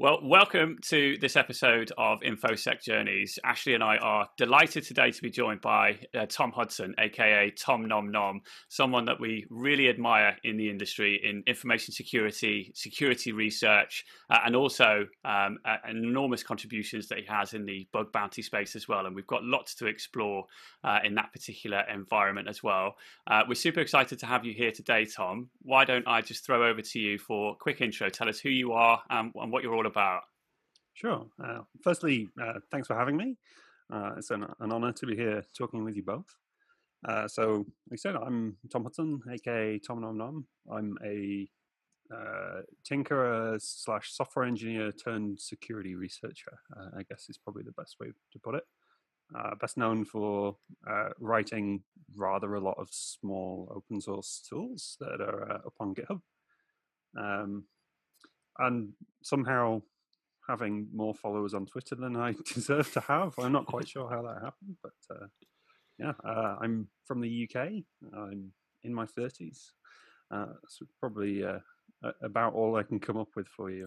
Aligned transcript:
Well, 0.00 0.20
welcome 0.22 0.78
to 0.90 1.18
this 1.20 1.34
episode 1.34 1.90
of 1.98 2.20
InfoSec 2.20 2.84
Journeys. 2.84 3.36
Ashley 3.44 3.74
and 3.74 3.82
I 3.82 3.96
are 3.96 4.28
delighted 4.36 4.84
today 4.84 5.10
to 5.10 5.20
be 5.20 5.28
joined 5.28 5.60
by 5.60 5.98
uh, 6.16 6.26
Tom 6.28 6.52
Hudson, 6.52 6.94
aka 7.00 7.50
Tom 7.50 7.84
Nom 7.84 8.12
Nom, 8.12 8.42
someone 8.68 9.06
that 9.06 9.18
we 9.18 9.44
really 9.50 9.88
admire 9.88 10.36
in 10.44 10.56
the 10.56 10.70
industry 10.70 11.20
in 11.24 11.42
information 11.48 11.92
security, 11.92 12.70
security 12.76 13.32
research, 13.32 14.04
uh, 14.30 14.38
and 14.46 14.54
also 14.54 15.04
um, 15.24 15.58
uh, 15.64 15.78
enormous 15.90 16.44
contributions 16.44 17.08
that 17.08 17.18
he 17.18 17.24
has 17.26 17.52
in 17.52 17.66
the 17.66 17.88
bug 17.92 18.12
bounty 18.12 18.42
space 18.42 18.76
as 18.76 18.86
well. 18.86 19.04
And 19.04 19.16
we've 19.16 19.26
got 19.26 19.42
lots 19.42 19.74
to 19.74 19.86
explore 19.86 20.44
uh, 20.84 21.00
in 21.02 21.16
that 21.16 21.32
particular 21.32 21.82
environment 21.92 22.46
as 22.46 22.62
well. 22.62 22.94
Uh, 23.26 23.42
we're 23.48 23.56
super 23.56 23.80
excited 23.80 24.20
to 24.20 24.26
have 24.26 24.44
you 24.44 24.54
here 24.54 24.70
today, 24.70 25.06
Tom. 25.06 25.48
Why 25.62 25.84
don't 25.84 26.06
I 26.06 26.20
just 26.20 26.46
throw 26.46 26.68
over 26.68 26.82
to 26.82 27.00
you 27.00 27.18
for 27.18 27.54
a 27.54 27.56
quick 27.56 27.80
intro? 27.80 28.08
Tell 28.10 28.28
us 28.28 28.38
who 28.38 28.48
you 28.48 28.74
are 28.74 29.02
um, 29.10 29.32
and 29.34 29.50
what 29.50 29.64
you're 29.64 29.74
all 29.74 29.87
about. 29.88 30.22
Sure. 30.94 31.26
Uh, 31.42 31.60
firstly, 31.82 32.28
uh, 32.40 32.60
thanks 32.70 32.88
for 32.88 32.96
having 32.96 33.16
me. 33.16 33.36
Uh, 33.92 34.12
it's 34.16 34.30
an, 34.30 34.46
an 34.60 34.72
honor 34.72 34.92
to 34.92 35.06
be 35.06 35.16
here 35.16 35.44
talking 35.56 35.84
with 35.84 35.96
you 35.96 36.02
both. 36.02 36.26
Uh, 37.06 37.28
so, 37.28 37.66
like 37.90 37.94
I 37.94 37.96
said, 37.96 38.16
I'm 38.16 38.56
Tom 38.70 38.84
Hudson, 38.84 39.20
aka 39.30 39.78
Tom 39.78 40.00
Nom 40.00 40.18
Nom. 40.18 40.46
I'm 40.70 40.98
a 41.04 41.48
uh, 42.12 42.62
tinkerer 42.88 43.60
slash 43.62 44.12
software 44.12 44.44
engineer 44.44 44.92
turned 44.92 45.40
security 45.40 45.94
researcher. 45.94 46.58
Uh, 46.76 46.98
I 46.98 47.02
guess 47.08 47.26
is 47.28 47.38
probably 47.38 47.62
the 47.62 47.72
best 47.72 47.96
way 48.00 48.08
to 48.32 48.38
put 48.40 48.56
it. 48.56 48.64
best 49.60 49.76
known 49.76 50.04
for 50.04 50.56
writing 51.20 51.82
rather 52.16 52.56
a 52.56 52.60
lot 52.60 52.78
of 52.78 52.88
small 52.90 53.72
open 53.74 54.00
source 54.00 54.42
tools 54.48 54.96
that 55.00 55.20
are 55.20 55.62
up 55.64 55.74
on 55.78 55.94
GitHub. 55.94 56.20
Um, 57.16 57.64
and 58.58 58.90
somehow 59.22 59.82
having 60.48 60.88
more 60.94 61.14
followers 61.14 61.54
on 61.54 61.66
Twitter 61.66 61.94
than 61.94 62.16
I 62.16 62.34
deserve 62.54 62.92
to 62.92 63.00
have. 63.00 63.34
I'm 63.38 63.52
not 63.52 63.66
quite 63.66 63.88
sure 63.88 64.08
how 64.08 64.22
that 64.22 64.42
happened, 64.42 64.76
but 64.82 65.14
uh, 65.14 65.26
yeah, 65.98 66.12
uh, 66.24 66.56
I'm 66.60 66.88
from 67.04 67.20
the 67.20 67.48
UK. 67.48 67.84
I'm 68.16 68.52
in 68.82 68.94
my 68.94 69.04
30s. 69.04 69.70
Uh, 70.30 70.54
so 70.68 70.86
probably 71.00 71.44
uh, 71.44 71.58
about 72.22 72.54
all 72.54 72.76
I 72.76 72.82
can 72.82 73.00
come 73.00 73.16
up 73.16 73.28
with 73.36 73.48
for 73.48 73.70
you. 73.70 73.86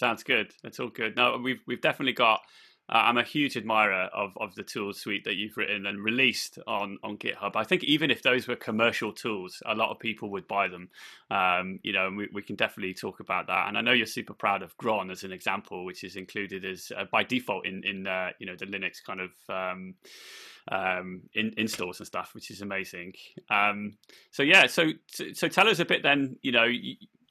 Sounds 0.00 0.24
good. 0.24 0.52
It's 0.64 0.80
all 0.80 0.88
good. 0.88 1.14
No, 1.14 1.38
we've 1.42 1.60
we've 1.66 1.80
definitely 1.80 2.14
got 2.14 2.40
uh, 2.90 3.02
I'm 3.04 3.18
a 3.18 3.22
huge 3.22 3.56
admirer 3.56 4.08
of, 4.12 4.32
of 4.40 4.52
the 4.56 4.64
tool 4.64 4.92
suite 4.92 5.22
that 5.24 5.36
you've 5.36 5.56
written 5.56 5.86
and 5.86 6.02
released 6.02 6.58
on, 6.66 6.98
on 7.04 7.18
GitHub. 7.18 7.52
I 7.54 7.62
think 7.62 7.84
even 7.84 8.10
if 8.10 8.22
those 8.22 8.48
were 8.48 8.56
commercial 8.56 9.12
tools, 9.12 9.62
a 9.64 9.76
lot 9.76 9.90
of 9.90 10.00
people 10.00 10.28
would 10.30 10.48
buy 10.48 10.66
them. 10.66 10.88
Um, 11.30 11.78
you 11.84 11.92
know, 11.92 12.08
and 12.08 12.16
we, 12.16 12.28
we 12.32 12.42
can 12.42 12.56
definitely 12.56 12.94
talk 12.94 13.20
about 13.20 13.46
that. 13.46 13.68
And 13.68 13.78
I 13.78 13.80
know 13.80 13.92
you're 13.92 14.06
super 14.06 14.34
proud 14.34 14.62
of 14.62 14.76
Gron 14.76 15.12
as 15.12 15.22
an 15.22 15.30
example, 15.30 15.84
which 15.84 16.02
is 16.02 16.16
included 16.16 16.64
as 16.64 16.90
uh, 16.96 17.04
by 17.12 17.22
default 17.22 17.64
in 17.64 17.84
in 17.84 18.08
uh, 18.08 18.30
you 18.40 18.46
know 18.46 18.56
the 18.56 18.66
Linux 18.66 18.96
kind 19.06 19.20
of. 19.20 19.30
Um, 19.48 19.94
um, 20.70 21.22
in, 21.34 21.54
installs 21.56 21.98
and 21.98 22.06
stuff, 22.06 22.32
which 22.34 22.50
is 22.50 22.60
amazing. 22.60 23.14
Um, 23.48 23.96
so 24.30 24.42
yeah, 24.42 24.66
so 24.66 24.90
so 25.08 25.48
tell 25.48 25.68
us 25.68 25.80
a 25.80 25.84
bit 25.84 26.02
then. 26.02 26.36
You 26.42 26.52
know, 26.52 26.68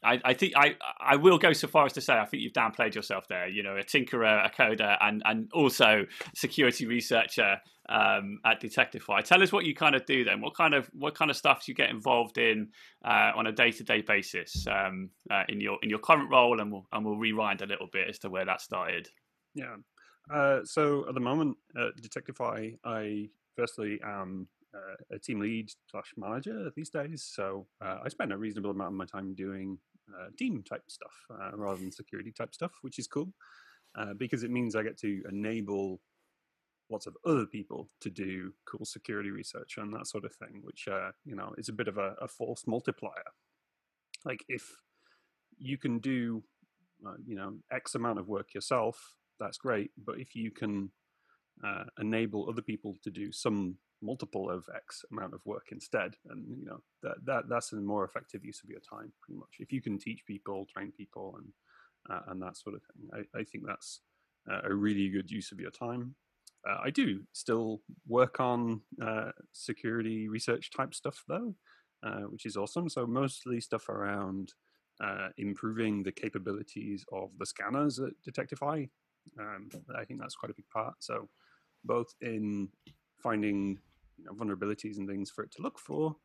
I, 0.03 0.19
I, 0.23 0.33
think 0.33 0.53
I 0.55 0.75
I 1.00 1.17
will 1.17 1.38
go 1.38 1.52
so 1.52 1.67
far 1.67 1.86
as 1.86 1.94
to 1.94 2.02
say 2.02 2.14
I 2.14 2.25
think 2.25 2.42
you've 2.42 2.53
downplayed 2.53 2.95
yourself 2.95 3.28
there. 3.28 3.47
You 3.47 3.64
know, 3.64 3.75
a 3.75 3.83
tinkerer, 3.83 4.45
a 4.45 4.50
coder, 4.50 4.97
and 5.02 5.22
and 5.25 5.50
also 5.53 6.05
security 6.36 6.86
researcher 6.86 7.58
um, 7.89 8.39
at 8.45 8.59
Detectify. 8.59 9.22
Tell 9.22 9.44
us 9.44 9.52
what 9.52 9.66
you 9.66 9.75
kind 9.75 9.95
of 9.95 10.05
do 10.05 10.23
then. 10.23 10.39
What 10.42 10.55
kind 10.55 10.73
of 10.73 10.89
what 10.94 11.16
kind 11.16 11.30
of 11.30 11.36
stuff 11.36 11.66
do 11.66 11.72
you 11.72 11.75
get 11.75 11.89
involved 11.89 12.38
in 12.38 12.70
uh, 13.04 13.32
on 13.36 13.48
a 13.48 13.52
day 13.52 13.71
to 13.71 13.83
day 13.83 14.02
basis 14.02 14.65
um, 14.67 15.09
uh, 15.30 15.43
in 15.49 15.59
your 15.59 15.77
in 15.83 15.89
your 15.89 15.99
current 15.99 16.30
role, 16.32 16.61
and 16.61 16.71
we'll 16.71 16.86
and 16.93 17.05
we'll 17.05 17.17
rewind 17.17 17.61
a 17.61 17.65
little 17.65 17.88
bit 17.92 18.08
as 18.09 18.20
to 18.20 18.30
where 18.30 18.45
that 18.45 18.61
started. 18.61 19.09
Yeah. 19.54 19.76
Uh, 20.33 20.59
so 20.64 21.08
at 21.09 21.15
the 21.15 21.20
moment 21.20 21.58
at 21.76 22.02
Detectify, 22.02 22.70
I 22.86 23.30
firstly 23.55 23.99
am 24.04 24.48
uh, 24.76 25.16
a 25.16 25.20
team 25.20 25.40
lead 25.40 25.70
slash 25.90 26.14
manager 26.18 26.72
these 26.76 26.90
days. 26.90 27.28
So 27.34 27.68
uh, 27.84 28.00
I 28.04 28.10
spend 28.10 28.32
a 28.32 28.38
reasonable 28.38 28.72
amount 28.72 28.90
of 28.90 28.94
my 28.94 29.06
time 29.06 29.34
doing 29.36 29.78
uh, 30.14 30.28
team 30.38 30.64
type 30.68 30.84
stuff 30.88 31.14
uh, 31.32 31.56
rather 31.56 31.80
than 31.80 31.92
security 31.92 32.32
type 32.32 32.54
stuff, 32.54 32.72
which 32.82 33.00
is 33.00 33.08
cool 33.08 33.34
uh, 33.96 34.14
because 34.14 34.44
it 34.44 34.52
means 34.52 34.76
I 34.76 34.84
get 34.84 34.98
to 35.00 35.24
enable 35.30 36.02
lots 36.92 37.06
of 37.06 37.16
other 37.26 37.46
people 37.46 37.90
to 38.02 38.10
do 38.10 38.54
cool 38.66 38.86
security 38.86 39.30
research 39.30 39.78
and 39.78 39.94
that 39.94 40.08
sort 40.08 40.26
of 40.26 40.34
thing, 40.34 40.62
which 40.64 40.88
uh, 40.88 41.12
you 41.26 41.36
know 41.36 41.54
is 41.58 41.70
a 41.70 41.74
bit 41.74 41.88
of 41.88 41.98
a, 41.98 42.16
a 42.22 42.28
force 42.28 42.66
multiplier. 42.68 43.32
Like 44.26 44.44
if 44.48 44.70
you 45.58 45.78
can 45.78 46.00
do 46.00 46.44
you 47.26 47.36
know 47.36 47.54
X 47.72 47.96
amount 47.96 48.20
of 48.20 48.28
work 48.28 48.54
yourself, 48.54 49.16
that's 49.40 49.58
great. 49.58 49.92
But 49.98 50.20
if 50.20 50.36
you 50.36 50.52
can 50.52 50.92
uh, 51.65 51.83
enable 51.99 52.49
other 52.49 52.61
people 52.61 52.95
to 53.03 53.11
do 53.11 53.31
some 53.31 53.75
multiple 54.02 54.49
of 54.49 54.64
X 54.73 55.03
amount 55.11 55.33
of 55.33 55.42
work 55.45 55.67
instead. 55.71 56.15
And 56.30 56.45
you 56.58 56.65
know 56.65 56.81
that 57.03 57.17
that 57.25 57.49
that's 57.49 57.73
a 57.73 57.77
more 57.77 58.05
effective 58.05 58.45
use 58.45 58.61
of 58.64 58.70
your 58.70 58.80
time, 58.80 59.11
pretty 59.21 59.39
much. 59.39 59.55
If 59.59 59.71
you 59.71 59.81
can 59.81 59.97
teach 59.97 60.25
people, 60.25 60.65
train 60.73 60.92
people, 60.95 61.36
and 61.37 61.47
uh, 62.09 62.31
and 62.31 62.42
that 62.42 62.58
sort 62.58 62.75
of 62.75 62.81
thing, 62.83 63.09
I, 63.14 63.39
I 63.39 63.43
think 63.43 63.65
that's 63.67 64.02
uh, 64.49 64.61
a 64.64 64.73
really 64.73 65.09
good 65.09 65.30
use 65.30 65.52
of 65.52 65.59
your 65.59 65.71
time. 65.71 66.15
Uh, 66.67 66.77
I 66.83 66.89
do 66.89 67.21
still 67.31 67.81
work 68.08 68.39
on 68.39 68.81
uh, 69.02 69.31
security 69.53 70.27
research 70.27 70.71
type 70.76 70.93
stuff 70.93 71.23
though, 71.27 71.55
uh, 72.03 72.23
which 72.23 72.45
is 72.45 72.58
awesome. 72.58 72.89
So 72.89 73.05
mostly 73.05 73.61
stuff 73.61 73.87
around 73.87 74.53
uh, 75.02 75.30
improving 75.37 76.03
the 76.03 76.11
capabilities 76.11 77.05
of 77.14 77.30
the 77.37 77.45
scanners 77.45 77.99
at 77.99 78.11
Detectify. 78.26 78.86
Um, 79.39 79.70
I 79.97 80.03
think 80.03 80.20
that's 80.20 80.36
quite 80.36 80.52
a 80.52 80.55
big 80.55 80.70
part. 80.73 80.95
So 80.99 81.30
both 81.84 82.14
in 82.22 82.70
finding 83.22 83.78
you 84.17 84.26
know, 84.26 84.34
vulnerabilities 84.34 84.98
and 84.98 85.08
things 85.08 85.30
for 85.32 85.44
it 85.44 85.52
to 85.52 85.62
look 85.62 85.80
for, 85.80 86.16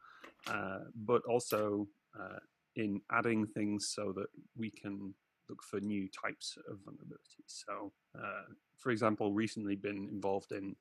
uh, 0.49 0.81
but 1.05 1.23
also 1.29 1.87
uh, 2.19 2.39
in 2.77 3.01
adding 3.13 3.47
things 3.47 3.93
so 3.95 4.13
that 4.13 4.27
we 4.57 4.71
can 4.71 5.15
look 5.49 5.63
for 5.63 5.81
new 5.81 6.09
types 6.09 6.57
of 6.71 6.79
vulnerabilities. 6.79 7.65
So, 7.67 7.93
uh, 8.19 8.53
for 8.79 8.91
example, 8.91 9.33
recently 9.33 9.77
been 9.77 10.09
involved 10.11 10.53
in 10.53 10.75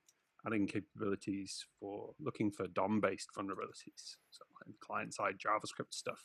adding 0.45 0.67
capabilities 0.67 1.65
for 1.79 2.13
looking 2.19 2.51
for 2.51 2.67
DOM-based 2.67 3.29
vulnerabilities, 3.37 4.17
so 4.29 4.43
client-side 4.81 5.35
JavaScript 5.39 5.93
stuff, 5.93 6.21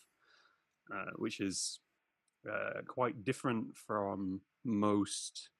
uh, 0.94 1.10
which 1.16 1.40
is 1.40 1.80
uh, 2.50 2.80
quite 2.86 3.24
different 3.24 3.76
from 3.76 4.40
most 4.64 5.50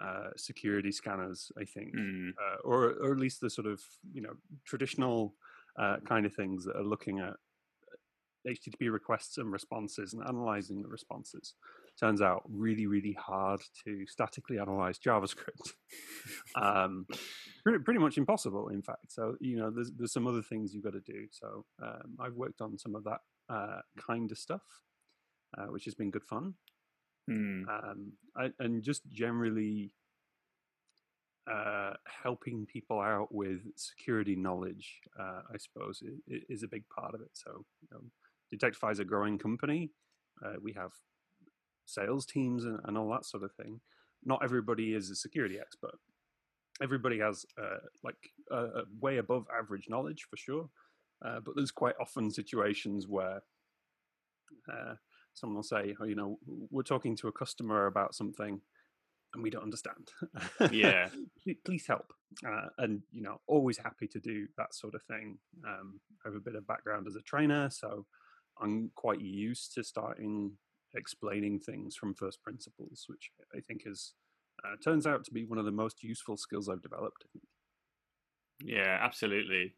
uh, 0.00 0.30
security 0.36 0.92
scanners, 0.92 1.50
I 1.58 1.64
think, 1.64 1.94
mm. 1.94 2.30
uh, 2.30 2.56
or 2.64 2.94
or 3.02 3.12
at 3.12 3.18
least 3.18 3.40
the 3.40 3.50
sort 3.50 3.66
of 3.66 3.80
you 4.12 4.22
know 4.22 4.34
traditional 4.64 5.34
uh, 5.78 5.96
kind 6.06 6.26
of 6.26 6.34
things 6.34 6.64
that 6.64 6.76
are 6.76 6.84
looking 6.84 7.20
at 7.20 7.34
HTTP 8.46 8.92
requests 8.92 9.38
and 9.38 9.50
responses 9.50 10.12
and 10.12 10.22
analyzing 10.26 10.82
the 10.82 10.88
responses. 10.88 11.54
Turns 11.98 12.20
out 12.20 12.42
really 12.48 12.86
really 12.86 13.16
hard 13.18 13.60
to 13.84 14.06
statically 14.06 14.58
analyze 14.58 14.98
JavaScript. 14.98 15.72
um, 16.56 17.06
pretty, 17.62 17.78
pretty 17.82 18.00
much 18.00 18.18
impossible, 18.18 18.68
in 18.68 18.82
fact. 18.82 19.12
So 19.12 19.36
you 19.40 19.56
know 19.56 19.70
there's 19.70 19.92
there's 19.96 20.12
some 20.12 20.26
other 20.26 20.42
things 20.42 20.74
you've 20.74 20.84
got 20.84 20.94
to 20.94 21.00
do. 21.00 21.26
So 21.30 21.64
um, 21.82 22.16
I've 22.20 22.34
worked 22.34 22.60
on 22.60 22.78
some 22.78 22.94
of 22.94 23.04
that 23.04 23.20
uh, 23.48 23.80
kind 23.96 24.30
of 24.30 24.38
stuff, 24.38 24.62
uh, 25.56 25.66
which 25.66 25.84
has 25.84 25.94
been 25.94 26.10
good 26.10 26.24
fun. 26.24 26.54
Mm. 27.30 27.64
Um, 27.68 28.12
and 28.58 28.82
just 28.82 29.02
generally 29.10 29.92
uh, 31.50 31.92
helping 32.22 32.66
people 32.66 33.00
out 33.00 33.28
with 33.30 33.60
security 33.76 34.36
knowledge, 34.36 35.00
uh, 35.18 35.42
I 35.52 35.58
suppose, 35.58 36.02
is, 36.26 36.62
a 36.62 36.68
big 36.68 36.84
part 36.88 37.14
of 37.14 37.20
it. 37.20 37.30
So, 37.32 37.64
you 37.82 37.88
know, 37.92 38.00
Detectify 38.50 38.90
is 38.90 38.98
a 38.98 39.04
growing 39.04 39.38
company. 39.38 39.90
Uh, 40.44 40.54
we 40.62 40.72
have 40.72 40.90
sales 41.86 42.24
teams 42.24 42.64
and, 42.64 42.78
and, 42.84 42.96
all 42.96 43.10
that 43.10 43.26
sort 43.26 43.42
of 43.42 43.52
thing. 43.52 43.80
Not 44.24 44.42
everybody 44.42 44.94
is 44.94 45.10
a 45.10 45.14
security 45.14 45.58
expert. 45.60 45.98
Everybody 46.82 47.18
has 47.18 47.44
uh, 47.60 47.78
like 48.02 48.16
way 49.00 49.18
above 49.18 49.46
average 49.56 49.86
knowledge 49.88 50.26
for 50.28 50.36
sure, 50.36 50.68
uh, 51.24 51.40
but 51.44 51.54
there's 51.56 51.70
quite 51.70 51.94
often 52.00 52.30
situations 52.30 53.06
where 53.06 53.42
uh, 54.72 54.94
someone 55.34 55.56
will 55.56 55.62
say, 55.62 55.94
oh, 56.00 56.04
you 56.04 56.14
know, 56.14 56.38
we're 56.70 56.82
talking 56.82 57.16
to 57.16 57.28
a 57.28 57.32
customer 57.32 57.86
about 57.86 58.14
something 58.14 58.60
and 59.34 59.42
we 59.42 59.50
don't 59.50 59.62
understand. 59.62 60.10
Yeah. 60.70 61.08
Please 61.64 61.86
help. 61.86 62.12
Uh, 62.46 62.68
and, 62.78 63.02
you 63.10 63.22
know, 63.22 63.40
always 63.46 63.78
happy 63.78 64.06
to 64.08 64.20
do 64.20 64.46
that 64.56 64.74
sort 64.74 64.94
of 64.94 65.02
thing. 65.02 65.38
Um, 65.66 66.00
I 66.24 66.28
have 66.28 66.36
a 66.36 66.40
bit 66.40 66.54
of 66.54 66.66
background 66.66 67.06
as 67.06 67.16
a 67.16 67.20
trainer, 67.20 67.68
so 67.70 68.06
I'm 68.60 68.90
quite 68.94 69.20
used 69.20 69.74
to 69.74 69.84
starting 69.84 70.52
explaining 70.94 71.58
things 71.58 71.96
from 71.96 72.14
first 72.14 72.42
principles, 72.42 73.04
which 73.08 73.30
I 73.54 73.60
think 73.60 73.82
is 73.86 74.14
uh, 74.64 74.76
turns 74.82 75.06
out 75.06 75.24
to 75.24 75.32
be 75.32 75.44
one 75.44 75.58
of 75.58 75.64
the 75.64 75.72
most 75.72 76.02
useful 76.04 76.36
skills 76.36 76.68
I've 76.68 76.82
developed. 76.82 77.24
Yeah, 78.62 78.98
absolutely. 79.00 79.74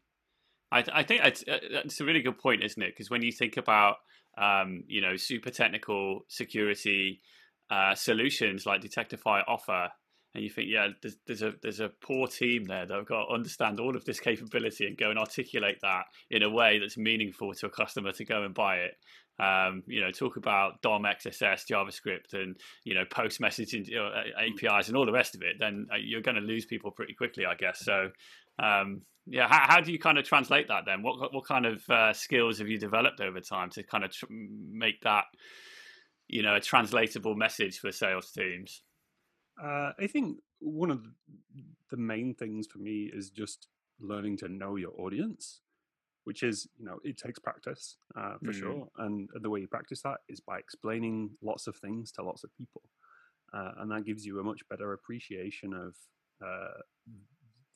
I, 0.71 0.83
I 0.93 1.03
think 1.03 1.25
it's, 1.25 1.43
uh, 1.47 1.57
it's 1.61 1.99
a 1.99 2.05
really 2.05 2.21
good 2.21 2.37
point, 2.37 2.63
isn't 2.63 2.81
it? 2.81 2.93
Because 2.93 3.09
when 3.09 3.23
you 3.23 3.31
think 3.31 3.57
about, 3.57 3.97
um, 4.37 4.83
you 4.87 5.01
know, 5.01 5.15
super 5.15 5.49
technical 5.49 6.25
security 6.27 7.21
uh, 7.69 7.95
solutions 7.95 8.65
like 8.65 8.81
Detectify 8.81 9.41
offer, 9.47 9.89
and 10.33 10.43
you 10.43 10.49
think, 10.49 10.69
yeah, 10.69 10.89
there's, 11.01 11.17
there's 11.25 11.41
a 11.41 11.53
there's 11.61 11.79
a 11.79 11.89
poor 11.89 12.27
team 12.27 12.65
there 12.65 12.85
that 12.85 12.93
have 12.93 13.07
got 13.07 13.25
to 13.25 13.33
understand 13.33 13.79
all 13.79 13.95
of 13.95 14.05
this 14.05 14.19
capability 14.19 14.85
and 14.85 14.97
go 14.97 15.09
and 15.09 15.17
articulate 15.17 15.79
that 15.81 16.03
in 16.29 16.43
a 16.43 16.49
way 16.49 16.79
that's 16.79 16.97
meaningful 16.97 17.53
to 17.55 17.65
a 17.65 17.69
customer 17.69 18.11
to 18.11 18.23
go 18.23 18.43
and 18.43 18.53
buy 18.53 18.77
it. 18.77 18.95
Um, 19.39 19.83
you 19.87 20.01
know, 20.01 20.11
talk 20.11 20.37
about 20.37 20.81
DOM, 20.81 21.03
XSS, 21.03 21.65
JavaScript, 21.69 22.33
and 22.33 22.55
you 22.83 22.93
know, 22.93 23.03
post 23.09 23.41
messaging 23.41 23.87
you 23.87 23.95
know, 23.95 24.11
APIs 24.37 24.87
and 24.87 24.97
all 24.97 25.05
the 25.05 25.11
rest 25.11 25.35
of 25.35 25.41
it. 25.41 25.55
Then 25.59 25.87
uh, 25.91 25.97
you're 25.99 26.21
going 26.21 26.35
to 26.35 26.41
lose 26.41 26.65
people 26.65 26.91
pretty 26.91 27.13
quickly, 27.13 27.45
I 27.45 27.55
guess. 27.55 27.79
So, 27.79 28.09
um, 28.61 29.01
yeah, 29.25 29.47
how, 29.47 29.75
how, 29.75 29.81
do 29.81 29.91
you 29.91 29.99
kind 29.99 30.17
of 30.17 30.23
translate 30.23 30.67
that 30.69 30.83
then? 30.85 31.03
What 31.03 31.33
what 31.33 31.45
kind 31.45 31.65
of 31.65 31.83
uh, 31.89 32.13
skills 32.13 32.59
have 32.59 32.67
you 32.67 32.79
developed 32.79 33.19
over 33.19 33.41
time 33.41 33.69
to 33.71 33.83
kind 33.83 34.03
of 34.03 34.11
tr- 34.11 34.25
make 34.29 35.01
that, 35.01 35.25
you 36.27 36.43
know, 36.43 36.55
a 36.55 36.61
translatable 36.61 37.35
message 37.35 37.79
for 37.79 37.91
sales 37.91 38.31
teams? 38.31 38.83
Uh, 39.61 39.91
I 39.99 40.07
think 40.07 40.37
one 40.59 40.91
of 40.91 41.05
the 41.91 41.97
main 41.97 42.35
things 42.35 42.67
for 42.67 42.79
me 42.79 43.11
is 43.13 43.29
just 43.29 43.67
learning 43.99 44.37
to 44.37 44.47
know 44.47 44.75
your 44.75 44.93
audience, 44.99 45.61
which 46.23 46.43
is, 46.43 46.67
you 46.77 46.85
know, 46.85 46.99
it 47.03 47.17
takes 47.17 47.39
practice 47.39 47.97
uh, 48.17 48.35
for 48.43 48.51
mm. 48.51 48.59
sure. 48.59 48.87
And 48.97 49.29
the 49.41 49.49
way 49.49 49.59
you 49.59 49.67
practice 49.67 50.01
that 50.03 50.17
is 50.29 50.39
by 50.39 50.59
explaining 50.59 51.31
lots 51.41 51.67
of 51.67 51.75
things 51.77 52.11
to 52.13 52.23
lots 52.23 52.43
of 52.43 52.51
people. 52.57 52.83
Uh, 53.53 53.71
and 53.79 53.91
that 53.91 54.05
gives 54.05 54.25
you 54.25 54.39
a 54.39 54.43
much 54.43 54.61
better 54.69 54.93
appreciation 54.93 55.73
of 55.73 55.95
uh, 56.45 56.81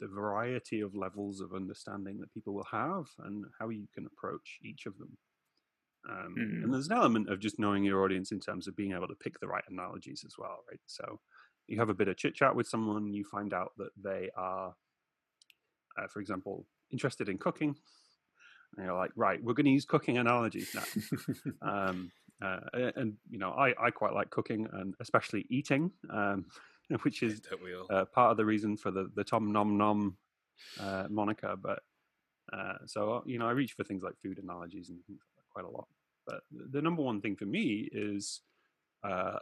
the 0.02 0.08
variety 0.08 0.82
of 0.82 0.96
levels 0.96 1.40
of 1.40 1.54
understanding 1.54 2.20
that 2.20 2.34
people 2.34 2.54
will 2.54 2.68
have 2.72 3.06
and 3.20 3.46
how 3.60 3.70
you 3.70 3.88
can 3.94 4.08
approach 4.08 4.58
each 4.66 4.86
of 4.88 4.98
them. 4.98 5.18
Um, 6.10 6.36
mm. 6.38 6.42
And 6.42 6.64
hmm. 6.66 6.72
there's 6.72 6.88
an 6.88 6.98
element 6.98 7.30
of 7.30 7.40
just 7.40 7.60
knowing 7.60 7.84
your 7.84 8.04
audience 8.04 8.32
in 8.32 8.40
terms 8.40 8.68
of 8.68 8.76
being 8.76 8.94
able 8.94 9.08
to 9.08 9.16
pick 9.16 9.40
the 9.40 9.48
right 9.48 9.64
analogies 9.70 10.24
as 10.26 10.34
well, 10.38 10.64
right? 10.70 10.80
So 10.88 11.20
you 11.68 11.80
have 11.80 11.90
a 11.90 11.94
bit 11.94 12.08
of 12.08 12.18
chit 12.18 12.34
chat 12.34 12.56
with 12.56 12.68
someone, 12.68 13.14
you 13.14 13.24
find 13.24 13.54
out 13.54 13.74
that 13.78 13.92
they 14.04 14.32
are, 14.36 14.74
uh, 15.98 16.08
for 16.08 16.20
example, 16.20 16.66
interested 16.92 17.30
in 17.30 17.38
cooking. 17.38 17.76
And 18.76 18.86
you're 18.86 18.98
like, 18.98 19.12
right, 19.16 19.42
we're 19.44 19.54
going 19.54 19.66
to 19.66 19.72
use 19.72 19.86
cooking 19.86 20.18
analogies 20.18 20.74
now. 20.74 20.84
um, 21.62 22.12
uh, 22.44 22.62
and, 22.74 23.14
you 23.30 23.38
know, 23.38 23.52
I, 23.52 23.74
I 23.80 23.92
quite 23.92 24.14
like 24.14 24.32
cooking 24.32 24.68
and 24.74 24.96
especially 25.00 25.46
eating, 25.52 25.92
um, 26.12 26.46
which 27.04 27.24
is 27.24 27.42
uh, 27.90 28.06
part 28.06 28.32
of 28.32 28.38
the 28.38 28.46
reason 28.46 28.78
for 28.78 28.92
the, 28.92 29.10
the 29.16 29.24
Tom 29.24 29.52
Nom 29.52 29.78
Nom 29.78 30.18
uh, 30.80 31.06
moniker. 31.10 31.56
But 31.56 31.80
uh, 32.54 32.78
so, 32.86 33.24
you 33.26 33.40
know, 33.40 33.48
I 33.48 33.52
reach 33.52 33.74
for 33.74 33.84
things 33.84 34.04
like 34.04 34.16
food 34.22 34.40
analogies 34.40 34.90
and 34.90 35.00
things 35.06 35.20
like 35.38 35.46
quite 35.50 35.66
a 35.66 35.76
lot. 35.76 35.88
But 36.28 36.42
the 36.52 36.82
number 36.82 37.02
one 37.02 37.22
thing 37.22 37.36
for 37.36 37.46
me 37.46 37.90
is 37.92 38.42
uh, 39.04 39.40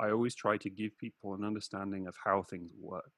I 0.00 0.10
always 0.10 0.34
try 0.34 0.56
to 0.58 0.70
give 0.70 0.96
people 0.98 1.34
an 1.34 1.44
understanding 1.44 2.06
of 2.06 2.16
how 2.24 2.42
things 2.42 2.72
work 2.80 3.12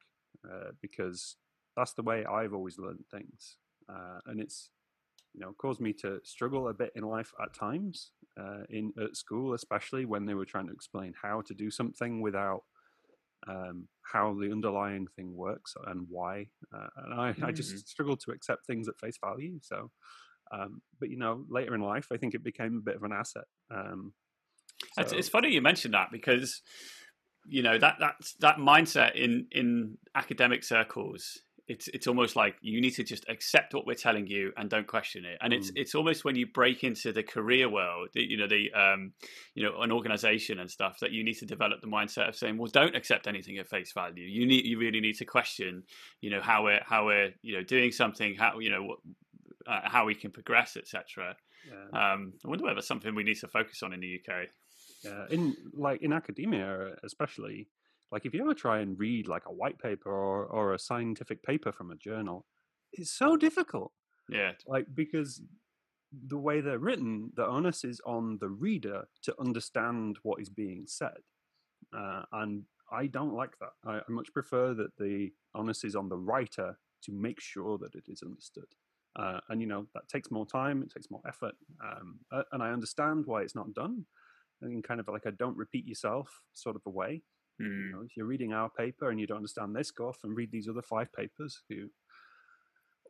uh, 0.45 0.71
because 0.83 1.37
that's 1.77 1.95
the 1.95 2.03
way 2.03 2.25
I've 2.25 2.53
always 2.53 2.79
learned 2.79 3.05
things, 3.11 3.57
uh, 3.89 4.19
and 4.27 4.41
it's 4.41 4.71
you 5.35 5.41
know 5.41 5.55
caused 5.59 5.81
me 5.81 5.93
to 5.95 6.21
struggle 6.25 6.69
a 6.69 6.75
bit 6.75 6.93
in 6.95 7.05
life 7.05 7.33
at 7.43 7.55
times 7.55 8.13
uh, 8.39 8.65
in 8.71 8.93
at 9.03 9.17
school, 9.17 9.55
especially 9.55 10.05
when 10.05 10.27
they 10.27 10.35
were 10.35 10.45
trying 10.45 10.67
to 10.67 10.73
explain 10.73 11.15
how 11.21 11.41
to 11.43 11.55
do 11.55 11.71
something 11.71 12.21
without 12.21 12.65
um, 13.49 13.89
how 14.03 14.35
the 14.35 14.51
underlying 14.51 15.07
thing 15.17 15.37
works 15.37 15.75
and 15.87 16.07
why. 16.09 16.47
Uh, 16.75 16.89
and 17.05 17.15
I, 17.21 17.33
mm-hmm. 17.33 17.45
I 17.45 17.53
just 17.53 17.71
mm-hmm. 17.71 17.79
struggled 17.79 18.21
to 18.21 18.33
accept 18.33 18.67
things 18.67 18.89
at 18.89 18.99
face 18.99 19.19
value. 19.23 19.59
So. 19.63 19.91
Um, 20.53 20.81
but 21.01 21.11
you 21.11 21.19
know, 21.19 21.45
later 21.49 21.75
in 21.75 21.81
life, 21.81 22.07
I 22.13 22.19
think 22.19 22.35
it 22.35 22.45
became 22.45 22.77
a 22.77 22.81
bit 22.81 22.95
of 22.95 23.03
an 23.03 23.11
asset. 23.13 23.47
Um, 23.69 24.13
so. 24.93 25.03
It's, 25.03 25.13
it's 25.13 25.29
funny 25.29 25.53
you 25.53 25.61
mentioned 25.61 25.95
that 25.95 26.11
because 26.13 26.63
you 27.49 27.63
know 27.63 27.79
that 27.79 27.97
that 28.01 28.15
that 28.41 28.57
mindset 28.57 29.15
in 29.15 29.47
in 29.51 29.99
academic 30.15 30.65
circles 30.65 31.41
it's 31.69 31.89
it's 31.89 32.07
almost 32.07 32.37
like 32.37 32.57
you 32.61 32.81
need 32.81 32.93
to 32.93 33.03
just 33.03 33.25
accept 33.29 33.75
what 33.75 33.87
we're 33.87 33.95
telling 33.95 34.27
you 34.27 34.53
and 34.57 34.71
don't 34.71 34.87
question 34.87 35.25
it. 35.25 35.39
And 35.41 35.53
it's 35.53 35.71
mm. 35.71 35.75
it's 35.77 35.95
almost 35.95 36.25
when 36.25 36.37
you 36.37 36.47
break 36.47 36.85
into 36.85 37.13
the 37.13 37.23
career 37.23 37.69
world 37.69 38.09
you 38.15 38.37
know 38.37 38.47
the 38.47 38.73
um 38.73 39.13
you 39.55 39.63
know 39.63 39.81
an 39.81 39.91
organization 39.91 40.59
and 40.61 40.71
stuff 40.71 40.99
that 41.01 41.13
you 41.13 41.25
need 41.25 41.35
to 41.39 41.47
develop 41.47 41.81
the 41.81 41.89
mindset 41.89 42.29
of 42.29 42.37
saying 42.37 42.57
well 42.57 42.71
don't 42.73 42.95
accept 42.95 43.27
anything 43.27 43.59
at 43.59 43.69
face 43.69 43.93
value. 43.93 44.25
You 44.25 44.47
need 44.47 44.65
you 44.65 44.79
really 44.79 45.01
need 45.01 45.17
to 45.17 45.25
question 45.25 45.83
you 46.21 46.31
know 46.31 46.41
how 46.41 46.65
we're 46.65 46.83
how 46.85 47.07
we're 47.07 47.33
you 47.43 47.57
know 47.57 47.63
doing 47.63 47.91
something 47.91 48.35
how 48.35 48.59
you 48.59 48.71
know 48.71 48.83
what 48.83 48.99
uh, 49.67 49.81
how 49.85 50.05
we 50.05 50.15
can 50.15 50.31
progress 50.31 50.77
etc 50.77 51.35
yeah. 51.69 52.13
um 52.13 52.33
i 52.45 52.49
wonder 52.49 52.63
whether 52.63 52.77
that's 52.77 52.87
something 52.87 53.17
we 53.17 53.25
need 53.25 53.35
to 53.35 53.49
focus 53.49 53.83
on 53.83 53.93
in 53.93 53.99
the 53.99 54.21
uk 54.21 54.47
yeah, 55.05 55.27
in 55.31 55.57
like 55.73 56.03
in 56.03 56.13
academia, 56.13 56.97
especially, 57.05 57.69
like 58.13 58.25
if 58.25 58.35
you 58.35 58.41
ever 58.43 58.55
try 58.55 58.81
and 58.81 58.99
read 58.99 59.29
like 59.29 59.47
a 59.47 59.53
white 59.53 59.79
paper 59.79 60.11
or 60.11 60.45
or 60.47 60.75
a 60.75 60.79
scientific 60.79 61.43
paper 61.43 61.73
from 61.73 61.91
a 61.91 61.97
journal, 61.97 62.47
it's 62.93 63.11
so 63.11 63.37
difficult. 63.37 63.93
Yeah, 64.29 64.53
like 64.67 64.87
because 64.95 65.43
the 66.13 66.39
way 66.39 66.61
they're 66.61 66.79
written, 66.79 67.33
the 67.35 67.47
onus 67.47 67.85
is 67.85 68.01
on 68.07 68.39
the 68.41 68.49
reader 68.49 69.09
to 69.23 69.35
understand 69.41 70.19
what 70.23 70.41
is 70.41 70.49
being 70.49 70.85
said, 70.87 71.19
uh, 71.97 72.23
and 72.33 72.65
I 72.93 73.07
don't 73.07 73.35
like 73.35 73.59
that. 73.61 73.73
I, 73.85 73.99
I 73.99 74.11
much 74.11 74.33
prefer 74.33 74.75
that 74.75 74.97
the 74.99 75.31
onus 75.55 75.85
is 75.85 75.97
on 75.97 76.09
the 76.09 76.17
writer 76.17 76.79
to 77.03 77.13
make 77.13 77.41
sure 77.41 77.79
that 77.79 77.95
it 77.95 78.05
is 78.09 78.23
understood. 78.23 78.69
Uh, 79.19 79.41
and 79.49 79.61
you 79.61 79.67
know 79.67 79.87
that 79.95 80.09
takes 80.09 80.31
more 80.31 80.47
time, 80.47 80.83
it 80.83 80.91
takes 80.91 81.11
more 81.11 81.23
effort, 81.27 81.55
um, 81.83 82.21
uh, 82.31 82.43
and 82.53 82.63
I 82.63 82.71
understand 82.71 83.27
why 83.27 83.43
it's 83.43 83.55
not 83.55 83.73
done 83.73 84.07
in 84.63 84.83
kind 84.83 85.01
of 85.01 85.09
like 85.09 85.27
a 85.27 85.33
don't 85.33 85.57
repeat 85.57 85.87
yourself 85.87 86.43
sort 86.53 86.77
of 86.77 86.83
a 86.87 86.91
way. 86.91 87.23
Mm. 87.61 87.65
You 87.65 87.69
hmm. 87.69 87.93
know, 87.93 88.03
if 88.03 88.17
you're 88.17 88.27
reading 88.27 88.53
our 88.53 88.71
paper 88.71 89.11
and 89.11 89.21
you 89.21 89.27
don't 89.27 89.39
understand 89.39 89.75
this, 89.75 89.91
go 89.91 90.09
off 90.09 90.19
and 90.25 90.37
read 90.37 90.51
these 90.51 90.69
other 90.69 90.83
five 90.83 91.13
papers 91.13 91.63
who 91.69 91.89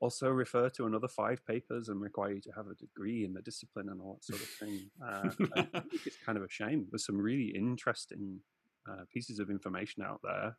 also 0.00 0.28
refer 0.28 0.68
to 0.68 0.86
another 0.86 1.08
five 1.08 1.44
papers 1.46 1.88
and 1.88 2.00
require 2.00 2.32
you 2.32 2.40
to 2.42 2.52
have 2.52 2.66
a 2.68 2.74
degree 2.74 3.24
in 3.24 3.32
the 3.32 3.42
discipline 3.42 3.88
and 3.88 4.00
all 4.00 4.14
that 4.14 4.24
sort 4.24 4.40
of 4.40 4.48
thing. 4.48 4.90
Uh, 5.02 5.30
I 5.74 5.80
think 5.80 6.06
it's 6.06 6.18
kind 6.24 6.36
of 6.36 6.44
a 6.44 6.50
shame. 6.50 6.86
There's 6.90 7.06
some 7.06 7.18
really 7.18 7.52
interesting 7.54 8.40
uh, 8.88 9.04
pieces 9.12 9.38
of 9.38 9.50
information 9.50 10.02
out 10.02 10.20
there 10.22 10.56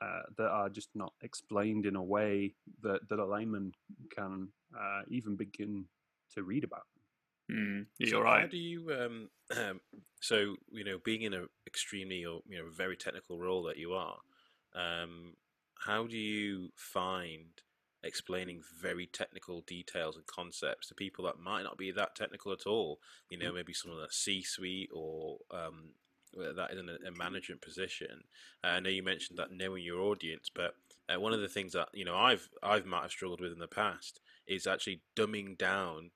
uh, 0.00 0.22
that 0.36 0.48
are 0.48 0.68
just 0.68 0.90
not 0.94 1.12
explained 1.22 1.86
in 1.86 1.96
a 1.96 2.02
way 2.02 2.54
that, 2.82 3.00
that 3.08 3.18
a 3.18 3.26
layman 3.26 3.72
can 4.14 4.48
uh, 4.78 5.02
even 5.08 5.36
begin 5.36 5.84
to 6.34 6.42
read 6.42 6.64
about. 6.64 6.84
Mm, 7.50 7.86
you're 7.98 8.10
so 8.10 8.20
right. 8.20 8.42
How 8.42 8.46
do 8.48 8.58
you, 8.58 8.90
um, 8.92 9.28
um, 9.56 9.80
so 10.20 10.56
you 10.70 10.84
know, 10.84 10.98
being 11.04 11.22
in 11.22 11.34
an 11.34 11.48
extremely 11.66 12.24
or 12.24 12.40
you 12.48 12.58
know 12.58 12.68
very 12.70 12.96
technical 12.96 13.38
role 13.38 13.62
that 13.64 13.78
you 13.78 13.92
are, 13.92 14.18
um, 14.74 15.34
how 15.78 16.06
do 16.06 16.16
you 16.16 16.70
find 16.76 17.46
explaining 18.04 18.62
very 18.80 19.06
technical 19.06 19.62
details 19.62 20.16
and 20.16 20.26
concepts 20.26 20.88
to 20.88 20.94
people 20.94 21.24
that 21.24 21.40
might 21.40 21.62
not 21.62 21.78
be 21.78 21.90
that 21.90 22.14
technical 22.14 22.52
at 22.52 22.66
all? 22.66 23.00
You 23.30 23.38
know, 23.38 23.50
mm. 23.50 23.56
maybe 23.56 23.72
someone 23.72 24.00
that's 24.00 24.18
C-suite 24.18 24.90
or 24.92 25.38
um, 25.50 25.90
that 26.34 26.70
is 26.72 26.78
in 26.78 26.88
a, 26.88 27.08
a 27.08 27.16
management 27.16 27.62
position. 27.62 28.24
Uh, 28.62 28.68
I 28.68 28.80
know 28.80 28.90
you 28.90 29.02
mentioned 29.02 29.38
that 29.38 29.52
knowing 29.52 29.82
your 29.82 30.00
audience, 30.00 30.50
but 30.54 30.74
uh, 31.08 31.18
one 31.18 31.32
of 31.32 31.40
the 31.40 31.48
things 31.48 31.72
that 31.72 31.88
you 31.94 32.04
know 32.04 32.16
I've 32.16 32.48
I've 32.62 32.86
might 32.86 33.02
have 33.02 33.10
struggled 33.10 33.40
with 33.40 33.52
in 33.52 33.58
the 33.58 33.68
past 33.68 34.20
is 34.46 34.66
actually 34.66 35.02
dumbing 35.16 35.56
down 35.56 36.10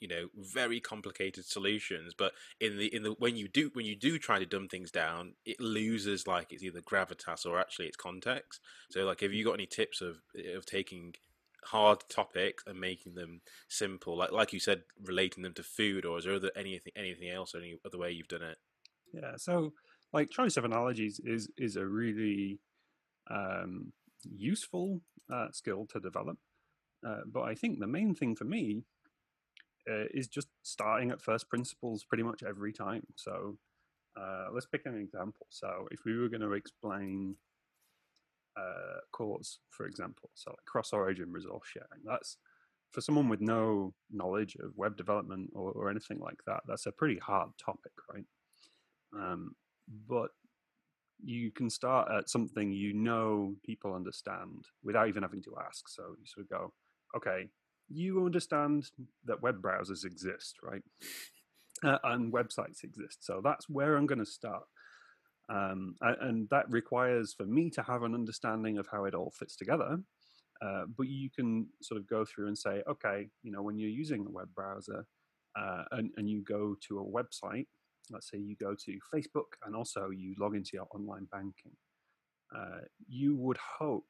you 0.00 0.08
know 0.08 0.28
very 0.36 0.80
complicated 0.80 1.44
solutions 1.44 2.14
but 2.16 2.32
in 2.60 2.78
the 2.78 2.94
in 2.94 3.02
the 3.02 3.12
when 3.18 3.36
you 3.36 3.48
do 3.48 3.70
when 3.74 3.86
you 3.86 3.96
do 3.96 4.18
try 4.18 4.38
to 4.38 4.46
dumb 4.46 4.68
things 4.68 4.90
down 4.90 5.32
it 5.44 5.60
loses 5.60 6.26
like 6.26 6.52
it's 6.52 6.62
either 6.62 6.80
gravitas 6.80 7.46
or 7.46 7.58
actually 7.58 7.86
its 7.86 7.96
context. 7.96 8.60
So 8.90 9.04
like 9.04 9.20
have 9.20 9.32
you 9.32 9.44
got 9.44 9.54
any 9.54 9.66
tips 9.66 10.00
of 10.00 10.16
of 10.54 10.66
taking 10.66 11.14
hard 11.64 12.04
topics 12.08 12.64
and 12.66 12.78
making 12.78 13.14
them 13.14 13.40
simple? 13.68 14.16
Like 14.16 14.32
like 14.32 14.52
you 14.52 14.60
said 14.60 14.82
relating 15.04 15.42
them 15.42 15.54
to 15.54 15.62
food 15.62 16.04
or 16.04 16.18
is 16.18 16.24
there 16.24 16.34
other, 16.34 16.50
anything 16.56 16.92
anything 16.96 17.30
else 17.30 17.54
or 17.54 17.58
any 17.58 17.76
other 17.84 17.98
way 17.98 18.10
you've 18.12 18.28
done 18.28 18.42
it? 18.42 18.58
Yeah 19.12 19.36
so 19.36 19.72
like 20.12 20.30
choice 20.30 20.56
of 20.56 20.64
analogies 20.64 21.20
is 21.24 21.48
is 21.56 21.76
a 21.76 21.86
really 21.86 22.60
um 23.30 23.92
useful 24.22 25.00
uh, 25.32 25.48
skill 25.52 25.86
to 25.86 26.00
develop 26.00 26.38
uh, 27.06 27.20
but 27.30 27.42
I 27.42 27.54
think 27.54 27.78
the 27.78 27.86
main 27.86 28.14
thing 28.14 28.34
for 28.34 28.44
me 28.44 28.82
uh, 29.88 30.04
is 30.12 30.28
just 30.28 30.48
starting 30.62 31.10
at 31.10 31.22
first 31.22 31.48
principles 31.48 32.04
pretty 32.04 32.22
much 32.22 32.42
every 32.42 32.72
time. 32.72 33.02
So 33.16 33.56
uh, 34.20 34.46
let's 34.52 34.66
pick 34.66 34.82
an 34.84 34.98
example. 34.98 35.46
So 35.50 35.88
if 35.90 36.00
we 36.04 36.16
were 36.16 36.28
going 36.28 36.40
to 36.42 36.52
explain 36.52 37.36
uh, 38.56 39.00
CORS, 39.12 39.60
for 39.70 39.86
example, 39.86 40.30
so 40.34 40.50
like 40.50 40.64
cross-origin 40.66 41.32
resource 41.32 41.68
sharing, 41.72 42.04
that's 42.04 42.38
for 42.90 43.00
someone 43.00 43.28
with 43.28 43.40
no 43.40 43.94
knowledge 44.10 44.56
of 44.56 44.72
web 44.76 44.96
development 44.96 45.50
or, 45.54 45.72
or 45.72 45.90
anything 45.90 46.18
like 46.18 46.38
that. 46.46 46.60
That's 46.66 46.86
a 46.86 46.92
pretty 46.92 47.18
hard 47.18 47.50
topic, 47.62 47.92
right? 48.12 48.24
Um, 49.14 49.54
but 50.08 50.30
you 51.22 51.50
can 51.50 51.68
start 51.68 52.10
at 52.10 52.30
something 52.30 52.72
you 52.72 52.92
know 52.92 53.54
people 53.64 53.94
understand 53.94 54.64
without 54.82 55.08
even 55.08 55.22
having 55.22 55.42
to 55.42 55.56
ask. 55.66 55.88
So 55.88 56.02
you 56.18 56.26
sort 56.26 56.46
of 56.46 56.50
go, 56.50 56.72
okay, 57.16 57.48
you 57.88 58.24
understand 58.24 58.90
that 59.24 59.42
web 59.42 59.62
browsers 59.62 60.04
exist, 60.04 60.56
right? 60.62 60.82
Uh, 61.82 61.98
and 62.04 62.32
websites 62.32 62.82
exist. 62.82 63.24
So 63.24 63.40
that's 63.42 63.68
where 63.68 63.96
I'm 63.96 64.06
going 64.06 64.18
to 64.18 64.26
start. 64.26 64.64
Um, 65.48 65.94
and 66.00 66.48
that 66.50 66.68
requires 66.70 67.32
for 67.32 67.44
me 67.44 67.70
to 67.70 67.82
have 67.82 68.02
an 68.02 68.14
understanding 68.14 68.78
of 68.78 68.86
how 68.90 69.04
it 69.04 69.14
all 69.14 69.32
fits 69.38 69.56
together. 69.56 69.98
Uh, 70.60 70.82
but 70.96 71.06
you 71.06 71.30
can 71.30 71.68
sort 71.80 72.00
of 72.00 72.08
go 72.08 72.24
through 72.24 72.48
and 72.48 72.58
say, 72.58 72.82
okay, 72.88 73.28
you 73.42 73.52
know, 73.52 73.62
when 73.62 73.78
you're 73.78 73.88
using 73.88 74.26
a 74.26 74.30
web 74.30 74.48
browser 74.54 75.06
uh, 75.58 75.84
and, 75.92 76.10
and 76.16 76.28
you 76.28 76.42
go 76.42 76.74
to 76.88 76.98
a 76.98 77.04
website, 77.04 77.66
let's 78.10 78.30
say 78.30 78.38
you 78.38 78.56
go 78.56 78.74
to 78.74 78.98
Facebook 79.14 79.56
and 79.64 79.76
also 79.76 80.10
you 80.10 80.34
log 80.38 80.54
into 80.54 80.70
your 80.74 80.88
online 80.94 81.26
banking, 81.30 81.76
uh, 82.54 82.80
you 83.06 83.36
would 83.36 83.58
hope 83.78 84.06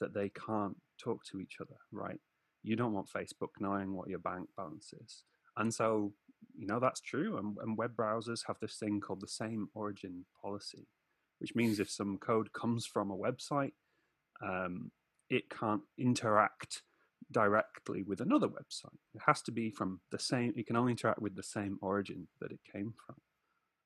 that 0.00 0.14
they 0.14 0.30
can't 0.30 0.76
talk 1.02 1.20
to 1.30 1.40
each 1.40 1.56
other, 1.60 1.76
right? 1.92 2.18
You 2.62 2.76
don't 2.76 2.92
want 2.92 3.08
Facebook 3.10 3.50
knowing 3.58 3.94
what 3.94 4.08
your 4.08 4.18
bank 4.18 4.48
balance 4.56 4.92
is. 5.04 5.24
And 5.56 5.72
so, 5.72 6.12
you 6.56 6.66
know, 6.66 6.80
that's 6.80 7.00
true. 7.00 7.38
And, 7.38 7.56
and 7.62 7.76
web 7.76 7.96
browsers 7.96 8.40
have 8.46 8.56
this 8.60 8.76
thing 8.76 9.00
called 9.00 9.20
the 9.20 9.28
same 9.28 9.68
origin 9.74 10.24
policy, 10.40 10.86
which 11.38 11.54
means 11.54 11.78
if 11.78 11.90
some 11.90 12.18
code 12.18 12.52
comes 12.52 12.86
from 12.86 13.10
a 13.10 13.16
website, 13.16 13.72
um, 14.42 14.90
it 15.28 15.50
can't 15.50 15.82
interact 15.98 16.82
directly 17.30 18.02
with 18.02 18.20
another 18.20 18.48
website. 18.48 18.98
It 19.14 19.22
has 19.26 19.42
to 19.42 19.52
be 19.52 19.70
from 19.70 20.00
the 20.10 20.18
same, 20.18 20.52
it 20.56 20.66
can 20.66 20.76
only 20.76 20.92
interact 20.92 21.22
with 21.22 21.34
the 21.34 21.42
same 21.42 21.78
origin 21.80 22.28
that 22.40 22.52
it 22.52 22.60
came 22.70 22.94
from. 23.06 23.16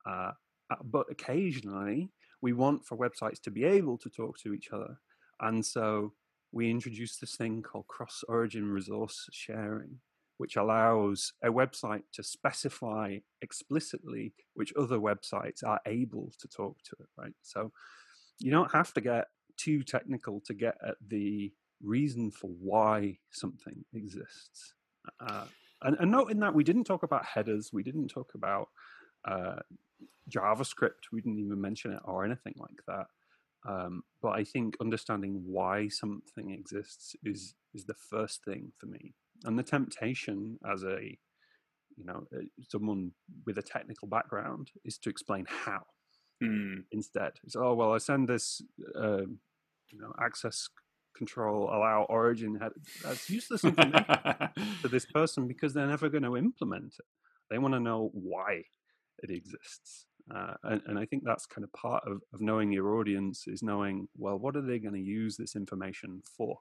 Uh, 0.09 0.33
uh, 0.71 0.77
but 0.85 1.07
occasionally, 1.11 2.11
we 2.43 2.53
want 2.53 2.85
for 2.85 2.97
websites 2.97 3.41
to 3.43 3.51
be 3.51 3.65
able 3.65 3.99
to 3.99 4.11
talk 4.11 4.39
to 4.39 4.53
each 4.53 4.71
other. 4.73 4.99
And 5.41 5.65
so 5.65 6.13
we 6.57 6.71
introduced 6.71 7.21
this 7.21 7.37
thing 7.37 7.63
called 7.63 7.87
cross 7.87 8.25
origin 8.29 8.73
resource 8.73 9.29
sharing, 9.31 9.99
which 10.39 10.57
allows 10.57 11.35
a 11.45 11.49
website 11.49 12.05
to 12.15 12.23
specify 12.23 13.19
explicitly 13.43 14.33
which 14.55 14.73
other 14.75 14.99
websites 14.99 15.63
are 15.63 15.81
able 15.85 16.33
to 16.41 16.49
talk 16.49 16.79
to 16.83 16.97
it, 16.99 17.09
right? 17.19 17.35
So 17.43 17.73
you 18.39 18.51
don't 18.51 18.73
have 18.73 18.95
to 18.95 19.03
get 19.03 19.27
too 19.59 19.83
technical 19.83 20.41
to 20.47 20.55
get 20.55 20.77
at 20.87 20.97
the 21.07 21.53
reason 21.83 22.31
for 22.31 22.49
why 22.49 23.19
something 23.33 23.85
exists. 23.93 24.73
Uh, 25.21 25.45
and, 25.83 25.99
and 26.01 26.11
note 26.11 26.31
in 26.31 26.41
that 26.41 26.55
we 26.55 26.65
didn't 26.65 26.85
talk 26.85 27.03
about 27.03 27.27
headers, 27.27 27.71
we 27.71 27.83
didn't 27.83 28.09
talk 28.09 28.33
about 28.35 28.69
uh, 29.27 29.57
JavaScript, 30.31 31.13
we 31.13 31.21
didn't 31.21 31.39
even 31.39 31.61
mention 31.61 31.93
it 31.93 32.01
or 32.05 32.25
anything 32.25 32.55
like 32.57 32.81
that. 32.89 33.09
Um, 33.67 34.03
but 34.23 34.31
I 34.31 34.45
think 34.45 34.77
understanding 34.81 35.43
why 35.45 35.89
something 35.89 36.51
exists 36.51 37.17
is 37.25 37.55
is 37.75 37.85
the 37.85 37.95
first 37.95 38.45
thing 38.45 38.73
for 38.79 38.87
me. 38.87 39.15
And 39.45 39.59
the 39.59 39.63
temptation 39.63 40.59
as 40.71 40.85
a 40.85 41.19
you 41.97 42.05
know 42.05 42.27
uh, 42.35 42.45
someone 42.69 43.13
with 43.45 43.59
a 43.59 43.63
technical 43.63 44.09
background 44.09 44.71
is 44.85 44.99
to 44.99 45.11
explain 45.11 45.47
how 45.49 45.83
mm. 46.43 46.85
instead. 46.93 47.33
So, 47.49 47.65
oh 47.65 47.75
well, 47.75 47.93
I 47.93 47.99
send 47.99 48.29
this 48.29 48.63
uh, 48.95 49.27
you 49.91 49.99
know 49.99 50.13
access 50.21 50.69
control 51.17 51.71
allow 51.73 52.05
origin 52.11 52.61
that's 53.03 53.31
useless 53.31 53.65
information 53.65 54.05
to 54.83 54.89
this 54.89 55.07
person 55.07 55.49
because 55.49 55.73
they're 55.73 55.87
never 55.87 56.11
going 56.11 56.23
to 56.23 56.37
implement 56.37 56.95
it. 56.99 57.07
They 57.51 57.59
want 57.59 57.75
to 57.75 57.81
know 57.81 58.11
why 58.13 58.65
it 59.23 59.31
exists. 59.31 60.07
Uh, 60.35 60.55
and, 60.65 60.83
and, 60.87 60.99
I 60.99 61.05
think 61.05 61.23
that's 61.25 61.47
kind 61.47 61.63
of 61.63 61.73
part 61.73 62.03
of, 62.05 62.21
of 62.33 62.41
knowing 62.41 62.73
your 62.73 62.97
audience 62.97 63.47
is 63.47 63.63
knowing, 63.63 64.09
well, 64.17 64.37
what 64.37 64.57
are 64.57 64.61
they 64.61 64.81
going 64.81 64.95
to 64.95 65.01
use 65.01 65.37
this 65.37 65.55
information 65.55 66.21
for? 66.37 66.59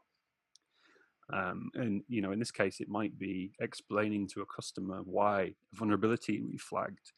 Um, 1.34 1.72
and 1.74 2.04
you 2.08 2.22
know, 2.22 2.32
in 2.32 2.40
this 2.40 2.52
case, 2.52 2.80
it 2.80 2.90
might 2.90 3.18
be 3.18 3.54
explaining 3.60 4.28
to 4.30 4.42
a 4.42 4.46
customer 4.46 5.00
why 5.04 5.42
a 5.42 5.54
vulnerability 5.74 6.42
we 6.42 6.58
flagged 6.58 7.12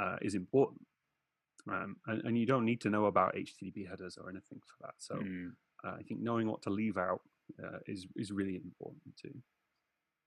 uh, 0.00 0.16
is 0.22 0.34
important. 0.34 0.86
Um, 1.70 1.96
and, 2.06 2.22
and, 2.24 2.38
you 2.38 2.46
don't 2.46 2.64
need 2.64 2.80
to 2.80 2.90
know 2.90 3.04
about 3.04 3.34
HTTP 3.34 3.86
headers 3.86 4.16
or 4.16 4.30
anything 4.30 4.60
for 4.66 4.86
that. 4.86 4.94
So 4.96 5.16
mm. 5.16 5.50
uh, 5.84 5.96
I 5.98 6.02
think 6.02 6.20
knowing 6.20 6.48
what 6.48 6.62
to 6.62 6.70
leave 6.70 6.96
out 6.96 7.20
uh, 7.62 7.78
is 7.86 8.06
is 8.16 8.32
really 8.32 8.56
important 8.56 9.14
too. 9.20 9.34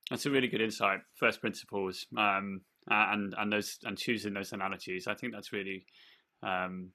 That's 0.09 0.25
a 0.25 0.31
really 0.31 0.47
good 0.47 0.61
insight. 0.61 0.99
First 1.15 1.41
principles, 1.41 2.05
um, 2.17 2.61
and 2.87 3.33
and 3.37 3.51
those 3.51 3.79
and 3.83 3.97
choosing 3.97 4.33
those 4.33 4.51
analogies. 4.51 5.07
I 5.07 5.15
think 5.15 5.33
that's 5.33 5.53
really 5.53 5.85
um, 6.43 6.91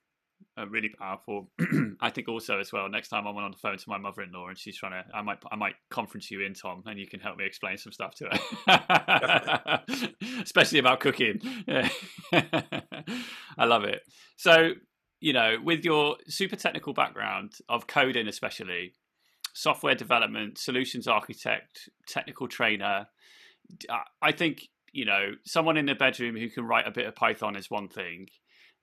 really 0.71 0.88
powerful. 0.88 1.50
I 2.00 2.11
think 2.11 2.29
also 2.29 2.59
as 2.59 2.73
well. 2.73 2.88
Next 2.88 3.09
time 3.09 3.27
I'm 3.27 3.37
on 3.37 3.50
the 3.50 3.57
phone 3.57 3.77
to 3.77 3.85
my 3.88 3.99
mother-in-law 3.99 4.49
and 4.49 4.59
she's 4.59 4.77
trying 4.77 4.93
to, 4.93 5.05
I 5.15 5.23
might 5.23 5.38
I 5.50 5.57
might 5.57 5.75
conference 5.91 6.31
you 6.31 6.43
in, 6.43 6.55
Tom, 6.55 6.83
and 6.87 6.99
you 6.99 7.07
can 7.07 7.21
help 7.21 7.38
me 7.38 7.45
explain 7.45 7.79
some 7.79 7.93
stuff 7.93 8.15
to 8.17 8.29
her, 8.67 9.83
especially 10.43 10.79
about 10.79 11.00
cooking. 11.00 11.41
Yeah. 11.67 11.88
I 12.33 13.65
love 13.65 13.85
it. 13.85 14.03
So 14.37 14.73
you 15.21 15.33
know, 15.33 15.57
with 15.62 15.85
your 15.85 16.17
super 16.29 16.57
technical 16.57 16.93
background 16.93 17.53
of 17.69 17.87
coding, 17.87 18.29
especially 18.29 18.93
software 19.59 19.97
development, 19.97 20.57
solutions 20.57 21.09
architect, 21.09 21.88
technical 22.07 22.47
trainer. 22.47 23.09
I 24.23 24.31
think 24.31 24.69
you 24.93 25.05
know 25.05 25.33
someone 25.45 25.77
in 25.77 25.87
the 25.87 25.95
bedroom 25.95 26.37
who 26.37 26.49
can 26.49 26.65
write 26.65 26.87
a 26.87 26.93
bit 26.93 27.07
of 27.07 27.17
Python 27.17 27.57
is 27.57 27.69
one 27.69 27.88
thing, 27.88 28.29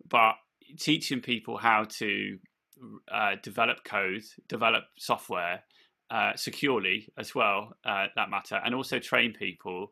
but 0.09 0.33
teaching 0.77 1.21
people 1.21 1.57
how 1.57 1.85
to 1.99 2.37
uh, 3.09 3.35
develop 3.41 3.85
code, 3.85 4.23
develop 4.49 4.83
software 4.97 5.63
uh, 6.11 6.33
securely 6.35 7.07
as 7.17 7.33
well, 7.33 7.77
uh, 7.85 8.07
that 8.17 8.29
matter, 8.29 8.59
and 8.63 8.75
also 8.75 8.99
train 8.99 9.33
people 9.33 9.91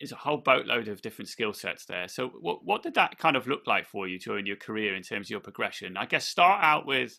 is 0.00 0.10
a 0.10 0.16
whole 0.16 0.38
boatload 0.38 0.88
of 0.88 1.02
different 1.02 1.28
skill 1.28 1.52
sets 1.52 1.84
there. 1.84 2.08
So, 2.08 2.28
what 2.40 2.64
what 2.64 2.82
did 2.82 2.94
that 2.94 3.18
kind 3.18 3.36
of 3.36 3.46
look 3.46 3.66
like 3.66 3.86
for 3.86 4.08
you 4.08 4.18
during 4.18 4.46
your 4.46 4.56
career 4.56 4.96
in 4.96 5.02
terms 5.02 5.26
of 5.26 5.30
your 5.30 5.40
progression? 5.40 5.98
I 5.98 6.06
guess 6.06 6.26
start 6.26 6.64
out 6.64 6.86
with 6.86 7.18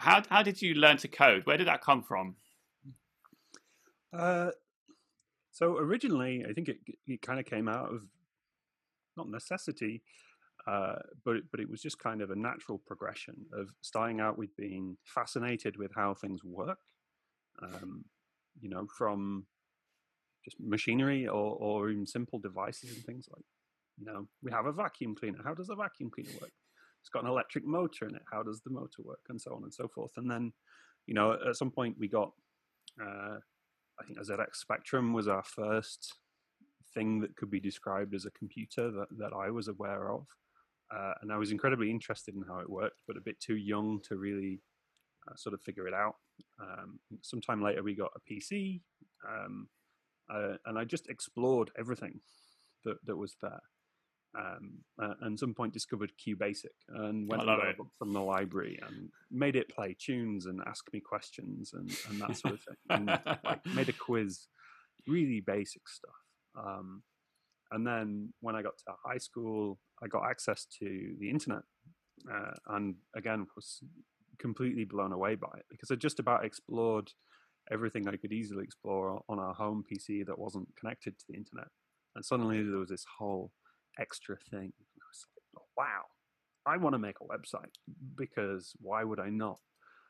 how 0.00 0.22
how 0.28 0.42
did 0.42 0.60
you 0.60 0.74
learn 0.74 0.96
to 0.98 1.08
code? 1.08 1.46
Where 1.46 1.56
did 1.56 1.66
that 1.66 1.82
come 1.82 2.02
from? 2.02 2.36
Uh, 4.12 4.50
so 5.52 5.76
originally, 5.76 6.44
I 6.48 6.52
think 6.52 6.68
it 6.68 6.78
it 7.06 7.22
kind 7.22 7.38
of 7.38 7.46
came 7.46 7.68
out 7.68 7.92
of 7.92 8.02
not 9.16 9.28
necessity, 9.28 10.02
uh, 10.66 10.96
but 11.24 11.36
it, 11.36 11.44
but 11.50 11.60
it 11.60 11.68
was 11.68 11.82
just 11.82 11.98
kind 11.98 12.22
of 12.22 12.30
a 12.30 12.36
natural 12.36 12.78
progression 12.78 13.34
of 13.52 13.68
starting 13.82 14.20
out 14.20 14.38
with 14.38 14.56
being 14.56 14.96
fascinated 15.04 15.76
with 15.76 15.92
how 15.94 16.14
things 16.14 16.42
work. 16.42 16.78
Um, 17.62 18.04
you 18.60 18.70
know, 18.70 18.86
from 18.96 19.46
just 20.44 20.56
machinery 20.60 21.28
or 21.28 21.56
or 21.56 21.90
even 21.90 22.06
simple 22.06 22.38
devices 22.38 22.94
and 22.94 23.04
things 23.04 23.28
like, 23.30 23.44
you 23.98 24.06
know, 24.06 24.28
we 24.42 24.50
have 24.50 24.66
a 24.66 24.72
vacuum 24.72 25.14
cleaner. 25.14 25.40
How 25.44 25.54
does 25.54 25.68
a 25.68 25.76
vacuum 25.76 26.10
cleaner 26.10 26.30
work? 26.40 26.52
It's 27.00 27.08
got 27.08 27.24
an 27.24 27.30
electric 27.30 27.66
motor 27.66 28.06
in 28.06 28.14
it. 28.14 28.22
How 28.30 28.42
does 28.42 28.60
the 28.60 28.70
motor 28.70 29.02
work, 29.02 29.20
and 29.28 29.40
so 29.40 29.54
on 29.54 29.62
and 29.62 29.72
so 29.72 29.88
forth. 29.88 30.12
And 30.16 30.30
then, 30.30 30.52
you 31.06 31.14
know, 31.14 31.36
at 31.48 31.56
some 31.56 31.70
point 31.70 31.96
we 31.98 32.08
got, 32.08 32.32
uh, 33.00 33.36
I 33.98 34.04
think 34.06 34.18
a 34.18 34.22
ZX 34.22 34.56
Spectrum 34.56 35.12
was 35.12 35.28
our 35.28 35.42
first 35.42 36.14
thing 36.94 37.20
that 37.20 37.36
could 37.36 37.50
be 37.50 37.60
described 37.60 38.14
as 38.14 38.26
a 38.26 38.30
computer 38.32 38.90
that 38.90 39.06
that 39.18 39.32
I 39.32 39.50
was 39.50 39.68
aware 39.68 40.10
of, 40.10 40.26
uh, 40.94 41.14
and 41.22 41.32
I 41.32 41.36
was 41.36 41.52
incredibly 41.52 41.90
interested 41.90 42.34
in 42.34 42.42
how 42.46 42.58
it 42.58 42.68
worked, 42.68 43.02
but 43.06 43.16
a 43.16 43.22
bit 43.22 43.40
too 43.40 43.56
young 43.56 44.00
to 44.08 44.16
really 44.16 44.60
uh, 45.28 45.36
sort 45.36 45.54
of 45.54 45.62
figure 45.62 45.86
it 45.86 45.94
out. 45.94 46.16
Um, 46.60 46.98
sometime 47.22 47.62
later, 47.62 47.82
we 47.82 47.94
got 47.94 48.12
a 48.14 48.32
PC, 48.32 48.80
um, 49.28 49.68
uh, 50.32 50.56
and 50.66 50.78
I 50.78 50.84
just 50.84 51.08
explored 51.08 51.70
everything 51.78 52.20
that 52.84 52.96
that 53.06 53.16
was 53.16 53.36
there 53.40 53.60
um, 54.38 54.78
uh, 55.02 55.14
and 55.22 55.38
some 55.38 55.54
point 55.54 55.72
discovered 55.72 56.12
QBasic 56.24 56.66
and 56.88 57.28
went 57.28 57.42
and 57.42 57.76
book 57.76 57.90
from 57.98 58.12
the 58.12 58.20
library 58.20 58.78
and 58.86 59.08
made 59.30 59.56
it 59.56 59.68
play 59.68 59.96
tunes 59.98 60.46
and 60.46 60.60
ask 60.66 60.84
me 60.92 61.00
questions 61.00 61.72
and, 61.72 61.90
and 62.08 62.20
that 62.20 62.36
sort 62.36 62.54
of 62.54 62.60
thing. 62.60 62.76
and 62.90 63.06
like 63.44 63.66
made 63.66 63.88
a 63.88 63.92
quiz, 63.92 64.46
really 65.06 65.40
basic 65.44 65.88
stuff. 65.88 66.14
Um, 66.56 67.02
and 67.72 67.86
then 67.86 68.32
when 68.40 68.54
I 68.54 68.62
got 68.62 68.78
to 68.78 68.94
high 69.04 69.18
school, 69.18 69.78
I 70.02 70.06
got 70.06 70.28
access 70.28 70.66
to 70.80 71.14
the 71.18 71.30
internet, 71.30 71.62
uh, 72.32 72.52
and 72.68 72.96
again 73.16 73.46
was 73.56 73.80
completely 74.38 74.84
blown 74.84 75.12
away 75.12 75.34
by 75.34 75.50
it 75.56 75.66
because 75.70 75.90
I 75.90 75.96
just 75.96 76.18
about 76.18 76.44
explored 76.44 77.10
everything 77.70 78.08
I 78.08 78.16
could 78.16 78.32
easily 78.32 78.64
explore 78.64 79.22
on 79.28 79.38
our 79.38 79.54
home 79.54 79.84
PC 79.90 80.26
that 80.26 80.38
wasn't 80.38 80.68
connected 80.78 81.18
to 81.18 81.24
the 81.28 81.36
internet. 81.36 81.68
And 82.16 82.24
suddenly 82.24 82.62
there 82.62 82.78
was 82.78 82.88
this 82.88 83.04
whole 83.18 83.52
extra 83.98 84.36
thing. 84.36 84.72
I 84.72 85.06
was 85.08 85.26
like, 85.36 85.62
oh, 85.62 85.68
wow, 85.76 86.02
I 86.66 86.76
want 86.76 86.94
to 86.94 86.98
make 86.98 87.16
a 87.20 87.24
website 87.24 87.74
because 88.16 88.74
why 88.80 89.04
would 89.04 89.20
I 89.20 89.30
not? 89.30 89.60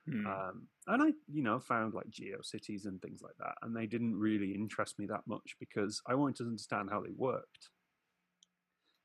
Hmm. 0.09 0.27
Um, 0.27 0.67
and 0.87 1.03
I, 1.03 1.13
you 1.31 1.43
know, 1.43 1.61
found 1.61 1.95
like 1.95 2.07
GeoCities 2.11 2.87
and 2.87 3.01
things 3.01 3.21
like 3.23 3.37
that, 3.39 3.55
and 3.63 3.77
they 3.77 3.87
didn't 3.87 4.19
really 4.19 4.53
interest 4.53 4.99
me 4.99 5.07
that 5.07 5.27
much 5.27 5.57
because 5.61 6.01
I 6.07 6.15
wanted 6.15 6.37
to 6.37 6.45
understand 6.45 6.89
how 6.91 7.01
they 7.01 7.13
worked. 7.15 7.69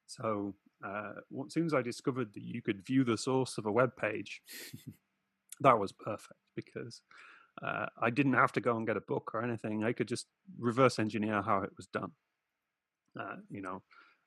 So 0.08 0.56
uh, 0.86 1.14
as 1.46 1.54
soon 1.54 1.66
as 1.66 1.74
I 1.74 1.82
discovered 1.82 2.34
that 2.34 2.44
you 2.44 2.62
could 2.62 2.86
view 2.86 3.04
the 3.04 3.18
source 3.18 3.58
of 3.58 3.66
a 3.66 3.72
web 3.72 3.92
page, 4.00 4.42
that 5.62 5.80
was 5.80 5.92
perfect 5.92 6.40
because 6.56 7.02
uh, 7.64 7.88
I 8.02 8.10
didn't 8.10 8.34
have 8.34 8.52
to 8.54 8.62
go 8.62 8.78
and 8.78 8.88
get 8.88 8.98
a 8.98 9.02
book 9.02 9.32
or 9.34 9.44
anything. 9.44 9.84
I 9.84 9.94
could 9.94 10.08
just 10.08 10.28
reverse 10.60 11.00
engineer 11.00 11.42
how 11.42 11.62
it 11.62 11.72
was 11.78 11.88
done. 11.88 12.12
Uh, 13.20 13.38
you 13.50 13.62
know, 13.62 13.82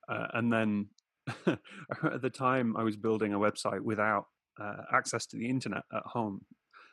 uh, 0.09 0.27
and 0.33 0.51
then 0.51 0.87
at 1.47 2.21
the 2.21 2.29
time 2.29 2.75
I 2.75 2.83
was 2.83 2.97
building 2.97 3.33
a 3.33 3.39
website 3.39 3.81
without 3.81 4.25
uh, 4.59 4.83
access 4.93 5.25
to 5.27 5.37
the 5.37 5.49
internet 5.49 5.83
at 5.93 6.03
home, 6.05 6.45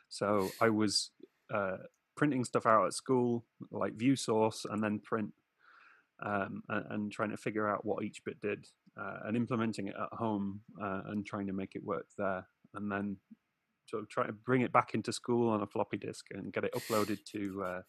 so 0.09 0.49
I 0.61 0.69
was 0.69 1.11
uh, 1.53 1.77
printing 2.15 2.43
stuff 2.45 2.65
out 2.65 2.85
at 2.85 2.93
school, 2.93 3.45
like 3.71 3.93
view 3.93 4.15
source 4.15 4.65
and 4.69 4.83
then 4.83 4.99
print, 4.99 5.33
um, 6.25 6.63
and, 6.69 6.85
and, 6.89 7.11
trying 7.11 7.29
to 7.29 7.37
figure 7.37 7.69
out 7.69 7.85
what 7.85 8.03
each 8.03 8.23
bit 8.25 8.41
did, 8.41 8.65
uh, 8.99 9.19
and 9.25 9.37
implementing 9.37 9.87
it 9.87 9.95
at 10.01 10.17
home 10.17 10.61
and 10.79 11.25
trying 11.25 11.47
to 11.47 11.53
make 11.53 11.75
it 11.75 11.83
work 11.83 12.07
there, 12.17 12.47
and 12.73 12.91
then 12.91 13.17
sort 13.87 14.03
of 14.03 14.09
try 14.09 14.25
to 14.25 14.33
bring 14.33 14.61
it 14.61 14.71
back 14.71 14.93
into 14.93 15.11
school 15.11 15.49
on 15.49 15.61
a 15.61 15.67
floppy 15.67 15.97
disk 15.97 16.25
and 16.31 16.51
get 16.53 16.63
it 16.63 16.73
uploaded 16.73 17.23
to 17.31 17.63
uh, 17.63 17.81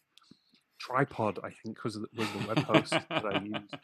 tripod. 0.79 1.39
I 1.43 1.51
think 1.63 1.83
was 1.83 1.97
was 1.97 2.27
the 2.31 2.47
web 2.47 2.59
host 2.59 2.91
that 2.91 3.25
I 3.25 3.39
used. 3.43 3.75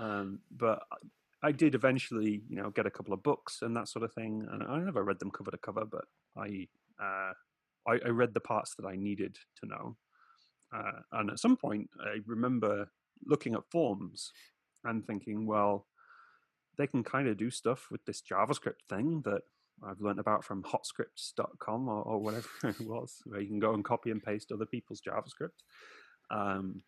Um, 0.00 0.40
but 0.50 0.80
I 1.42 1.52
did 1.52 1.74
eventually, 1.74 2.42
you 2.48 2.56
know, 2.56 2.70
get 2.70 2.86
a 2.86 2.90
couple 2.90 3.12
of 3.12 3.22
books 3.22 3.58
and 3.62 3.76
that 3.76 3.88
sort 3.88 4.04
of 4.04 4.12
thing. 4.12 4.46
And 4.50 4.62
I 4.62 4.78
never 4.78 5.04
read 5.04 5.18
them 5.18 5.30
cover 5.30 5.50
to 5.50 5.58
cover, 5.58 5.84
but 5.84 6.04
I 6.36 6.68
uh, 7.00 7.32
I, 7.86 7.98
I, 8.04 8.08
read 8.08 8.34
the 8.34 8.40
parts 8.40 8.74
that 8.76 8.86
I 8.86 8.96
needed 8.96 9.38
to 9.60 9.66
know. 9.66 9.96
Uh, 10.74 11.00
and 11.12 11.30
at 11.30 11.38
some 11.38 11.56
point, 11.56 11.88
I 11.98 12.18
remember 12.26 12.90
looking 13.24 13.54
at 13.54 13.70
forms 13.70 14.32
and 14.84 15.06
thinking, 15.06 15.46
well, 15.46 15.86
they 16.76 16.86
can 16.86 17.02
kind 17.02 17.26
of 17.26 17.38
do 17.38 17.50
stuff 17.50 17.88
with 17.90 18.04
this 18.04 18.22
JavaScript 18.22 18.84
thing 18.88 19.22
that 19.24 19.42
I've 19.82 20.00
learned 20.00 20.20
about 20.20 20.44
from 20.44 20.62
hotscripts.com 20.62 21.88
or, 21.88 22.02
or 22.02 22.18
whatever 22.18 22.48
it 22.64 22.80
was, 22.80 23.16
where 23.24 23.40
you 23.40 23.48
can 23.48 23.60
go 23.60 23.72
and 23.72 23.84
copy 23.84 24.10
and 24.10 24.22
paste 24.22 24.52
other 24.52 24.66
people's 24.66 25.00
JavaScript. 25.00 25.60
Um, 26.30 26.82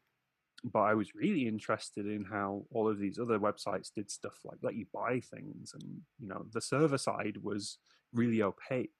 but 0.65 0.81
I 0.81 0.95
was 0.95 1.15
really 1.15 1.47
interested 1.49 2.07
in 2.07 2.25
how 2.25 2.65
all 2.71 2.89
of 2.89 2.99
these 2.99 3.19
other 3.19 3.39
websites 3.39 3.91
did 3.95 4.11
stuff 4.11 4.39
like 4.45 4.59
let 4.63 4.77
you 4.77 4.87
buy 4.93 5.21
things, 5.21 5.73
and 5.75 6.01
you 6.19 6.29
know 6.29 6.47
the 6.53 6.61
server 6.61 6.99
side 6.99 7.39
was 7.43 7.79
really 8.13 8.43
opaque 8.43 8.91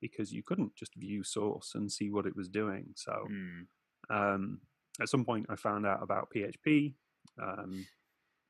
because 0.00 0.32
you 0.32 0.42
couldn't 0.42 0.74
just 0.74 0.94
view 0.96 1.22
source 1.22 1.72
and 1.74 1.90
see 1.90 2.10
what 2.10 2.26
it 2.26 2.34
was 2.34 2.48
doing. 2.48 2.86
So 2.96 3.26
mm. 3.30 3.66
um, 4.10 4.60
at 5.00 5.08
some 5.08 5.24
point, 5.24 5.46
I 5.48 5.56
found 5.56 5.86
out 5.86 6.02
about 6.02 6.28
PHP, 6.34 6.94
um, 7.40 7.86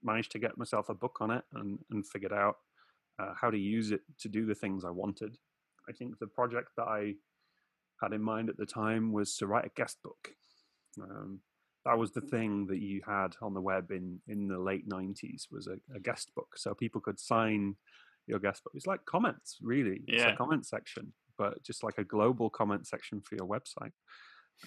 managed 0.03 0.33
to 0.33 0.39
get 0.39 0.57
myself 0.57 0.89
a 0.89 0.95
book 0.95 1.19
on 1.21 1.31
it, 1.31 1.45
and, 1.55 1.79
and 1.91 2.07
figured 2.07 2.33
out 2.33 2.57
uh, 3.19 3.35
how 3.39 3.51
to 3.51 3.59
use 3.59 3.91
it 3.91 4.01
to 4.21 4.29
do 4.29 4.47
the 4.47 4.55
things 4.55 4.85
I 4.85 4.91
wanted. 4.91 5.37
I 5.89 5.93
think 5.93 6.19
the 6.19 6.27
project 6.27 6.71
that 6.77 6.87
I 6.87 7.15
had 8.01 8.13
in 8.13 8.23
mind 8.23 8.49
at 8.49 8.57
the 8.57 8.67
time 8.67 9.13
was 9.13 9.37
to 9.37 9.47
write 9.47 9.67
a 9.67 9.73
guest 9.77 9.99
book. 10.03 10.31
Um, 11.01 11.41
that 11.85 11.99
was 11.99 12.13
the 12.13 12.21
thing 12.21 12.67
that 12.67 12.81
you 12.81 13.01
had 13.07 13.35
on 13.41 13.55
the 13.55 13.61
web 13.61 13.91
in 13.91 14.21
in 14.29 14.49
the 14.49 14.59
late 14.59 14.89
90s 14.89 15.47
was 15.51 15.67
a, 15.67 15.77
a 15.95 16.01
guest 16.01 16.33
book 16.35 16.57
so 16.57 16.75
people 16.75 17.01
could 17.01 17.19
sign 17.19 17.77
your 18.27 18.39
guest 18.39 18.63
book 18.63 18.73
it's 18.75 18.87
like 18.87 19.05
comments 19.05 19.59
really 19.63 20.03
it's 20.07 20.23
yeah. 20.23 20.33
a 20.33 20.37
comment 20.37 20.67
section 20.67 21.13
but 21.39 21.63
just 21.63 21.83
like 21.83 21.99
a 21.99 22.05
global 22.05 22.49
comment 22.49 22.87
section 22.87 23.21
for 23.21 23.35
your 23.35 23.49
website 23.49 23.93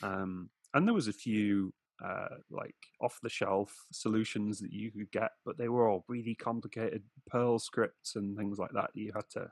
um, 0.03 0.50
and 0.74 0.86
there 0.86 0.93
was 0.93 1.07
a 1.07 1.13
few 1.13 1.74
uh, 2.03 2.27
like 2.51 2.75
off 3.00 3.19
the 3.24 3.29
shelf 3.29 3.74
solutions 3.91 4.60
that 4.60 4.72
you 4.72 4.91
could 4.91 5.12
get, 5.12 5.31
but 5.45 5.57
they 5.57 5.69
were 5.69 5.88
all 5.88 6.03
really 6.07 6.36
complicated 6.36 7.03
Perl 7.29 7.60
scripts 7.60 8.15
and 8.15 8.38
things 8.38 8.57
like 8.57 8.72
that. 8.74 8.89
You 8.93 9.12
had 9.15 9.29
to 9.31 9.48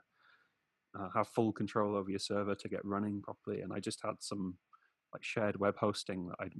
uh, 0.98 1.08
have 1.14 1.28
full 1.28 1.52
control 1.52 1.96
over 1.96 2.10
your 2.10 2.18
server 2.18 2.54
to 2.54 2.68
get 2.68 2.84
running 2.84 3.22
properly. 3.22 3.62
And 3.62 3.72
I 3.72 3.80
just 3.80 4.00
had 4.04 4.16
some 4.20 4.56
like 5.12 5.24
shared 5.24 5.58
web 5.58 5.76
hosting 5.78 6.28
that 6.28 6.36
I'd 6.40 6.54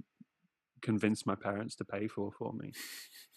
convinced 0.84 1.26
my 1.26 1.34
parents 1.34 1.74
to 1.76 1.84
pay 1.84 2.06
for 2.06 2.30
for 2.38 2.52
me. 2.52 2.72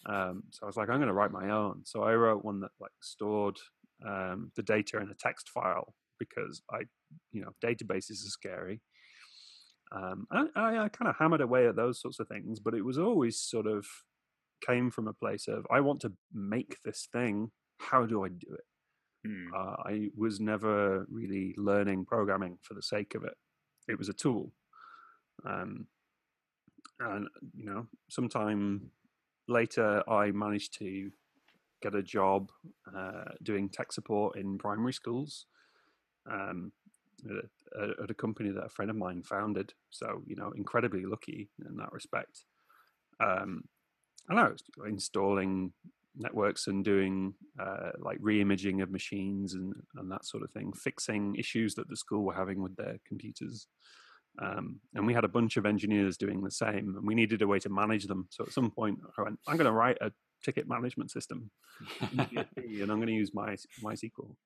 Um, 0.06 0.44
so 0.50 0.60
I 0.62 0.66
was 0.66 0.76
like, 0.76 0.88
I'm 0.88 0.98
going 0.98 1.08
to 1.08 1.14
write 1.14 1.32
my 1.32 1.50
own. 1.50 1.80
So 1.84 2.02
I 2.04 2.14
wrote 2.14 2.44
one 2.44 2.60
that 2.60 2.70
like 2.80 2.92
stored 3.02 3.58
um, 4.06 4.52
the 4.54 4.62
data 4.62 4.98
in 4.98 5.10
a 5.10 5.14
text 5.14 5.48
file 5.48 5.94
because 6.18 6.62
I, 6.70 6.80
you 7.32 7.42
know, 7.42 7.50
databases 7.64 8.26
are 8.26 8.30
scary. 8.30 8.80
Um, 9.90 10.26
I, 10.30 10.46
I, 10.54 10.84
I 10.84 10.88
kind 10.88 11.08
of 11.08 11.16
hammered 11.18 11.40
away 11.40 11.66
at 11.66 11.76
those 11.76 12.00
sorts 12.00 12.20
of 12.20 12.28
things, 12.28 12.60
but 12.60 12.74
it 12.74 12.84
was 12.84 12.98
always 12.98 13.40
sort 13.40 13.66
of 13.66 13.86
came 14.66 14.90
from 14.90 15.08
a 15.08 15.12
place 15.12 15.48
of 15.48 15.66
I 15.70 15.80
want 15.80 16.00
to 16.00 16.12
make 16.32 16.76
this 16.84 17.08
thing. 17.12 17.50
How 17.78 18.06
do 18.06 18.24
I 18.24 18.28
do 18.28 18.48
it? 18.52 18.64
Hmm. 19.26 19.54
Uh, 19.54 19.76
I 19.84 20.08
was 20.16 20.40
never 20.40 21.06
really 21.10 21.54
learning 21.56 22.04
programming 22.04 22.58
for 22.62 22.74
the 22.74 22.82
sake 22.82 23.14
of 23.14 23.24
it. 23.24 23.34
It 23.88 23.98
was 23.98 24.08
a 24.08 24.12
tool, 24.12 24.52
um, 25.46 25.86
and 27.00 27.28
you 27.54 27.66
know, 27.66 27.86
sometime 28.08 28.90
later, 29.46 30.02
I 30.08 30.30
managed 30.30 30.78
to 30.78 31.10
get 31.82 31.94
a 31.94 32.02
job 32.02 32.50
uh, 32.94 33.24
doing 33.42 33.68
tech 33.68 33.92
support 33.92 34.36
in 34.36 34.58
primary 34.58 34.92
schools. 34.92 35.46
Um, 36.30 36.72
at, 37.80 37.90
at, 38.00 38.10
a 38.10 38.14
company 38.14 38.50
that 38.50 38.64
a 38.64 38.68
friend 38.68 38.90
of 38.90 38.96
mine 38.96 39.22
founded. 39.22 39.72
So, 39.90 40.22
you 40.26 40.36
know, 40.36 40.52
incredibly 40.56 41.04
lucky 41.04 41.48
in 41.66 41.76
that 41.76 41.92
respect. 41.92 42.44
Um, 43.20 43.64
and 44.28 44.38
I 44.38 44.48
was 44.48 44.62
installing 44.86 45.72
networks 46.16 46.66
and 46.66 46.84
doing 46.84 47.34
uh, 47.60 47.90
like 47.98 48.18
re-imaging 48.20 48.80
of 48.80 48.90
machines 48.90 49.54
and, 49.54 49.74
and 49.96 50.10
that 50.10 50.24
sort 50.24 50.42
of 50.42 50.50
thing, 50.50 50.72
fixing 50.72 51.36
issues 51.36 51.74
that 51.74 51.88
the 51.88 51.96
school 51.96 52.24
were 52.24 52.34
having 52.34 52.62
with 52.62 52.76
their 52.76 52.98
computers. 53.06 53.66
Um, 54.40 54.80
and 54.94 55.06
we 55.06 55.14
had 55.14 55.24
a 55.24 55.28
bunch 55.28 55.56
of 55.56 55.66
engineers 55.66 56.16
doing 56.16 56.42
the 56.42 56.50
same, 56.50 56.94
and 56.96 57.06
we 57.06 57.14
needed 57.14 57.42
a 57.42 57.46
way 57.46 57.58
to 57.58 57.68
manage 57.68 58.06
them. 58.06 58.28
So 58.30 58.44
at 58.44 58.52
some 58.52 58.70
point, 58.70 59.00
I 59.16 59.22
went, 59.22 59.38
I'm 59.48 59.56
going 59.56 59.66
to 59.66 59.72
write 59.72 59.98
a 60.00 60.12
ticket 60.44 60.68
management 60.68 61.10
system, 61.10 61.50
and 62.00 62.46
I'm 62.56 62.86
going 62.86 63.06
to 63.06 63.12
use 63.12 63.32
my 63.34 63.56
MySQL. 63.82 64.36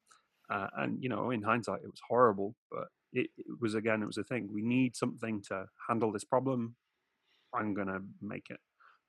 Uh, 0.50 0.66
and 0.76 1.02
you 1.02 1.08
know, 1.08 1.30
in 1.30 1.42
hindsight, 1.42 1.80
it 1.82 1.90
was 1.90 2.00
horrible, 2.08 2.54
but 2.70 2.88
it, 3.12 3.30
it, 3.36 3.46
was 3.60 3.74
again, 3.74 4.02
it 4.02 4.06
was 4.06 4.18
a 4.18 4.24
thing. 4.24 4.48
We 4.52 4.62
need 4.62 4.96
something 4.96 5.42
to 5.48 5.66
handle 5.88 6.12
this 6.12 6.24
problem. 6.24 6.76
I'm 7.54 7.74
gonna 7.74 8.00
make 8.20 8.46
it. 8.50 8.60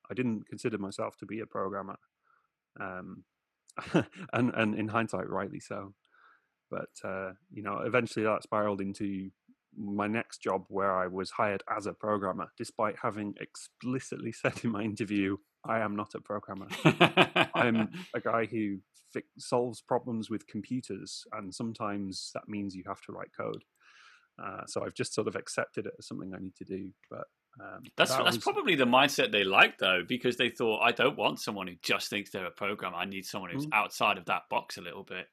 I 0.10 0.14
didn't 0.14 0.48
consider 0.48 0.78
myself 0.78 1.18
to 1.18 1.26
be 1.26 1.40
a 1.40 1.46
programmer, 1.46 1.98
um, 2.80 3.24
and 4.34 4.52
and 4.56 4.76
in 4.76 4.90
hindsight, 4.90 5.30
rightly 5.30 5.60
so. 5.60 5.94
But 6.70 6.90
uh, 7.04 7.32
you 7.52 7.64
know, 7.64 7.80
eventually 7.80 8.26
that 8.26 8.44
spiraled 8.44 8.82
into 8.82 9.30
my 9.78 10.08
next 10.08 10.42
job 10.42 10.66
where 10.70 10.92
I 10.92 11.08
was 11.08 11.32
hired 11.32 11.64
as 11.76 11.86
a 11.86 11.94
programmer, 11.94 12.48
despite 12.58 12.96
having 13.02 13.36
explicitly 13.40 14.32
said 14.34 14.62
in 14.64 14.72
my 14.72 14.82
interview, 14.82 15.38
I 15.66 15.80
am 15.80 15.96
not 15.96 16.14
a 16.16 16.20
programmer. 16.20 16.68
I'm 17.54 17.90
a 18.14 18.20
guy 18.24 18.46
who 18.46 18.80
fi- 19.14 19.22
solves 19.38 19.82
problems 19.82 20.30
with 20.30 20.48
computers, 20.48 21.24
and 21.32 21.54
sometimes 21.54 22.32
that 22.34 22.48
means 22.48 22.76
you 22.76 22.84
have 22.88 23.02
to 23.02 23.14
write 23.14 23.32
code. 23.38 23.64
Uh, 24.42 24.66
so 24.66 24.84
I've 24.84 24.96
just 24.96 25.14
sort 25.14 25.28
of 25.28 25.36
accepted 25.36 25.86
it 25.86 25.94
as 25.98 26.08
something 26.08 26.34
I 26.34 26.40
need 26.40 26.56
to 26.56 26.66
do. 26.66 26.90
But 27.10 27.26
um, 27.62 27.84
that's 27.96 28.12
that 28.12 28.24
that's 28.24 28.38
was... 28.38 28.44
probably 28.44 28.76
the 28.76 28.86
mindset 28.86 29.32
they 29.32 29.44
like 29.44 29.78
though, 29.78 30.02
because 30.08 30.38
they 30.38 30.50
thought 30.50 30.82
I 30.82 30.92
don't 30.92 31.18
want 31.18 31.40
someone 31.40 31.68
who 31.68 31.76
just 31.82 32.10
thinks 32.10 32.32
they're 32.32 32.46
a 32.46 32.52
programmer. 32.52 32.98
I 32.98 33.06
need 33.06 33.26
someone 33.26 33.52
who's 33.52 33.68
mm. 33.68 33.74
outside 33.74 34.18
of 34.18 34.26
that 34.26 34.44
box 34.50 34.78
a 34.78 34.82
little 34.82 35.04
bit. 35.04 35.28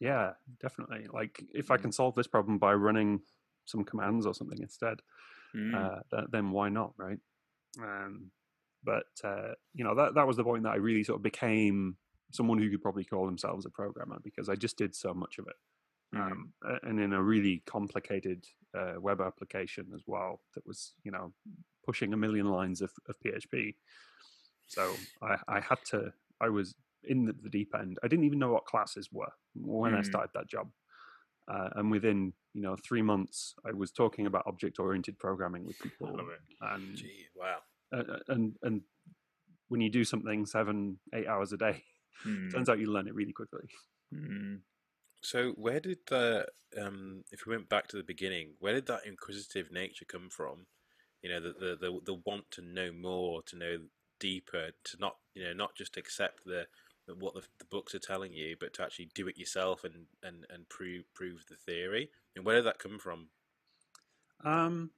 Yeah, 0.00 0.32
definitely. 0.60 1.06
Like 1.12 1.42
if 1.52 1.70
I 1.70 1.76
mm. 1.76 1.82
can 1.82 1.92
solve 1.92 2.14
this 2.14 2.26
problem 2.26 2.58
by 2.58 2.74
running 2.74 3.20
some 3.64 3.84
commands 3.84 4.26
or 4.26 4.34
something 4.34 4.58
instead, 4.60 4.98
mm. 5.54 5.74
uh, 5.74 6.00
th- 6.10 6.28
then 6.30 6.50
why 6.50 6.68
not, 6.68 6.92
right? 6.96 7.18
Um, 7.82 8.30
but 8.84 9.06
uh, 9.24 9.54
you 9.74 9.84
know 9.84 9.94
that 9.96 10.14
that 10.14 10.26
was 10.26 10.36
the 10.36 10.44
point 10.44 10.62
that 10.62 10.72
I 10.72 10.76
really 10.76 11.04
sort 11.04 11.18
of 11.18 11.22
became 11.22 11.96
someone 12.32 12.58
who 12.58 12.70
could 12.70 12.82
probably 12.82 13.04
call 13.04 13.26
themselves 13.26 13.66
a 13.66 13.70
programmer 13.70 14.18
because 14.22 14.48
I 14.48 14.54
just 14.54 14.76
did 14.76 14.94
so 14.94 15.14
much 15.14 15.38
of 15.38 15.46
it. 15.48 15.56
Mm-hmm. 16.14 16.32
Um, 16.32 16.52
and 16.84 17.00
in 17.00 17.12
a 17.12 17.22
really 17.22 17.62
complicated 17.66 18.46
uh, 18.74 18.94
web 18.98 19.20
application 19.20 19.88
as 19.94 20.02
well 20.06 20.40
that 20.54 20.66
was 20.66 20.94
you 21.04 21.10
know 21.10 21.32
pushing 21.84 22.12
a 22.12 22.16
million 22.16 22.48
lines 22.48 22.80
of, 22.80 22.90
of 23.08 23.16
php 23.20 23.74
so 24.66 24.94
I, 25.22 25.36
I, 25.48 25.60
had 25.60 25.78
to 25.90 26.12
i 26.40 26.48
was 26.48 26.74
in 27.04 27.24
the, 27.24 27.34
the, 27.42 27.50
deep 27.50 27.72
end 27.78 27.98
i 28.02 28.08
didn't 28.08 28.24
even 28.24 28.38
know 28.38 28.52
what 28.52 28.64
classes 28.64 29.08
were 29.12 29.32
when 29.54 29.92
mm. 29.92 29.98
i 29.98 30.02
started 30.02 30.30
that 30.34 30.48
job 30.48 30.68
uh, 31.50 31.68
and 31.76 31.90
within 31.90 32.32
you 32.54 32.62
know 32.62 32.76
three 32.86 33.02
months 33.02 33.54
i 33.66 33.72
was 33.72 33.90
talking 33.90 34.26
about 34.26 34.42
object 34.46 34.78
oriented 34.78 35.18
programming 35.18 35.64
with 35.64 35.78
people 35.82 36.18
and 36.60 36.96
Gee, 36.96 37.26
wow 37.34 37.58
uh, 37.92 38.18
and 38.28 38.54
and 38.62 38.82
when 39.68 39.80
you 39.80 39.90
do 39.90 40.04
something 40.04 40.46
seven 40.46 40.98
eight 41.14 41.26
hours 41.26 41.52
a 41.52 41.56
day 41.56 41.82
mm. 42.26 42.52
turns 42.52 42.68
out 42.68 42.78
you 42.78 42.90
learn 42.90 43.08
it 43.08 43.14
really 43.14 43.32
quickly 43.32 43.68
mm. 44.14 44.58
So, 45.22 45.52
where 45.52 45.80
did 45.80 45.98
the 46.08 46.46
um, 46.80 47.24
if 47.32 47.46
we 47.46 47.56
went 47.56 47.68
back 47.68 47.88
to 47.88 47.96
the 47.96 48.02
beginning, 48.02 48.54
where 48.60 48.74
did 48.74 48.86
that 48.86 49.06
inquisitive 49.06 49.72
nature 49.72 50.04
come 50.04 50.28
from? 50.30 50.66
You 51.22 51.30
know, 51.30 51.40
the 51.40 51.52
the 51.58 51.76
the, 51.80 52.00
the 52.04 52.14
want 52.24 52.50
to 52.52 52.62
know 52.62 52.92
more, 52.92 53.42
to 53.46 53.56
know 53.56 53.78
deeper, 54.20 54.70
to 54.84 54.96
not 55.00 55.16
you 55.34 55.44
know 55.44 55.52
not 55.52 55.74
just 55.76 55.96
accept 55.96 56.44
the 56.44 56.66
what 57.14 57.34
the, 57.34 57.42
the, 57.58 57.64
books 57.64 57.94
are 57.94 57.98
telling 57.98 58.32
you, 58.32 58.56
but 58.58 58.74
to 58.74 58.82
actually 58.82 59.10
do 59.14 59.28
it 59.28 59.38
yourself 59.38 59.84
and 59.84 60.06
and 60.22 60.46
and 60.50 60.68
prove 60.68 61.04
prove 61.14 61.44
the 61.48 61.56
theory. 61.56 62.10
And 62.36 62.44
where 62.44 62.56
did 62.56 62.66
that 62.66 62.78
come 62.78 62.98
from? 62.98 63.28
Um, 64.44 64.90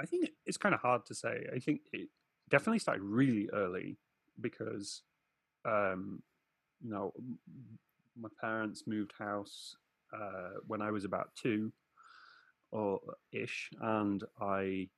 I 0.00 0.06
think 0.06 0.30
it's 0.46 0.56
kind 0.56 0.74
of 0.74 0.80
hard 0.80 1.06
to 1.06 1.14
say. 1.14 1.46
I 1.54 1.58
think 1.58 1.80
it 1.92 2.08
definitely 2.48 2.78
started 2.78 3.02
really 3.02 3.48
early 3.52 3.98
because, 4.40 5.02
um, 5.64 6.22
you 6.82 6.90
know, 6.90 7.12
my 8.18 8.28
parents 8.40 8.84
moved 8.86 9.12
house 9.18 9.76
uh, 10.12 10.58
when 10.66 10.80
I 10.80 10.90
was 10.90 11.04
about 11.04 11.30
two 11.34 11.72
or 12.70 13.00
ish, 13.32 13.70
and 13.80 14.24
I 14.40 14.88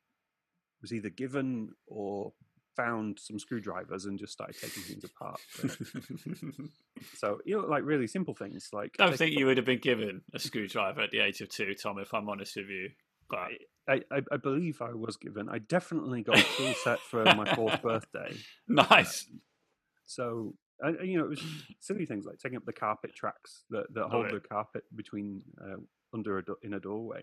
was 0.81 0.93
either 0.93 1.11
given 1.11 1.71
or 1.87 2.33
found 2.77 3.19
some 3.19 3.39
screwdrivers 3.39 4.05
and 4.05 4.19
just 4.19 4.33
started 4.33 4.57
taking 4.61 4.83
things 4.83 5.05
apart. 5.05 5.41
so 7.17 7.41
you 7.45 7.61
know, 7.61 7.67
like 7.67 7.85
really 7.85 8.07
simple 8.07 8.35
things 8.35 8.69
like. 8.73 8.97
I 8.99 9.07
don't 9.07 9.17
think 9.17 9.39
you 9.39 9.47
would 9.47 9.57
have 9.57 9.67
been 9.67 9.81
given 9.81 10.23
a 10.35 10.39
screwdriver 10.39 11.03
at 11.03 11.11
the 11.11 11.21
age 11.21 11.41
of 11.41 11.49
two, 11.49 11.75
Tom. 11.75 11.99
If 11.99 12.15
I'm 12.15 12.29
honest 12.29 12.57
with 12.57 12.69
you, 12.69 12.91
but 13.29 13.39
I, 13.89 14.01
I, 14.11 14.23
I 14.31 14.37
believe 14.37 14.81
I 14.83 14.93
was 14.93 15.17
given. 15.17 15.49
I 15.49 15.59
definitely 15.59 16.23
got 16.23 16.39
a 16.39 16.43
tool 16.57 16.75
set 16.85 17.01
for 17.01 17.25
my 17.25 17.55
fourth 17.55 17.83
birthday. 17.83 18.35
Nice. 18.69 19.27
Um, 19.31 19.41
so 20.07 20.55
and, 20.83 21.09
you 21.09 21.19
know, 21.19 21.25
it 21.25 21.31
was 21.31 21.45
silly 21.81 22.07
things 22.07 22.27
like 22.27 22.39
taking 22.39 22.57
up 22.57 22.65
the 22.65 22.73
carpet 22.73 23.15
tracks 23.15 23.65
that, 23.71 23.93
that 23.95 24.09
hold 24.09 24.31
the 24.31 24.41
carpet 24.41 24.85
between 24.95 25.43
uh, 25.61 25.77
under 26.13 26.39
a 26.39 26.45
do- 26.45 26.57
in 26.63 26.75
a 26.75 26.81
doorway, 26.81 27.23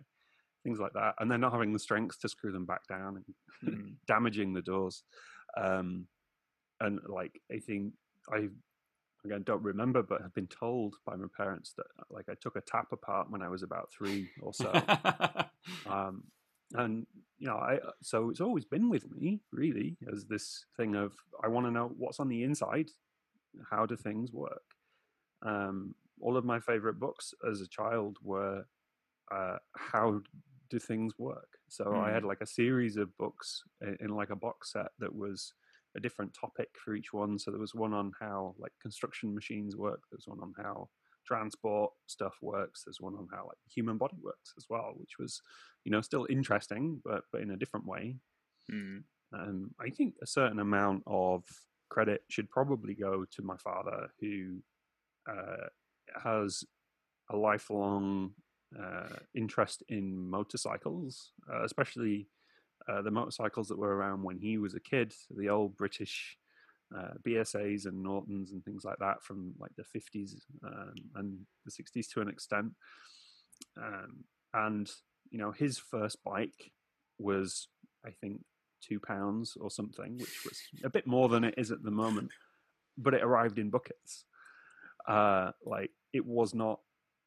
things 0.64 0.80
like 0.80 0.94
that, 0.94 1.16
and 1.20 1.30
then 1.30 1.42
not 1.42 1.52
having 1.52 1.74
the 1.74 1.80
strength 1.80 2.20
to 2.22 2.30
screw 2.30 2.52
them 2.52 2.66
back 2.66 2.88
down 2.88 3.22
and 3.64 3.76
mm. 3.76 3.94
damaging 4.08 4.54
the 4.54 4.62
doors. 4.62 5.04
Um, 5.60 6.08
and 6.80 7.00
like 7.08 7.42
I 7.52 7.60
think 7.60 7.94
I 8.32 8.48
again 9.26 9.44
don't 9.44 9.64
remember, 9.64 10.02
but 10.02 10.22
have 10.22 10.34
been 10.34 10.48
told 10.48 10.96
by 11.06 11.16
my 11.16 11.28
parents 11.36 11.74
that 11.78 11.88
like 12.10 12.30
I 12.30 12.36
took 12.40 12.56
a 12.56 12.62
tap 12.62 12.92
apart 12.92 13.30
when 13.30 13.42
I 13.42 13.50
was 13.50 13.64
about 13.64 13.92
three 13.92 14.30
or 14.42 14.54
so. 14.54 14.72
um, 15.90 16.24
and 16.74 17.06
you 17.38 17.48
know, 17.48 17.56
I 17.56 17.80
so 18.02 18.30
it's 18.30 18.42
always 18.42 18.66
been 18.66 18.90
with 18.90 19.12
me 19.12 19.42
really 19.52 19.98
as 20.14 20.26
this 20.26 20.66
thing 20.78 20.96
of 20.96 21.14
I 21.44 21.48
want 21.48 21.66
to 21.66 21.72
know 21.72 21.92
what's 21.98 22.20
on 22.20 22.30
the 22.30 22.44
inside 22.44 22.90
how 23.70 23.86
do 23.86 23.96
things 23.96 24.32
work? 24.32 24.64
Um, 25.42 25.96
all 26.22 26.38
of 26.38 26.46
my 26.46 26.60
favorite 26.60 27.00
books 27.00 27.34
as 27.50 27.62
a 27.62 27.68
child 27.68 28.18
were 28.22 28.66
uh, 29.32 29.58
how 29.76 30.22
do 30.70 30.80
things 30.80 31.14
work. 31.18 31.59
So 31.70 31.86
mm. 31.86 32.00
I 32.00 32.12
had 32.12 32.24
hmm. 32.24 32.30
like 32.30 32.42
a 32.42 32.48
series 32.48 32.98
of 32.98 33.16
books 33.18 33.64
in, 33.82 33.98
in, 34.02 34.10
like 34.10 34.30
a 34.30 34.36
box 34.36 34.74
set 34.74 34.88
that 35.00 35.14
was 35.14 35.54
a 35.96 36.00
different 36.00 36.34
topic 36.34 36.70
for 36.84 36.96
each 36.96 37.14
one. 37.14 37.40
So 37.40 37.52
there 37.52 37.60
was 37.60 37.76
one 37.76 37.94
on 37.94 38.12
how 38.20 38.56
like 38.58 38.72
construction 38.82 39.34
machines 39.34 39.76
work. 39.76 40.02
There's 40.12 40.28
one 40.28 40.40
on 40.42 40.54
how 40.58 40.90
transport 41.26 41.92
stuff 42.08 42.36
works. 42.42 42.84
There's 42.86 43.02
one 43.02 43.16
on 43.16 43.28
how 43.32 43.46
like 43.48 43.58
the 43.66 43.74
human 43.74 43.98
body 43.98 44.18
works 44.22 44.54
as 44.58 44.66
well, 44.70 44.94
which 44.98 45.18
was 45.20 45.42
you 45.86 45.92
know 45.92 46.02
still 46.02 46.28
interesting, 46.30 47.02
but 47.04 47.24
but 47.32 47.42
in 47.42 47.52
a 47.52 47.58
different 47.58 47.86
way. 47.86 48.18
Mm. 48.72 49.04
Um, 49.32 49.72
I 49.80 49.90
think 49.90 50.16
a 50.22 50.28
certain 50.28 50.60
amount 50.60 51.04
of 51.06 51.44
credit 51.90 52.24
should 52.30 52.50
probably 52.50 52.94
go 52.94 53.26
to 53.32 53.42
my 53.44 53.58
father, 53.58 54.10
who 54.20 54.58
uh, 55.30 55.68
has 56.24 56.64
a 57.30 57.38
lifelong 57.38 58.32
interest 59.36 59.84
in 59.90 60.30
motorcycles, 60.30 61.32
uh, 61.52 61.64
especially 61.64 62.28
uh, 62.88 63.02
the 63.02 63.12
motorcycles 63.12 63.68
that 63.68 63.78
were 63.78 63.96
around 63.96 64.24
when 64.24 64.38
he 64.38 64.58
was 64.58 64.74
a 64.74 64.80
kid, 64.80 65.14
the 65.36 65.50
old 65.50 65.76
British 65.78 66.38
uh, 66.96 67.14
BSAs 67.28 67.86
and 67.86 68.02
Nortons 68.02 68.52
and 68.52 68.64
things 68.64 68.84
like 68.84 68.98
that 69.00 69.22
from 69.24 69.54
like 69.60 69.72
the 69.76 69.84
50s 69.84 70.36
um, 70.66 70.94
and 71.16 71.40
the 71.66 71.72
60s 71.72 72.08
to 72.14 72.22
an 72.22 72.30
extent. 72.30 72.72
Um, 73.78 74.24
and, 74.54 74.90
you 75.30 75.38
know, 75.38 75.52
his 75.52 75.78
first 75.78 76.24
bike 76.24 76.72
was, 77.20 77.68
I 78.06 78.12
think, 78.22 78.42
two 78.82 79.00
pounds 79.00 79.58
or 79.60 79.70
something, 79.70 80.18
which 80.18 80.46
was 80.46 80.60
a 80.84 80.90
bit 80.90 81.06
more 81.06 81.30
than 81.30 81.44
it 81.44 81.56
is 81.58 81.72
at 81.72 81.84
the 81.84 81.92
moment. 81.92 82.32
But 82.98 83.14
it 83.14 83.24
arrived 83.24 83.60
in 83.60 83.70
buckets. 83.70 84.26
Uh, 85.08 85.52
like 85.66 85.92
it 86.14 86.26
was 86.26 86.54
not 86.54 86.80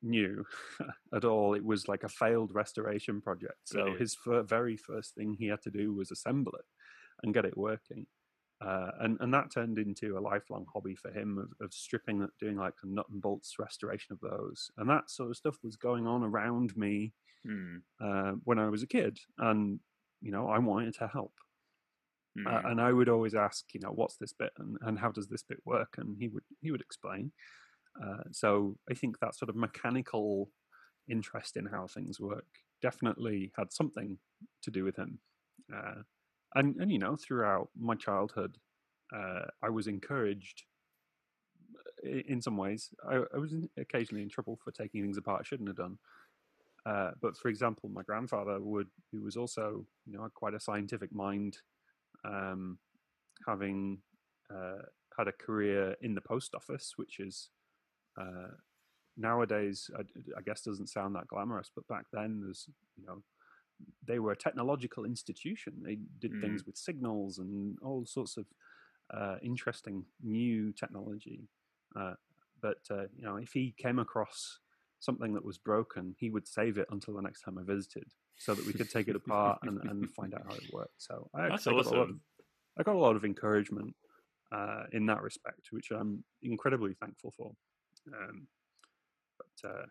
new 0.02 0.44
at 1.14 1.24
all. 1.24 1.54
It 1.54 1.64
was 1.64 1.88
like 1.88 2.04
a 2.04 2.08
failed 2.08 2.54
restoration 2.54 3.20
project. 3.20 3.60
So 3.64 3.74
Brilliant. 3.74 4.00
his 4.00 4.16
very 4.44 4.76
first 4.76 5.14
thing 5.14 5.36
he 5.38 5.46
had 5.46 5.62
to 5.62 5.70
do 5.70 5.94
was 5.94 6.10
assemble 6.10 6.52
it 6.52 6.64
and 7.22 7.34
get 7.34 7.44
it 7.44 7.56
working. 7.56 8.06
Uh, 8.64 8.90
and 9.00 9.18
and 9.20 9.34
that 9.34 9.50
turned 9.50 9.76
into 9.78 10.16
a 10.16 10.20
lifelong 10.20 10.64
hobby 10.72 10.94
for 10.94 11.10
him 11.10 11.36
of, 11.36 11.66
of 11.66 11.74
stripping, 11.74 12.26
doing 12.38 12.56
like 12.56 12.74
the 12.80 12.88
nut 12.88 13.06
and 13.10 13.20
bolts 13.20 13.56
restoration 13.58 14.12
of 14.12 14.20
those, 14.20 14.70
and 14.76 14.88
that 14.88 15.10
sort 15.10 15.30
of 15.30 15.36
stuff 15.36 15.56
was 15.64 15.74
going 15.74 16.06
on 16.06 16.22
around 16.22 16.76
me 16.76 17.12
hmm. 17.44 17.78
uh, 18.00 18.32
when 18.44 18.60
I 18.60 18.68
was 18.68 18.84
a 18.84 18.86
kid, 18.86 19.18
and 19.38 19.80
you 20.20 20.30
know, 20.30 20.48
I 20.48 20.58
wanted 20.60 20.94
to 20.94 21.08
help. 21.08 21.32
Mm. 22.38 22.46
Uh, 22.46 22.68
and 22.68 22.80
I 22.80 22.92
would 22.92 23.08
always 23.08 23.34
ask, 23.34 23.64
you 23.74 23.80
know, 23.80 23.90
what's 23.90 24.16
this 24.16 24.32
bit 24.32 24.52
and, 24.58 24.78
and 24.82 24.98
how 24.98 25.10
does 25.10 25.28
this 25.28 25.42
bit 25.42 25.58
work? 25.66 25.96
And 25.98 26.16
he 26.18 26.28
would 26.28 26.44
he 26.60 26.70
would 26.70 26.80
explain. 26.80 27.32
Uh, 28.00 28.24
so 28.30 28.76
I 28.90 28.94
think 28.94 29.18
that 29.20 29.34
sort 29.34 29.48
of 29.48 29.56
mechanical 29.56 30.50
interest 31.10 31.56
in 31.56 31.66
how 31.66 31.86
things 31.86 32.20
work 32.20 32.46
definitely 32.80 33.52
had 33.56 33.72
something 33.72 34.18
to 34.62 34.70
do 34.70 34.84
with 34.84 34.96
him. 34.96 35.18
Uh, 35.74 36.02
and 36.54 36.76
and 36.76 36.90
you 36.90 36.98
know, 36.98 37.16
throughout 37.16 37.68
my 37.78 37.94
childhood, 37.94 38.56
uh, 39.14 39.46
I 39.62 39.70
was 39.70 39.86
encouraged. 39.86 40.64
Uh, 42.06 42.20
in 42.28 42.40
some 42.42 42.56
ways, 42.56 42.90
I, 43.08 43.22
I 43.34 43.38
was 43.38 43.54
occasionally 43.78 44.22
in 44.22 44.28
trouble 44.28 44.58
for 44.62 44.70
taking 44.72 45.02
things 45.02 45.16
apart 45.18 45.40
I 45.40 45.44
shouldn't 45.44 45.68
have 45.68 45.76
done. 45.76 45.98
Uh, 46.84 47.12
but 47.20 47.36
for 47.36 47.48
example, 47.48 47.88
my 47.88 48.02
grandfather 48.02 48.60
would, 48.60 48.88
who 49.12 49.22
was 49.22 49.36
also, 49.36 49.86
you 50.04 50.18
know, 50.18 50.28
quite 50.34 50.54
a 50.54 50.60
scientific 50.60 51.14
mind, 51.14 51.58
um, 52.24 52.78
having 53.46 53.98
uh, 54.52 54.82
had 55.16 55.28
a 55.28 55.32
career 55.32 55.94
in 56.02 56.14
the 56.14 56.20
post 56.20 56.54
office, 56.54 56.94
which 56.96 57.20
is 57.20 57.50
uh, 58.20 58.48
nowadays, 59.16 59.90
I, 59.96 60.02
I, 60.36 60.42
guess, 60.44 60.62
doesn't 60.62 60.88
sound 60.88 61.14
that 61.14 61.28
glamorous, 61.28 61.70
but 61.74 61.86
back 61.88 62.06
then, 62.12 62.40
there's, 62.42 62.68
you 62.96 63.06
know, 63.06 63.22
they 64.06 64.18
were 64.18 64.32
a 64.32 64.36
technological 64.36 65.04
institution. 65.04 65.74
They 65.82 65.98
did 66.20 66.32
mm. 66.32 66.40
things 66.40 66.64
with 66.64 66.76
signals 66.76 67.38
and 67.38 67.76
all 67.82 68.04
sorts 68.06 68.36
of 68.36 68.46
uh, 69.12 69.36
interesting 69.42 70.04
new 70.22 70.72
technology. 70.72 71.48
Uh, 71.96 72.14
but 72.60 72.78
uh, 72.90 73.04
you 73.16 73.24
know, 73.24 73.36
if 73.36 73.52
he 73.52 73.74
came 73.76 73.98
across 73.98 74.58
something 75.00 75.34
that 75.34 75.44
was 75.44 75.58
broken, 75.58 76.14
he 76.18 76.30
would 76.30 76.46
save 76.46 76.78
it 76.78 76.86
until 76.90 77.14
the 77.14 77.22
next 77.22 77.42
time 77.42 77.58
I 77.58 77.64
visited, 77.64 78.04
so 78.38 78.54
that 78.54 78.64
we 78.66 78.72
could 78.72 78.88
take 78.88 79.08
it 79.08 79.16
apart 79.16 79.58
and, 79.62 79.80
and 79.82 80.10
find 80.12 80.32
out 80.32 80.44
how 80.48 80.54
it 80.54 80.72
worked. 80.72 80.94
So 81.02 81.28
I, 81.34 81.48
That's 81.48 81.66
I 81.66 81.72
awesome. 81.72 81.90
got 81.90 81.94
a 81.94 81.98
lot 81.98 82.08
of, 82.10 82.16
I 82.78 82.82
got 82.84 82.94
a 82.94 82.98
lot 82.98 83.16
of 83.16 83.24
encouragement 83.24 83.94
uh, 84.52 84.84
in 84.92 85.06
that 85.06 85.22
respect, 85.22 85.68
which 85.72 85.90
I'm 85.90 86.22
incredibly 86.42 86.94
thankful 86.94 87.34
for. 87.36 87.52
Um, 88.08 88.46
but 89.38 89.68
uh, 89.68 89.86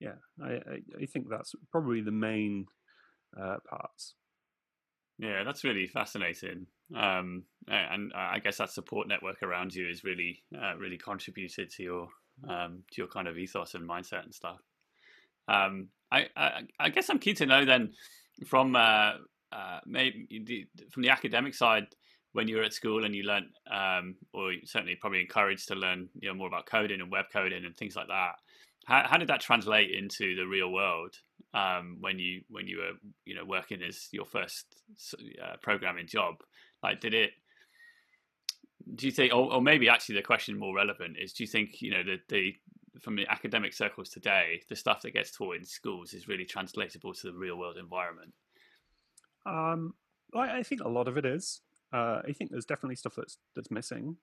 yeah, 0.00 0.14
I, 0.42 0.52
I, 0.52 0.80
I, 1.02 1.06
think 1.06 1.28
that's 1.28 1.54
probably 1.70 2.00
the 2.00 2.10
main 2.10 2.66
uh, 3.38 3.56
parts. 3.68 4.14
Yeah, 5.18 5.44
that's 5.44 5.64
really 5.64 5.86
fascinating. 5.86 6.66
Um, 6.96 7.44
and 7.68 8.12
I 8.14 8.38
guess 8.38 8.56
that 8.56 8.70
support 8.70 9.06
network 9.06 9.42
around 9.42 9.74
you 9.74 9.88
is 9.88 10.02
really, 10.02 10.42
uh, 10.60 10.76
really 10.76 10.96
contributed 10.96 11.70
to 11.72 11.82
your 11.82 12.08
um, 12.48 12.84
to 12.92 13.02
your 13.02 13.06
kind 13.06 13.28
of 13.28 13.36
ethos 13.36 13.74
and 13.74 13.88
mindset 13.88 14.24
and 14.24 14.34
stuff. 14.34 14.60
Um, 15.46 15.88
I, 16.10 16.26
I, 16.36 16.62
I 16.78 16.88
guess 16.88 17.10
I'm 17.10 17.18
keen 17.18 17.34
to 17.36 17.46
know 17.46 17.64
then 17.64 17.92
from 18.46 18.74
uh, 18.74 19.12
uh, 19.52 19.80
maybe 19.86 20.68
from 20.90 21.02
the 21.02 21.10
academic 21.10 21.54
side 21.54 21.86
when 22.32 22.48
you 22.48 22.56
were 22.56 22.62
at 22.62 22.72
school 22.72 23.04
and 23.04 23.14
you 23.14 23.24
learned, 23.24 23.46
um, 23.70 24.16
or 24.32 24.52
certainly 24.64 24.96
probably 24.96 25.20
encouraged 25.20 25.68
to 25.68 25.74
learn, 25.74 26.08
you 26.20 26.28
know, 26.28 26.34
more 26.34 26.46
about 26.46 26.66
coding 26.66 27.00
and 27.00 27.10
web 27.10 27.26
coding 27.32 27.64
and 27.64 27.76
things 27.76 27.96
like 27.96 28.08
that. 28.08 28.34
How, 28.86 29.06
how 29.06 29.18
did 29.18 29.28
that 29.28 29.40
translate 29.40 29.90
into 29.90 30.36
the 30.36 30.46
real 30.46 30.72
world 30.72 31.14
um, 31.52 31.98
when 32.00 32.18
you 32.18 32.42
when 32.48 32.66
you 32.66 32.78
were 32.78 32.92
you 33.24 33.34
know 33.34 33.44
working 33.44 33.82
as 33.82 34.08
your 34.12 34.24
first 34.24 34.66
uh, 35.42 35.56
programming 35.62 36.06
job? 36.06 36.36
Like, 36.82 37.00
did 37.00 37.14
it 37.14 37.30
do 38.94 39.06
you 39.06 39.12
think, 39.12 39.32
or, 39.32 39.52
or, 39.52 39.62
maybe 39.62 39.88
actually 39.88 40.16
the 40.16 40.22
question 40.22 40.58
more 40.58 40.74
relevant 40.74 41.16
is, 41.20 41.32
do 41.32 41.44
you 41.44 41.48
think 41.48 41.82
you 41.82 41.90
know 41.90 42.02
the 42.02 42.18
the 42.28 42.54
from 43.00 43.16
the 43.16 43.26
academic 43.28 43.72
circles 43.72 44.08
today, 44.08 44.62
the 44.68 44.76
stuff 44.76 45.02
that 45.02 45.12
gets 45.12 45.30
taught 45.30 45.56
in 45.56 45.64
schools 45.64 46.12
is 46.12 46.28
really 46.28 46.44
translatable 46.44 47.14
to 47.14 47.28
the 47.28 47.38
real 47.38 47.56
world 47.56 47.76
environment? 47.76 48.32
Um, 49.46 49.94
I, 50.34 50.58
I 50.58 50.62
think 50.62 50.82
a 50.82 50.88
lot 50.88 51.08
of 51.08 51.16
it 51.16 51.24
is. 51.24 51.60
Uh, 51.92 52.20
I 52.26 52.32
think 52.32 52.50
there's 52.50 52.66
definitely 52.66 52.96
stuff 52.96 53.14
that's 53.16 53.38
that's 53.54 53.70
missing. 53.70 54.16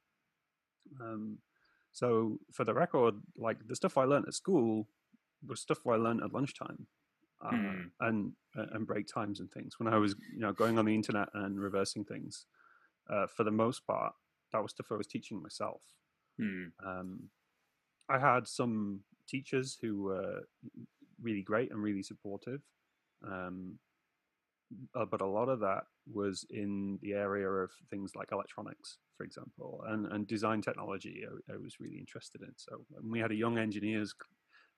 Um, 1.01 1.39
so 1.91 2.39
for 2.53 2.63
the 2.63 2.73
record, 2.73 3.15
like 3.38 3.67
the 3.67 3.75
stuff 3.75 3.97
I 3.97 4.03
learned 4.03 4.25
at 4.27 4.34
school 4.34 4.88
was 5.45 5.62
stuff 5.62 5.80
I 5.86 5.95
learned 5.95 6.21
at 6.23 6.34
lunchtime. 6.34 6.88
Uh, 7.39 7.51
hmm. 7.51 7.82
and 7.99 8.32
and 8.56 8.88
break 8.88 9.06
times 9.06 9.39
and 9.39 9.51
things 9.51 9.75
when 9.77 9.88
I 9.88 9.97
was 9.97 10.15
you 10.34 10.39
know 10.39 10.53
going 10.53 10.80
on 10.80 10.86
the 10.86 10.95
internet 10.95 11.27
and 11.36 11.60
reversing 11.60 12.03
things 12.03 12.47
uh, 13.12 13.27
for 13.27 13.43
the 13.43 13.51
most 13.51 13.86
part 13.86 14.13
that 14.51 14.62
was 14.62 14.71
stuff 14.71 14.88
I 14.91 14.95
was 14.95 15.08
teaching 15.08 15.41
myself. 15.41 15.82
Hmm. 16.39 16.65
Um, 16.86 17.30
I 18.10 18.19
had 18.19 18.47
some 18.47 19.01
teachers 19.27 19.77
who 19.82 20.03
were 20.03 20.41
really 21.21 21.41
great 21.41 21.71
and 21.71 21.82
really 21.82 22.03
supportive, 22.03 22.62
um, 23.25 23.80
uh, 24.95 25.06
but 25.06 25.21
a 25.21 25.25
lot 25.25 25.49
of 25.49 25.60
that 25.60 25.84
was 26.12 26.45
in 26.49 26.99
the 27.01 27.13
area 27.13 27.49
of 27.49 27.71
things 27.89 28.12
like 28.15 28.32
electronics, 28.32 28.97
for 29.15 29.23
example, 29.23 29.84
and, 29.88 30.06
and 30.08 30.27
design 30.27 30.62
technology. 30.62 31.23
I, 31.25 31.53
I 31.53 31.58
was 31.58 31.80
really 31.80 31.97
interested 31.97 32.41
in. 32.41 32.51
So 32.56 32.86
we 33.03 33.19
had 33.19 33.32
a 33.32 33.36
young 33.36 33.58
engineers 33.58 34.13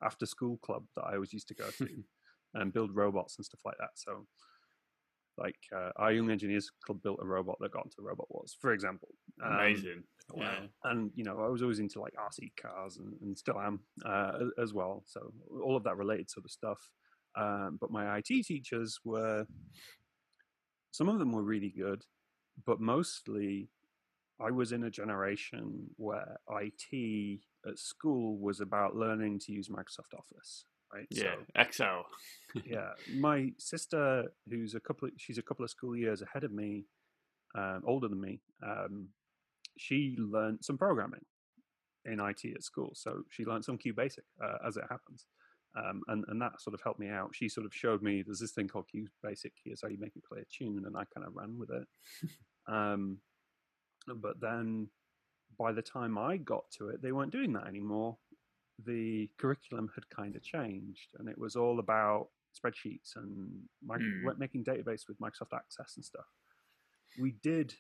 after 0.04 0.26
school 0.26 0.58
club 0.58 0.84
that 0.96 1.04
I 1.04 1.16
always 1.16 1.34
used 1.34 1.48
to 1.50 1.56
go 1.56 1.70
to 1.78 1.88
and 2.54 2.74
build 2.74 2.96
robots 2.96 3.38
and 3.38 3.46
stuff 3.46 3.62
like 3.66 3.78
that. 3.80 3.92
So 3.96 4.26
like 5.40 5.56
uh, 5.76 5.92
our 5.96 6.12
young 6.12 6.30
engineers 6.30 6.70
club 6.86 7.02
built 7.02 7.20
a 7.22 7.26
robot 7.26 7.58
that 7.60 7.72
got 7.72 7.86
into 7.86 7.96
robot 8.02 8.28
wars 8.30 8.58
for 8.60 8.74
example 8.74 9.10
um, 9.44 9.54
amazing 9.54 10.04
wow 10.34 10.58
and 10.84 11.12
you 11.16 11.24
know 11.24 11.40
i 11.40 11.48
was 11.48 11.62
always 11.62 11.80
into 11.80 12.00
like 12.00 12.14
rc 12.14 12.40
cars 12.62 12.98
and, 12.98 13.14
and 13.22 13.38
still 13.38 13.60
am 13.60 13.80
uh, 14.06 14.34
as 14.62 14.74
well 14.74 15.04
so 15.08 15.32
all 15.64 15.76
of 15.76 15.84
that 15.84 15.98
related 15.98 16.30
sort 16.30 16.46
of 16.46 16.52
stuff 16.52 16.92
um, 17.36 17.78
but 17.80 17.92
my 17.92 18.18
it 18.18 18.44
teachers 18.44 19.00
were 19.04 19.46
some 20.92 21.10
of 21.10 21.20
them 21.20 21.32
were 21.32 21.44
really 21.44 21.74
good 21.76 22.04
but 22.66 22.80
mostly 22.80 23.70
i 24.42 24.50
was 24.50 24.72
in 24.72 24.84
a 24.84 24.90
generation 24.90 25.88
where 25.98 26.38
it 26.50 27.42
at 27.68 27.78
school 27.78 28.38
was 28.38 28.60
about 28.60 28.96
learning 28.96 29.40
to 29.40 29.52
use 29.52 29.70
microsoft 29.70 30.18
office 30.18 30.66
right? 30.94 31.08
Yeah, 31.10 31.36
so, 31.36 31.62
Excel. 31.62 32.06
yeah, 32.66 32.90
my 33.16 33.52
sister, 33.58 34.26
who's 34.50 34.76
a 34.76 34.80
couple, 34.80 35.08
of, 35.08 35.14
she's 35.18 35.38
a 35.38 35.44
couple 35.44 35.64
of 35.64 35.72
school 35.72 35.96
years 35.96 36.22
ahead 36.22 36.44
of 36.44 36.52
me, 36.52 36.86
um, 37.56 37.82
older 37.86 38.08
than 38.08 38.22
me. 38.22 38.42
Um, 38.66 39.10
she 39.78 40.16
learned 40.18 40.60
some 40.62 40.78
programming 40.78 41.26
in 42.06 42.20
IT 42.20 42.42
at 42.56 42.64
school, 42.64 42.92
so 42.94 43.24
she 43.30 43.46
learned 43.46 43.66
some 43.66 43.78
QBasic 43.78 44.20
uh, 44.44 44.58
as 44.68 44.78
it 44.78 44.84
happens, 44.90 45.26
um, 45.80 46.02
and 46.08 46.26
and 46.28 46.42
that 46.42 46.60
sort 46.60 46.74
of 46.74 46.82
helped 46.84 47.00
me 47.00 47.10
out. 47.10 47.32
She 47.34 47.50
sort 47.50 47.66
of 47.66 47.74
showed 47.74 48.02
me 48.02 48.22
there's 48.22 48.40
this 48.40 48.52
thing 48.52 48.68
called 48.68 48.86
QBasic. 48.94 49.52
Here's 49.64 49.82
how 49.82 49.88
you 49.88 50.00
make 50.00 50.16
it 50.16 50.24
play 50.24 50.40
a 50.42 50.46
tune, 50.46 50.84
and 50.86 50.98
I 50.98 51.04
kind 51.14 51.26
of 51.26 51.36
ran 51.36 51.58
with 51.58 51.70
it. 51.72 51.88
Um, 52.68 53.18
but 54.18 54.40
then 54.40 54.90
by 55.58 55.72
the 55.72 55.82
time 55.82 56.20
I 56.20 56.38
got 56.38 56.70
to 56.78 56.90
it, 56.90 57.02
they 57.02 57.12
weren't 57.12 57.32
doing 57.32 57.52
that 57.54 57.66
anymore 57.66 58.16
the 58.86 59.30
curriculum 59.38 59.90
had 59.96 60.10
kind 60.10 60.36
of 60.36 60.44
changed, 60.44 61.12
and 61.18 61.28
it 61.28 61.38
was 61.38 61.56
all 61.56 61.80
about 61.80 62.28
spreadsheets 62.58 63.16
and 63.16 63.50
mm. 63.88 64.38
making 64.38 64.64
database 64.64 65.08
with 65.08 65.20
Microsoft 65.20 65.56
Access 65.56 65.94
and 65.96 66.06
stuff. 66.06 66.26
We 67.20 67.36
did 67.44 67.74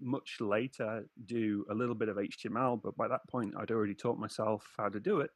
much 0.00 0.38
later 0.40 1.04
do 1.26 1.64
a 1.70 1.74
little 1.74 1.94
bit 1.94 2.08
of 2.08 2.16
HTML, 2.16 2.80
but 2.82 2.96
by 2.96 3.08
that 3.08 3.26
point, 3.28 3.54
I'd 3.58 3.70
already 3.70 3.94
taught 3.94 4.18
myself 4.18 4.66
how 4.76 4.88
to 4.88 5.00
do 5.00 5.20
it. 5.20 5.30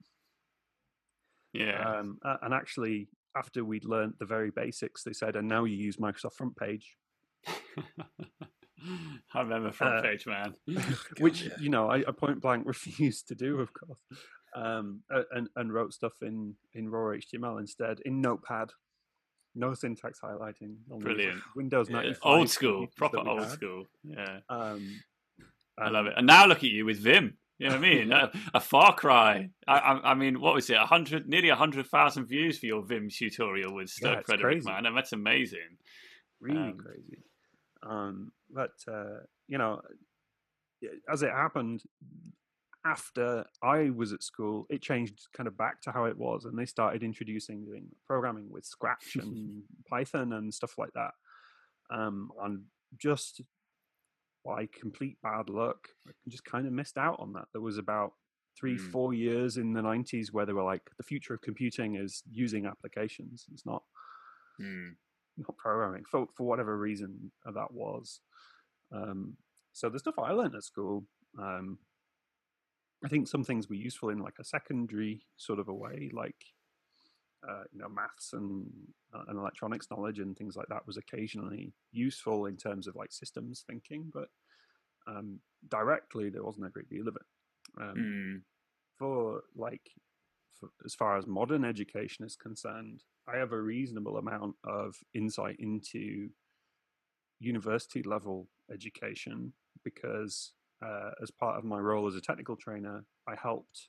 Yeah. 1.53 1.99
Um, 1.99 2.19
and 2.43 2.55
actually, 2.55 3.09
after 3.37 3.65
we'd 3.65 3.85
learned 3.85 4.15
the 4.19 4.27
very 4.27 4.51
basics, 4.51 5.05
they 5.05 5.13
said, 5.13 5.37
and 5.37 5.49
now 5.49 5.65
you 5.65 5.77
use 5.77 5.97
Microsoft 5.97 6.35
Front 6.35 6.57
Page. 6.57 6.97
I 9.35 9.41
remember 9.41 9.73
Front 9.73 9.97
uh, 9.97 10.03
Page, 10.03 10.27
man. 10.27 10.55
which, 11.19 11.49
you 11.61 11.69
know, 11.69 11.89
I, 11.89 11.99
I 11.99 12.13
point 12.13 12.41
blank 12.41 12.67
refused 12.67 13.29
to 13.29 13.35
do, 13.35 13.61
of 13.61 13.73
course 13.73 14.01
um, 14.55 15.01
and, 15.33 15.49
and 15.57 15.73
wrote 15.73 15.93
stuff 15.93 16.15
in, 16.23 16.55
in 16.75 16.89
raw 16.89 17.15
HTML 17.17 17.61
instead 17.61 18.01
in 18.05 18.21
Notepad. 18.21 18.71
No 19.55 19.75
syntax 19.75 20.21
highlighting. 20.21 20.77
Brilliant. 20.89 21.41
Windows 21.55 21.91
95. 21.91 22.19
Yeah. 22.25 22.31
Old 22.31 22.49
school, 22.49 22.87
proper 22.97 23.19
old 23.19 23.41
had. 23.41 23.51
school. 23.51 23.85
Yeah. 24.03 24.39
Um, 24.49 25.03
I 25.79 25.91
love 25.91 26.07
it. 26.07 26.15
And 26.17 26.27
now 26.27 26.47
look 26.47 26.59
at 26.59 26.65
you 26.65 26.87
with 26.87 26.99
Vim. 26.99 27.37
You 27.63 27.69
know 27.69 27.77
what 27.77 27.87
I 27.87 27.91
mean? 27.91 28.13
a, 28.13 28.33
a, 28.55 28.61
far 28.61 28.93
cry. 28.93 29.49
I, 29.69 29.79
I, 29.79 30.11
I, 30.11 30.15
mean, 30.15 30.41
what 30.41 30.55
was 30.55 30.69
it? 30.69 30.77
A 30.77 30.85
hundred, 30.85 31.29
nearly 31.29 31.51
a 31.51 31.55
hundred 31.55 31.87
thousand 31.87 32.27
views 32.27 32.59
for 32.59 32.67
your 32.67 32.83
Vim 32.83 33.09
tutorial 33.09 33.73
with 33.73 33.87
STÖK 33.87 34.03
yeah, 34.03 34.21
Fredrik, 34.23 34.41
crazy. 34.41 34.69
man, 34.69 34.87
and 34.87 34.97
that's 34.97 35.13
amazing. 35.13 35.79
Really 36.41 36.59
um, 36.59 36.77
crazy. 36.77 37.23
Um, 37.89 38.33
but 38.53 38.73
uh, 38.89 39.21
you 39.47 39.59
know, 39.59 39.81
as 41.09 41.23
it 41.23 41.31
happened, 41.31 41.85
after 42.85 43.45
I 43.63 43.91
was 43.91 44.13
at 44.13 44.25
school, 44.25 44.67
it 44.69 44.83
changed 44.83 45.29
kind 45.33 45.47
of 45.47 45.57
back 45.57 45.83
to 45.83 45.93
how 45.93 46.07
it 46.07 46.19
was, 46.19 46.47
and 46.47 46.59
they 46.59 46.67
started 46.67 47.05
introducing 47.05 47.65
doing 47.65 47.87
programming 48.09 48.51
with 48.51 48.65
Scratch 48.65 49.15
and 49.15 49.63
Python 49.89 50.33
and 50.33 50.53
stuff 50.53 50.79
like 50.79 50.93
that. 50.95 51.13
Um, 51.95 52.33
and 52.43 52.63
just 52.99 53.41
by 54.45 54.69
complete 54.79 55.17
bad 55.23 55.49
luck, 55.49 55.89
I 56.09 56.13
just 56.29 56.45
kind 56.45 56.67
of 56.67 56.73
missed 56.73 56.99
out 56.99 57.17
on 57.19 57.33
that. 57.35 57.47
There 57.53 57.63
was 57.63 57.79
about 57.79 58.13
three, 58.59 58.77
mm. 58.77 58.91
four 58.91 59.15
years 59.15 59.57
in 59.57 59.73
the 59.73 59.81
90s 59.81 60.33
where 60.33 60.47
they 60.47 60.53
were 60.53 60.63
like, 60.63 60.83
the 60.97 61.05
future 61.05 61.35
of 61.35 61.43
computing 61.43 61.97
is 61.97 62.23
using 62.31 62.67
applications. 62.67 63.47
It's 63.53 63.67
not 63.67 63.83
mm. 64.61 64.91
not 65.37 65.57
programming 65.57 66.05
for 66.11 66.27
for 66.37 66.45
whatever 66.47 66.77
reason 66.77 67.33
that 67.45 67.73
was. 67.73 68.21
Um, 68.95 69.37
so 69.73 69.89
the 69.89 69.99
stuff 69.99 70.19
I 70.19 70.33
learned 70.33 70.55
at 70.55 70.65
school 70.65 71.05
um, 71.39 71.79
I 73.05 73.09
think 73.09 73.29
some 73.29 73.45
things 73.45 73.69
were 73.69 73.75
useful 73.75 74.11
in 74.11 74.19
like 74.19 74.39
a 74.41 74.45
secondary 74.45 75.27
sort 75.37 75.59
of 75.59 75.69
a 75.69 75.75
way, 75.75 76.11
like 76.13 76.37
uh, 77.49 77.65
you 77.73 77.81
know 77.81 77.89
maths 77.89 78.33
and 78.33 78.67
uh, 79.15 79.25
and 79.29 79.39
electronics 79.39 79.89
knowledge 79.91 80.19
and 80.19 80.37
things 80.37 80.57
like 80.57 80.69
that 80.69 80.87
was 80.87 80.97
occasionally 80.97 81.73
useful 81.91 82.47
in 82.47 82.57
terms 82.57 82.87
of 82.87 82.97
like 82.97 83.13
systems 83.13 83.65
thinking, 83.67 84.11
but 84.13 84.29
um, 85.07 85.41
directly 85.69 86.31
there 86.31 86.45
wasn't 86.45 86.67
a 86.67 86.71
great 86.71 86.89
deal 86.89 87.09
of 87.09 87.17
it. 87.17 87.23
Um, 87.81 87.95
mm. 87.97 88.41
For 88.99 89.43
like, 89.57 89.91
for, 90.59 90.69
as 90.85 90.95
far 90.95 91.17
as 91.17 91.27
modern 91.27 91.65
education 91.65 92.25
is 92.25 92.37
concerned, 92.37 93.03
I 93.27 93.37
have 93.39 93.53
a 93.53 93.61
reasonable 93.61 94.17
amount 94.17 94.57
of 94.65 94.97
insight 95.15 95.57
into 95.59 96.29
university 97.41 98.03
level 98.03 98.49
education 98.73 99.53
because 99.83 100.53
uh, 100.85 101.11
as 101.23 101.31
part 101.31 101.59
of 101.59 101.65
my 101.65 101.79
role 101.79 102.07
as 102.07 102.15
a 102.15 102.21
technical 102.21 102.57
trainer, 102.57 103.05
I 103.29 103.35
helped 103.35 103.89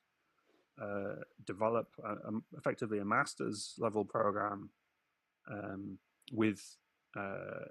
uh, 0.81 1.15
develop 1.45 1.88
a, 2.03 2.12
a, 2.12 2.39
effectively 2.57 2.99
a 2.99 3.05
master's 3.05 3.75
level 3.77 4.03
program 4.03 4.69
um, 5.51 5.97
with 6.31 6.62
uh, 7.17 7.65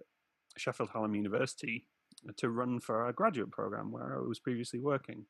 Sheffield 0.56 0.90
Hallam 0.92 1.14
University 1.14 1.86
to 2.36 2.50
run 2.50 2.78
for 2.80 3.08
a 3.08 3.12
graduate 3.12 3.50
program 3.50 3.90
where 3.90 4.16
I 4.16 4.20
was 4.20 4.38
previously 4.38 4.78
working. 4.78 5.24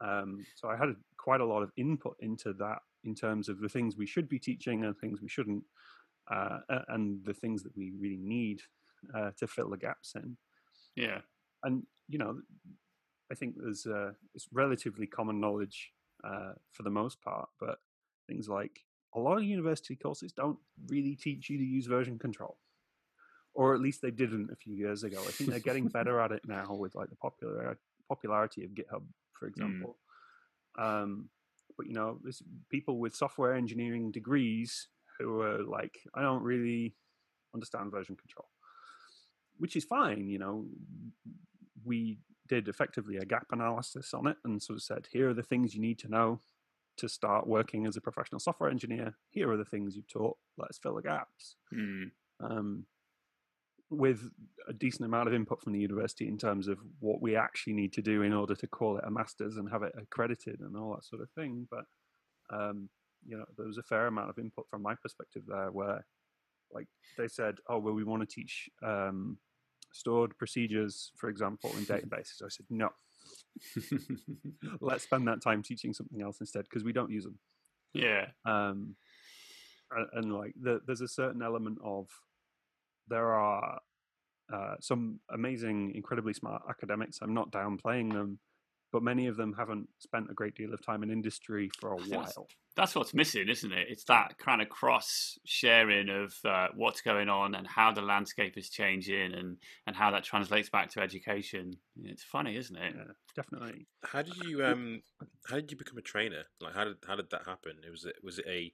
Um, 0.00 0.44
so 0.56 0.68
I 0.68 0.76
had 0.76 0.94
quite 1.16 1.40
a 1.40 1.46
lot 1.46 1.62
of 1.62 1.70
input 1.76 2.16
into 2.20 2.52
that 2.54 2.78
in 3.04 3.14
terms 3.14 3.48
of 3.48 3.60
the 3.60 3.68
things 3.68 3.96
we 3.96 4.06
should 4.06 4.28
be 4.28 4.38
teaching 4.38 4.84
and 4.84 4.96
things 4.98 5.20
we 5.22 5.28
shouldn't, 5.28 5.62
uh, 6.30 6.58
and 6.88 7.24
the 7.24 7.34
things 7.34 7.62
that 7.62 7.76
we 7.76 7.92
really 7.98 8.18
need 8.18 8.60
uh, 9.16 9.30
to 9.38 9.46
fill 9.46 9.70
the 9.70 9.76
gaps 9.76 10.14
in. 10.16 10.36
Yeah, 10.96 11.20
and 11.62 11.84
you 12.08 12.18
know 12.18 12.40
I 13.30 13.34
think 13.34 13.54
there's 13.56 13.86
uh, 13.86 14.12
it's 14.34 14.48
relatively 14.52 15.06
common 15.06 15.40
knowledge 15.40 15.92
uh, 16.24 16.52
for 16.72 16.82
the 16.82 16.90
most 16.90 17.20
part, 17.20 17.48
but 17.60 17.78
things 18.28 18.48
like 18.48 18.80
a 19.14 19.20
lot 19.20 19.38
of 19.38 19.44
university 19.44 19.96
courses 19.96 20.32
don't 20.32 20.58
really 20.88 21.16
teach 21.16 21.48
you 21.48 21.58
to 21.58 21.64
use 21.64 21.86
version 21.86 22.18
control, 22.18 22.58
or 23.54 23.74
at 23.74 23.80
least 23.80 24.02
they 24.02 24.10
didn't 24.10 24.50
a 24.50 24.56
few 24.56 24.74
years 24.74 25.02
ago. 25.02 25.18
I 25.20 25.30
think 25.30 25.50
they're 25.50 25.60
getting 25.60 25.88
better 25.98 26.20
at 26.20 26.32
it 26.32 26.42
now 26.46 26.74
with 26.74 26.94
like 26.94 27.10
the 27.10 27.16
popular 27.16 27.78
popularity 28.08 28.64
of 28.64 28.70
GitHub, 28.70 29.02
for 29.32 29.46
mm. 29.46 29.50
example. 29.50 29.96
Mm. 30.78 31.02
Um, 31.02 31.28
but 31.76 31.86
you 31.86 31.94
know, 31.94 32.18
there's 32.22 32.42
people 32.70 32.98
with 32.98 33.14
software 33.14 33.54
engineering 33.54 34.10
degrees 34.10 34.88
who 35.18 35.40
are 35.40 35.62
like, 35.62 35.98
I 36.14 36.22
don't 36.22 36.42
really 36.42 36.94
understand 37.54 37.90
version 37.90 38.16
control, 38.16 38.48
which 39.58 39.76
is 39.76 39.84
fine. 39.84 40.28
You 40.28 40.38
know, 40.38 40.66
we 41.84 42.18
did 42.46 42.68
effectively 42.68 43.16
a 43.16 43.24
gap 43.24 43.46
analysis 43.52 44.12
on 44.14 44.26
it 44.26 44.36
and 44.44 44.62
sort 44.62 44.76
of 44.76 44.82
said, 44.82 45.06
here 45.10 45.30
are 45.30 45.34
the 45.34 45.42
things 45.42 45.74
you 45.74 45.80
need 45.80 45.98
to 46.00 46.08
know 46.08 46.40
to 46.98 47.08
start 47.08 47.46
working 47.46 47.86
as 47.86 47.96
a 47.96 48.00
professional 48.00 48.40
software 48.40 48.70
engineer. 48.70 49.16
Here 49.30 49.50
are 49.50 49.56
the 49.56 49.64
things 49.64 49.96
you've 49.96 50.08
taught. 50.08 50.36
Let's 50.56 50.78
fill 50.78 50.94
the 50.94 51.02
gaps. 51.02 51.56
Mm. 51.74 52.10
Um, 52.40 52.86
with 53.90 54.30
a 54.68 54.72
decent 54.72 55.04
amount 55.04 55.28
of 55.28 55.34
input 55.34 55.62
from 55.62 55.72
the 55.72 55.78
university 55.78 56.26
in 56.26 56.38
terms 56.38 56.66
of 56.66 56.78
what 56.98 57.22
we 57.22 57.36
actually 57.36 57.72
need 57.72 57.92
to 57.92 58.02
do 58.02 58.22
in 58.22 58.32
order 58.32 58.54
to 58.54 58.66
call 58.66 58.96
it 58.96 59.04
a 59.06 59.10
master's 59.10 59.56
and 59.56 59.70
have 59.70 59.82
it 59.82 59.92
accredited 59.96 60.60
and 60.60 60.76
all 60.76 60.94
that 60.94 61.04
sort 61.04 61.22
of 61.22 61.30
thing. 61.30 61.68
But 61.70 61.84
um, 62.50 62.88
you 63.24 63.36
know, 63.36 63.44
there 63.56 63.66
was 63.66 63.78
a 63.78 63.82
fair 63.82 64.06
amount 64.06 64.30
of 64.30 64.38
input 64.38 64.66
from 64.68 64.82
my 64.82 64.94
perspective 65.00 65.42
there, 65.46 65.70
where 65.70 66.04
like 66.72 66.86
they 67.16 67.28
said, 67.28 67.56
"Oh, 67.68 67.78
well, 67.78 67.94
we 67.94 68.04
want 68.04 68.28
to 68.28 68.34
teach 68.34 68.68
um, 68.84 69.38
stored 69.96 70.36
procedures, 70.38 71.12
for 71.16 71.28
example, 71.28 71.70
in 71.76 71.86
databases. 71.86 72.42
I 72.44 72.48
said, 72.48 72.66
no. 72.70 72.90
Let's 74.80 75.04
spend 75.04 75.26
that 75.28 75.42
time 75.42 75.62
teaching 75.62 75.92
something 75.92 76.22
else 76.22 76.40
instead 76.40 76.64
because 76.64 76.84
we 76.84 76.92
don't 76.92 77.10
use 77.10 77.24
them. 77.24 77.38
Yeah. 77.92 78.26
Um, 78.44 78.96
and, 79.90 80.06
and 80.12 80.34
like 80.34 80.54
the, 80.60 80.80
there's 80.86 81.00
a 81.00 81.08
certain 81.08 81.42
element 81.42 81.78
of 81.82 82.08
there 83.08 83.32
are 83.32 83.80
uh, 84.52 84.74
some 84.80 85.20
amazing, 85.32 85.92
incredibly 85.94 86.32
smart 86.32 86.62
academics. 86.68 87.18
I'm 87.22 87.34
not 87.34 87.50
downplaying 87.50 88.12
them, 88.12 88.38
but 88.92 89.02
many 89.02 89.26
of 89.26 89.36
them 89.36 89.52
haven't 89.52 89.88
spent 89.98 90.30
a 90.30 90.34
great 90.34 90.54
deal 90.54 90.72
of 90.72 90.84
time 90.84 91.02
in 91.02 91.10
industry 91.10 91.70
for 91.78 91.92
a 91.92 91.96
while. 91.96 92.48
That's 92.76 92.94
what's 92.94 93.14
missing, 93.14 93.48
isn't 93.48 93.72
it? 93.72 93.86
It's 93.88 94.04
that 94.04 94.36
kind 94.38 94.60
of 94.60 94.68
cross 94.68 95.38
sharing 95.46 96.10
of 96.10 96.34
uh, 96.44 96.68
what's 96.74 97.00
going 97.00 97.28
on 97.28 97.54
and 97.54 97.66
how 97.66 97.90
the 97.92 98.02
landscape 98.02 98.58
is 98.58 98.68
changing 98.68 99.32
and, 99.32 99.56
and 99.86 99.96
how 99.96 100.10
that 100.10 100.24
translates 100.24 100.68
back 100.68 100.90
to 100.90 101.00
education. 101.00 101.72
It's 102.04 102.22
funny, 102.22 102.56
isn't 102.56 102.76
it? 102.76 102.94
Yeah, 102.94 103.12
definitely. 103.34 103.86
How 104.04 104.22
did 104.22 104.36
you 104.44 104.64
um 104.64 105.00
how 105.48 105.56
did 105.56 105.70
you 105.70 105.78
become 105.78 105.96
a 105.96 106.02
trainer? 106.02 106.44
Like 106.60 106.74
how 106.74 106.84
did 106.84 106.96
how 107.06 107.16
did 107.16 107.30
that 107.30 107.46
happen? 107.46 107.72
It 107.86 107.90
was 107.90 108.04
it 108.04 108.16
was 108.22 108.38
it 108.38 108.46
a 108.46 108.72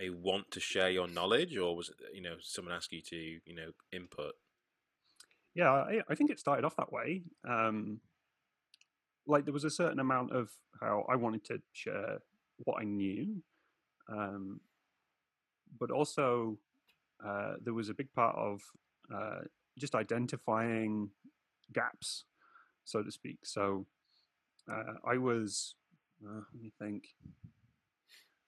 a 0.00 0.10
want 0.10 0.50
to 0.50 0.60
share 0.60 0.90
your 0.90 1.06
knowledge 1.06 1.56
or 1.56 1.76
was 1.76 1.88
it 1.88 1.96
you 2.12 2.22
know 2.22 2.34
someone 2.40 2.74
ask 2.74 2.90
you 2.92 3.02
to 3.02 3.16
you 3.16 3.54
know 3.54 3.70
input? 3.92 4.34
Yeah, 5.54 5.70
I, 5.70 6.00
I 6.08 6.14
think 6.16 6.30
it 6.30 6.40
started 6.40 6.64
off 6.64 6.76
that 6.76 6.92
way. 6.92 7.22
Um, 7.48 8.00
like 9.26 9.44
there 9.44 9.54
was 9.54 9.64
a 9.64 9.70
certain 9.70 10.00
amount 10.00 10.32
of 10.32 10.50
how 10.80 11.06
I 11.08 11.16
wanted 11.16 11.44
to 11.46 11.58
share 11.72 12.18
what 12.58 12.80
I 12.80 12.84
knew, 12.84 13.42
um, 14.08 14.60
but 15.78 15.90
also 15.90 16.58
uh, 17.24 17.54
there 17.62 17.74
was 17.74 17.88
a 17.88 17.94
big 17.94 18.12
part 18.14 18.36
of 18.36 18.60
uh, 19.14 19.40
just 19.78 19.94
identifying 19.94 21.10
gaps, 21.72 22.24
so 22.84 23.02
to 23.02 23.10
speak. 23.10 23.38
So 23.44 23.86
uh, 24.70 24.94
I 25.04 25.18
was, 25.18 25.74
uh, 26.24 26.42
let 26.52 26.62
me 26.62 26.72
think. 26.78 27.04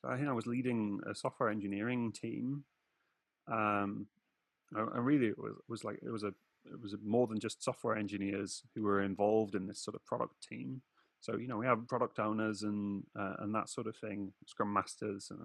I 0.04 0.16
think 0.16 0.28
I 0.28 0.32
was 0.32 0.46
leading 0.46 1.00
a 1.10 1.16
software 1.16 1.48
engineering 1.48 2.12
team. 2.12 2.64
Um, 3.50 4.06
and 4.72 5.04
really, 5.04 5.26
it 5.28 5.38
was 5.38 5.54
was 5.68 5.84
like 5.84 5.98
it 6.02 6.10
was 6.10 6.22
a 6.22 6.32
it 6.72 6.80
was 6.80 6.94
more 7.04 7.26
than 7.26 7.40
just 7.40 7.62
software 7.62 7.96
engineers 7.96 8.62
who 8.74 8.82
were 8.82 9.02
involved 9.02 9.54
in 9.54 9.66
this 9.66 9.82
sort 9.82 9.94
of 9.94 10.04
product 10.04 10.46
team. 10.48 10.82
So 11.20 11.36
you 11.36 11.48
know 11.48 11.56
we 11.56 11.66
have 11.66 11.88
product 11.88 12.18
owners 12.18 12.62
and 12.62 13.04
uh, 13.18 13.34
and 13.40 13.54
that 13.54 13.68
sort 13.68 13.86
of 13.86 13.96
thing, 13.96 14.32
scrum 14.46 14.72
masters, 14.72 15.30
and, 15.30 15.40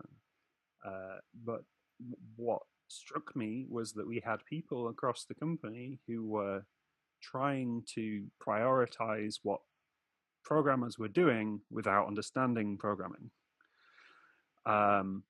uh, 0.85 1.19
but 1.45 1.63
what 2.35 2.61
struck 2.87 3.35
me 3.35 3.65
was 3.69 3.93
that 3.93 4.07
we 4.07 4.21
had 4.23 4.45
people 4.45 4.89
across 4.89 5.25
the 5.25 5.35
company 5.35 5.99
who 6.07 6.25
were 6.25 6.65
trying 7.21 7.83
to 7.95 8.25
prioritize 8.45 9.39
what 9.43 9.61
programmers 10.43 10.97
were 10.97 11.07
doing 11.07 11.61
without 11.69 12.07
understanding 12.07 12.77
programming. 12.77 13.31
Um, 14.65 15.23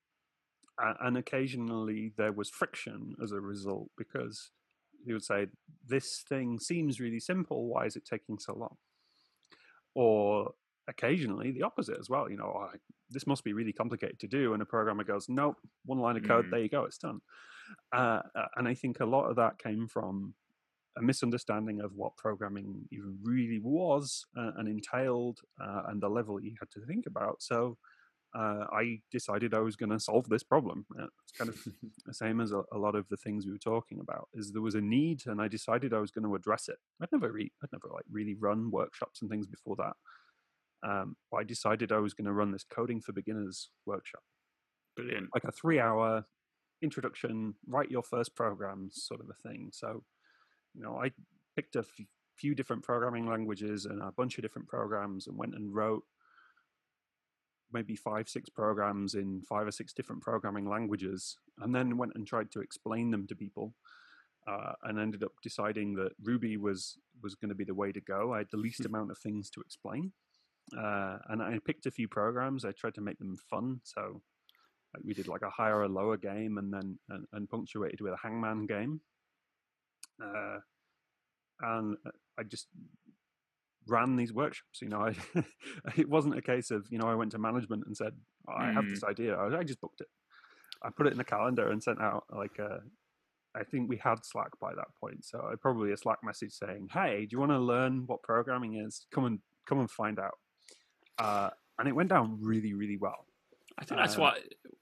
and 0.78 1.18
occasionally 1.18 2.14
there 2.18 2.32
was 2.32 2.50
friction 2.50 3.16
as 3.22 3.32
a 3.32 3.40
result 3.40 3.90
because 3.98 4.52
he 5.06 5.14
would 5.14 5.24
say, 5.24 5.48
This 5.88 6.24
thing 6.28 6.60
seems 6.60 7.00
really 7.00 7.20
simple. 7.20 7.68
Why 7.68 7.86
is 7.86 7.96
it 7.96 8.06
taking 8.06 8.40
so 8.40 8.54
long? 8.54 8.78
Or 9.94 10.54
occasionally 10.88 11.52
the 11.52 11.64
opposite 11.64 11.98
as 12.00 12.10
well. 12.10 12.30
You 12.30 12.38
know, 12.38 12.54
oh, 12.56 12.70
this 13.10 13.28
must 13.28 13.44
be 13.44 13.54
really 13.54 13.74
complicated 13.74 14.20
to 14.20 14.28
do. 14.28 14.54
And 14.54 14.62
a 14.62 14.66
programmer 14.66 15.04
goes, 15.04 15.28
Nope, 15.30 15.58
one 15.86 16.00
line 16.00 16.18
of 16.18 16.24
code, 16.24 16.46
mm. 16.46 16.52
there 16.52 16.62
you 16.62 16.70
go, 16.70 16.86
it's 16.86 16.98
done. 16.98 17.22
Uh, 17.94 18.22
uh, 18.36 18.48
and 18.58 18.68
I 18.68 18.74
think 18.74 19.00
a 19.00 19.06
lot 19.06 19.30
of 19.30 19.36
that 19.38 19.58
came 19.60 19.88
from 19.88 20.34
a 20.98 21.02
misunderstanding 21.02 21.80
of 21.80 21.96
what 21.96 22.18
programming 22.18 22.82
even 22.92 23.18
really 23.24 23.60
was 23.64 24.26
uh, 24.38 24.52
and 24.58 24.68
entailed 24.68 25.40
uh, 25.62 25.84
and 25.88 26.02
the 26.02 26.10
level 26.10 26.42
you 26.42 26.54
had 26.60 26.70
to 26.72 26.86
think 26.86 27.06
about. 27.08 27.42
So, 27.42 27.78
uh, 28.34 28.66
I 28.72 29.00
decided 29.12 29.54
I 29.54 29.60
was 29.60 29.76
going 29.76 29.90
to 29.90 30.00
solve 30.00 30.30
this 30.30 30.44
problem. 30.44 30.86
It's 30.98 31.38
kind 31.38 31.50
of 31.50 31.58
the 32.06 32.14
same 32.14 32.40
as 32.40 32.52
a, 32.52 32.64
a, 32.72 32.78
lot 32.78 32.96
of 32.96 33.06
the 33.10 33.18
things 33.18 33.46
we 33.46 33.52
were 33.52 33.58
talking 33.58 34.00
about. 34.00 34.30
Is 34.34 34.52
there 34.52 34.62
was 34.62 34.76
a 34.76 34.82
need, 34.82 35.24
and 35.26 35.42
I 35.42 35.48
decided 35.48 35.94
I 35.94 36.00
was 36.00 36.12
going 36.12 36.26
to 36.26 36.36
address 36.36 36.70
it. 36.70 36.78
I'd 37.02 37.12
never, 37.12 37.32
re- 37.32 37.52
I'd 37.62 37.72
never 37.74 37.94
like 37.94 38.06
really 38.10 38.36
run 38.36 38.72
workshops 38.72 39.22
and 39.22 39.30
things 39.30 39.48
before 39.48 39.76
that. 39.78 39.94
Um, 40.84 41.16
I 41.38 41.44
decided 41.44 41.92
I 41.92 42.00
was 42.00 42.14
going 42.14 42.26
to 42.26 42.34
run 42.34 42.52
this 42.52 42.64
coding 42.64 43.02
for 43.02 43.12
beginners 43.12 43.70
workshop. 43.86 44.24
Brilliant, 44.96 45.30
like 45.34 45.44
a 45.44 45.52
three-hour 45.52 46.26
introduction, 46.82 47.54
write 47.68 47.92
your 47.92 48.04
first 48.04 48.36
programs, 48.36 49.04
sort 49.06 49.20
of 49.20 49.28
a 49.30 49.48
thing. 49.48 49.70
So, 49.72 50.04
you 50.74 50.82
know, 50.82 51.00
I 51.02 51.12
picked 51.56 51.76
a 51.76 51.80
f- 51.80 52.06
few 52.38 52.56
different 52.56 52.84
programming 52.84 53.28
languages 53.28 53.86
and 53.86 54.02
a 54.02 54.12
bunch 54.18 54.38
of 54.38 54.42
different 54.42 54.70
programs, 54.70 55.28
and 55.28 55.38
went 55.38 55.54
and 55.54 55.74
wrote 55.74 56.04
maybe 57.74 57.96
five, 57.96 58.30
six 58.30 58.50
programs 58.50 59.16
in 59.16 59.42
five 59.48 59.68
or 59.68 59.72
six 59.72 59.94
different 59.94 60.22
programming 60.22 60.68
languages, 60.68 61.38
and 61.60 61.74
then 61.74 61.98
went 61.98 62.14
and 62.16 62.28
tried 62.28 62.52
to 62.52 62.62
explain 62.62 63.12
them 63.12 63.28
to 63.28 63.36
people, 63.36 63.74
uh, 64.48 64.74
and 64.84 65.00
ended 65.00 65.24
up 65.24 65.34
deciding 65.44 65.96
that 65.96 66.12
Ruby 66.24 66.58
was 66.58 66.98
was 67.22 67.36
going 67.36 67.50
to 67.50 67.56
be 67.56 67.64
the 67.64 67.74
way 67.74 67.92
to 67.92 68.02
go. 68.02 68.34
I 68.34 68.40
had 68.40 68.52
the 68.52 68.58
least 68.66 68.86
amount 68.86 69.12
of 69.12 69.18
things 69.18 69.50
to 69.52 69.62
explain, 69.62 70.12
uh, 70.78 71.18
and 71.30 71.42
I 71.42 71.60
picked 71.66 71.86
a 71.86 71.92
few 71.92 72.08
programs. 72.08 72.66
I 72.66 72.72
tried 72.72 72.96
to 72.96 73.02
make 73.02 73.20
them 73.20 73.38
fun, 73.50 73.82
so 73.84 74.22
like 74.94 75.04
we 75.04 75.14
did 75.14 75.28
like 75.28 75.44
a 75.44 75.50
higher 75.50 75.80
or 75.82 75.88
lower 75.88 76.18
game, 76.18 76.58
and 76.58 76.74
then 76.74 77.00
and, 77.10 77.26
and 77.34 77.50
punctuated 77.50 78.02
with 78.02 78.14
a 78.14 78.18
hangman 78.18 78.66
game. 78.66 79.02
Uh, 80.24 80.60
and 81.62 81.98
uh, 82.06 82.12
I 82.38 82.44
just 82.44 82.68
ran 83.88 84.16
these 84.16 84.34
workshops. 84.34 84.82
You 84.82 84.90
know, 84.90 85.02
I, 85.02 85.16
it 85.98 86.10
wasn't 86.10 86.38
a 86.38 86.42
case 86.42 86.72
of 86.72 86.88
you 86.90 86.98
know 86.98 87.08
I 87.08 87.16
went 87.16 87.32
to 87.32 87.40
management 87.40 87.84
and 87.86 87.96
said 87.96 88.14
oh, 88.50 88.54
I 88.58 88.72
have 88.72 88.88
this 88.90 89.02
mm. 89.02 89.10
idea. 89.10 89.36
I, 89.36 89.60
I, 89.60 89.64
just 89.64 89.82
booked 89.82 90.02
it. 90.02 90.08
I 90.84 90.90
put 90.90 91.08
it 91.08 91.12
in 91.12 91.18
the 91.18 91.24
calendar 91.24 91.70
and 91.72 91.82
sent 91.82 92.02
out 92.02 92.26
like 92.36 92.58
a. 92.60 92.80
I 93.54 93.64
think 93.64 93.90
we 93.90 93.98
had 93.98 94.24
Slack 94.24 94.52
by 94.62 94.74
that 94.76 94.88
point, 95.00 95.26
so 95.26 95.40
I 95.40 95.56
probably 95.60 95.92
a 95.92 95.98
Slack 95.98 96.20
message 96.24 96.54
saying, 96.54 96.90
"Hey, 96.94 97.26
do 97.26 97.34
you 97.34 97.40
want 97.40 97.52
to 97.52 97.60
learn 97.60 98.04
what 98.08 98.24
programming 98.24 98.76
is? 98.76 99.06
Come 99.14 99.26
and 99.26 99.40
come 99.68 99.80
and 99.80 99.92
find 99.92 100.20
out." 100.20 100.38
Uh, 101.20 101.50
and 101.78 101.88
it 101.88 101.96
went 101.96 102.10
down 102.10 102.38
really, 102.42 102.74
really 102.74 102.98
well. 102.98 103.26
I 103.78 103.86
think 103.86 104.00
that's 104.00 104.16
um, 104.16 104.22
what 104.22 104.38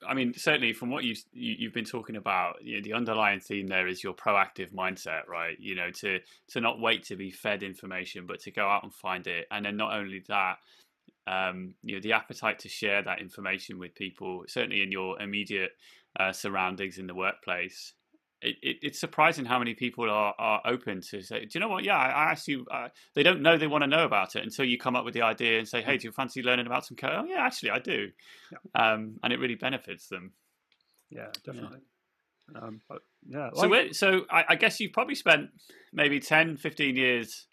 I 0.08 0.14
mean. 0.14 0.34
Certainly, 0.34 0.74
from 0.74 0.90
what 0.90 1.04
you've 1.04 1.24
you, 1.32 1.56
you 1.60 1.68
have 1.68 1.74
been 1.74 1.86
talking 1.86 2.16
about, 2.16 2.64
you 2.64 2.76
know, 2.76 2.84
the 2.84 2.94
underlying 2.94 3.40
theme 3.40 3.68
there 3.68 3.88
is 3.88 4.04
your 4.04 4.14
proactive 4.14 4.74
mindset, 4.74 5.28
right? 5.28 5.58
You 5.60 5.76
know, 5.76 5.92
to 5.92 6.20
to 6.50 6.62
not 6.62 6.80
wait 6.80 7.04
to 7.06 7.16
be 7.16 7.32
fed 7.32 7.64
information, 7.64 8.26
but 8.26 8.40
to 8.42 8.52
go 8.52 8.68
out 8.68 8.84
and 8.84 8.94
find 8.94 9.28
it, 9.28 9.48
and 9.52 9.66
then 9.66 9.78
not 9.78 9.94
only 9.94 10.24
that, 10.28 10.58
um, 11.28 11.76
you 11.84 11.96
know, 11.96 12.02
the 12.02 12.14
appetite 12.14 12.60
to 12.60 12.70
share 12.70 13.02
that 13.04 13.22
information 13.22 13.80
with 13.80 13.96
people, 13.96 14.44
certainly 14.48 14.82
in 14.82 14.92
your 14.92 15.22
immediate 15.22 15.72
uh, 16.20 16.32
surroundings 16.32 16.98
in 16.98 17.08
the 17.08 17.16
workplace, 17.16 17.94
it, 18.42 18.56
it, 18.62 18.78
it's 18.82 19.00
surprising 19.00 19.46
how 19.46 19.60
many 19.60 19.74
people 19.74 20.10
are, 20.10 20.34
are 20.38 20.62
open 20.66 21.02
to 21.12 21.22
say, 21.22 21.42
do 21.42 21.48
you 21.54 21.60
know 21.60 21.68
what? 21.68 21.84
Yeah, 21.84 21.98
I, 21.98 22.08
I 22.08 22.32
actually, 22.32 22.64
uh, 22.72 22.88
they 23.16 23.24
don't 23.24 23.42
know 23.42 23.58
they 23.58 23.68
want 23.68 23.84
to 23.84 23.88
know 23.88 24.06
about 24.06 24.36
it 24.36 24.44
until 24.44 24.66
you 24.66 24.78
come 24.78 24.96
up 24.96 25.06
with 25.06 25.14
the 25.14 25.22
idea 25.22 25.60
and 25.60 25.68
say, 25.68 25.82
hey, 25.82 25.98
mm. 25.98 26.02
do 26.02 26.08
you 26.08 26.12
fancy 26.12 26.42
learning 26.42 26.68
about 26.68 26.86
some 26.86 26.98
code? 26.98 27.12
Oh, 27.14 27.26
yeah, 27.26 27.46
actually, 27.46 27.72
I 27.72 27.80
do. 27.80 28.10
Yeah. 28.52 28.92
Um, 28.94 29.20
and 29.24 29.34
it 29.34 29.40
really 29.40 29.56
benefits 29.56 30.08
them. 30.08 30.34
Yeah, 31.10 31.28
definitely. 31.46 31.80
Yeah. 32.54 32.62
Um, 32.62 32.82
but 32.88 33.00
yeah. 33.28 33.50
Like... 33.54 33.94
So, 33.94 34.20
so 34.20 34.26
I, 34.32 34.46
I 34.50 34.56
guess 34.56 34.80
you've 34.80 34.94
probably 34.94 35.16
spent 35.16 35.50
maybe 35.94 36.20
10, 36.20 36.58
15 36.58 36.96
years 36.96 37.46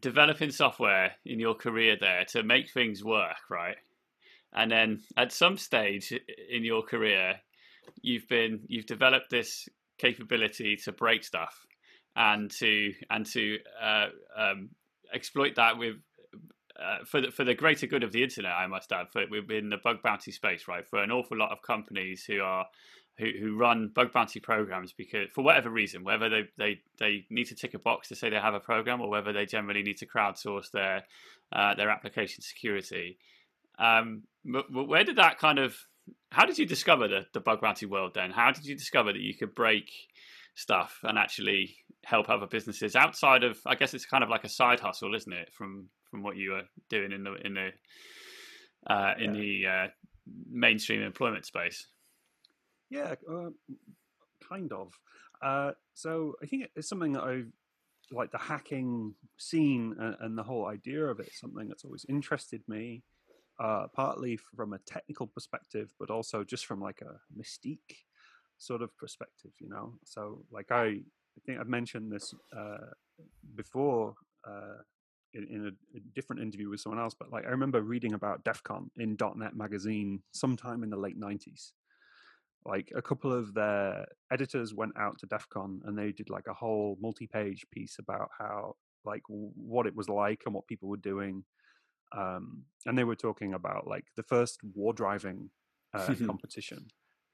developing 0.00 0.50
software 0.50 1.12
in 1.24 1.40
your 1.40 1.54
career 1.54 1.96
there 1.98 2.24
to 2.26 2.42
make 2.42 2.70
things 2.70 3.02
work, 3.02 3.36
right? 3.50 3.76
And 4.52 4.70
then 4.70 5.02
at 5.16 5.32
some 5.32 5.56
stage 5.56 6.12
in 6.50 6.64
your 6.64 6.82
career, 6.82 7.40
you've 8.02 8.28
been 8.28 8.60
you've 8.68 8.86
developed 8.86 9.30
this 9.30 9.68
capability 9.98 10.76
to 10.76 10.92
break 10.92 11.24
stuff 11.24 11.66
and 12.14 12.50
to 12.50 12.92
and 13.10 13.26
to 13.26 13.58
uh, 13.82 14.06
um, 14.36 14.70
exploit 15.12 15.56
that 15.56 15.78
with 15.78 15.96
uh, 16.80 17.04
for 17.04 17.20
the, 17.22 17.30
for 17.30 17.44
the 17.44 17.54
greater 17.54 17.86
good 17.86 18.02
of 18.02 18.12
the 18.12 18.22
internet, 18.22 18.52
I 18.52 18.66
must 18.66 18.92
add, 18.92 19.06
for 19.10 19.24
within 19.30 19.70
the 19.70 19.78
bug 19.82 20.02
bounty 20.02 20.30
space, 20.30 20.68
right? 20.68 20.86
For 20.86 21.02
an 21.02 21.10
awful 21.10 21.36
lot 21.36 21.50
of 21.50 21.62
companies 21.62 22.24
who 22.24 22.42
are 22.42 22.66
who, 23.18 23.30
who 23.40 23.56
run 23.56 23.90
bug 23.94 24.12
bounty 24.12 24.40
programs 24.40 24.92
because 24.92 25.28
for 25.34 25.42
whatever 25.42 25.70
reason, 25.70 26.04
whether 26.04 26.28
they, 26.28 26.42
they, 26.58 26.80
they 26.98 27.24
need 27.30 27.46
to 27.46 27.54
tick 27.54 27.72
a 27.72 27.78
box 27.78 28.08
to 28.08 28.14
say 28.14 28.28
they 28.28 28.36
have 28.36 28.52
a 28.52 28.60
program 28.60 29.00
or 29.00 29.08
whether 29.08 29.32
they 29.32 29.46
generally 29.46 29.82
need 29.82 29.96
to 29.96 30.06
crowdsource 30.06 30.70
their 30.70 31.04
uh, 31.52 31.74
their 31.74 31.88
application 31.88 32.42
security. 32.42 33.18
Um, 33.78 34.24
but 34.44 34.70
where 34.70 35.04
did 35.04 35.16
that 35.16 35.38
kind 35.38 35.58
of 35.58 35.76
how 36.30 36.44
did 36.44 36.58
you 36.58 36.66
discover 36.66 37.08
the, 37.08 37.26
the 37.32 37.40
bug 37.40 37.60
bounty 37.60 37.86
world 37.86 38.12
then? 38.14 38.30
How 38.30 38.52
did 38.52 38.64
you 38.66 38.76
discover 38.76 39.12
that 39.12 39.22
you 39.22 39.34
could 39.34 39.54
break 39.54 39.90
stuff 40.54 40.98
and 41.02 41.18
actually 41.18 41.76
help 42.04 42.28
other 42.28 42.46
businesses 42.46 42.96
outside 42.96 43.44
of 43.44 43.58
I 43.66 43.74
guess 43.74 43.94
it's 43.94 44.06
kind 44.06 44.24
of 44.24 44.30
like 44.30 44.44
a 44.44 44.48
side 44.48 44.80
hustle, 44.80 45.14
isn't 45.14 45.32
it, 45.32 45.50
from 45.52 45.88
from 46.10 46.22
what 46.22 46.36
you 46.36 46.52
were 46.52 46.62
doing 46.88 47.12
in 47.12 47.24
the 47.24 47.34
in 47.44 47.54
the 47.54 47.70
uh, 48.88 49.14
in 49.18 49.34
yeah. 49.34 49.40
the 49.40 49.66
uh, 49.66 49.88
mainstream 50.50 51.02
employment 51.02 51.46
space? 51.46 51.86
Yeah, 52.90 53.14
uh, 53.30 53.50
kind 54.48 54.72
of. 54.72 54.92
Uh, 55.42 55.72
so 55.94 56.34
I 56.42 56.46
think 56.46 56.68
it's 56.74 56.88
something 56.88 57.12
that 57.12 57.24
I've 57.24 57.52
like 58.12 58.30
the 58.30 58.38
hacking 58.38 59.14
scene 59.36 59.96
and, 59.98 60.16
and 60.20 60.38
the 60.38 60.42
whole 60.42 60.66
idea 60.66 61.04
of 61.04 61.20
it. 61.20 61.30
Something 61.32 61.68
that's 61.68 61.84
always 61.84 62.06
interested 62.08 62.62
me 62.68 63.02
uh, 63.58 63.86
partly 63.94 64.36
from 64.36 64.72
a 64.72 64.78
technical 64.78 65.26
perspective, 65.26 65.92
but 65.98 66.10
also 66.10 66.44
just 66.44 66.66
from 66.66 66.80
like 66.80 67.00
a 67.02 67.18
mystique 67.38 67.96
sort 68.58 68.82
of 68.82 68.96
perspective, 68.96 69.52
you 69.60 69.68
know. 69.68 69.94
So, 70.04 70.44
like 70.50 70.70
I, 70.70 70.84
I 70.84 71.40
think 71.44 71.60
I've 71.60 71.68
mentioned 71.68 72.12
this 72.12 72.34
uh, 72.56 72.92
before 73.54 74.14
uh, 74.46 74.82
in, 75.34 75.46
in 75.48 75.66
a, 75.66 75.96
a, 75.96 76.00
different 76.14 76.42
interview 76.42 76.70
with 76.70 76.80
someone 76.80 77.00
else, 77.00 77.14
but 77.18 77.30
like 77.30 77.44
I 77.46 77.50
remember 77.50 77.82
reading 77.82 78.14
about 78.14 78.44
DEF 78.44 78.62
CON 78.62 78.90
in 78.96 79.16
.NET 79.36 79.56
magazine 79.56 80.22
sometime 80.32 80.82
in 80.82 80.90
the 80.90 80.96
late 80.96 81.18
'90s. 81.18 81.72
Like 82.64 82.92
a 82.96 83.02
couple 83.02 83.32
of 83.32 83.54
their 83.54 84.06
editors 84.32 84.74
went 84.74 84.96
out 84.98 85.18
to 85.18 85.26
DEF 85.26 85.48
CON 85.48 85.80
and 85.84 85.96
they 85.96 86.12
did 86.12 86.30
like 86.30 86.46
a 86.48 86.54
whole 86.54 86.98
multi-page 87.00 87.64
piece 87.70 87.96
about 87.98 88.28
how 88.36 88.74
like 89.04 89.22
what 89.28 89.86
it 89.86 89.94
was 89.94 90.08
like 90.08 90.42
and 90.44 90.54
what 90.54 90.66
people 90.66 90.88
were 90.88 90.96
doing. 90.96 91.44
Um, 92.16 92.64
and 92.84 92.96
they 92.96 93.04
were 93.04 93.16
talking 93.16 93.54
about 93.54 93.86
like 93.86 94.04
the 94.16 94.22
first 94.22 94.60
war 94.74 94.92
driving 94.92 95.50
uh, 95.94 96.14
competition 96.26 96.86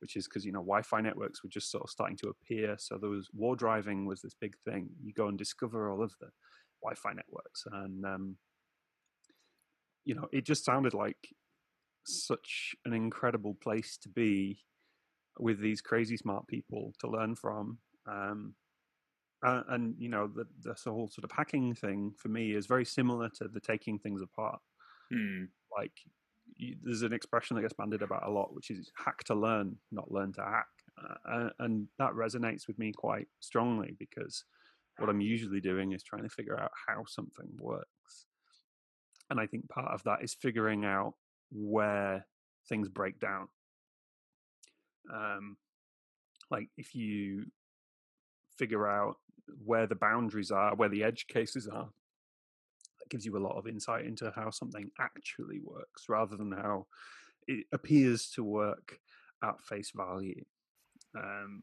which 0.02 0.16
is 0.16 0.26
because 0.26 0.44
you 0.44 0.50
know 0.50 0.58
Wi-Fi 0.58 1.00
networks 1.00 1.42
were 1.42 1.48
just 1.48 1.70
sort 1.70 1.84
of 1.84 1.90
starting 1.90 2.16
to 2.18 2.28
appear. 2.28 2.74
So 2.76 2.98
there 2.98 3.08
was 3.08 3.28
war 3.32 3.54
driving 3.54 4.04
was 4.04 4.20
this 4.20 4.34
big 4.38 4.54
thing. 4.64 4.90
You 5.00 5.14
go 5.14 5.28
and 5.28 5.38
discover 5.38 5.88
all 5.88 6.02
of 6.02 6.12
the 6.20 6.26
Wi-Fi 6.82 7.12
networks, 7.12 7.64
and 7.70 8.04
um, 8.04 8.36
you 10.04 10.16
know 10.16 10.28
it 10.32 10.44
just 10.44 10.64
sounded 10.64 10.92
like 10.92 11.28
such 12.04 12.74
an 12.84 12.92
incredible 12.92 13.56
place 13.62 13.96
to 14.02 14.08
be 14.08 14.58
with 15.38 15.60
these 15.60 15.80
crazy 15.80 16.16
smart 16.16 16.48
people 16.48 16.92
to 16.98 17.06
learn 17.06 17.36
from. 17.36 17.78
Um, 18.10 18.54
uh, 19.44 19.62
and 19.68 19.94
you 19.98 20.08
know 20.08 20.28
the 20.28 20.46
this 20.60 20.84
whole 20.84 21.08
sort 21.08 21.24
of 21.24 21.30
hacking 21.32 21.74
thing 21.74 22.12
for 22.16 22.28
me 22.28 22.54
is 22.54 22.66
very 22.66 22.84
similar 22.84 23.28
to 23.28 23.48
the 23.48 23.60
taking 23.60 23.98
things 23.98 24.22
apart. 24.22 24.60
Hmm. 25.12 25.44
Like 25.76 25.92
there's 26.82 27.02
an 27.02 27.12
expression 27.12 27.56
that 27.56 27.62
gets 27.62 27.74
bandied 27.74 28.02
about 28.02 28.26
a 28.26 28.30
lot, 28.30 28.54
which 28.54 28.70
is 28.70 28.90
hack 28.96 29.24
to 29.24 29.34
learn, 29.34 29.76
not 29.90 30.10
learn 30.10 30.32
to 30.34 30.42
hack. 30.42 30.66
Uh, 31.28 31.48
and 31.58 31.88
that 31.98 32.12
resonates 32.12 32.66
with 32.66 32.78
me 32.78 32.92
quite 32.92 33.26
strongly 33.40 33.96
because 33.98 34.44
what 34.98 35.08
I'm 35.08 35.20
usually 35.20 35.60
doing 35.60 35.92
is 35.92 36.02
trying 36.02 36.22
to 36.22 36.28
figure 36.28 36.60
out 36.60 36.70
how 36.86 37.04
something 37.06 37.48
works. 37.58 38.26
And 39.30 39.40
I 39.40 39.46
think 39.46 39.68
part 39.68 39.92
of 39.92 40.02
that 40.04 40.22
is 40.22 40.34
figuring 40.34 40.84
out 40.84 41.14
where 41.50 42.26
things 42.68 42.88
break 42.88 43.18
down. 43.18 43.48
Um, 45.12 45.56
like 46.50 46.68
if 46.76 46.94
you 46.94 47.46
figure 48.58 48.86
out 48.86 49.16
where 49.64 49.86
the 49.86 49.94
boundaries 49.94 50.50
are, 50.50 50.74
where 50.74 50.88
the 50.88 51.04
edge 51.04 51.26
cases 51.26 51.68
are, 51.68 51.90
That 52.98 53.08
gives 53.10 53.24
you 53.24 53.36
a 53.36 53.44
lot 53.46 53.56
of 53.56 53.66
insight 53.66 54.06
into 54.06 54.32
how 54.34 54.50
something 54.50 54.90
actually 55.00 55.60
works 55.62 56.08
rather 56.08 56.36
than 56.36 56.52
how 56.52 56.86
it 57.46 57.66
appears 57.72 58.30
to 58.30 58.44
work 58.44 58.98
at 59.42 59.60
face 59.60 59.92
value. 59.94 60.44
Um, 61.16 61.62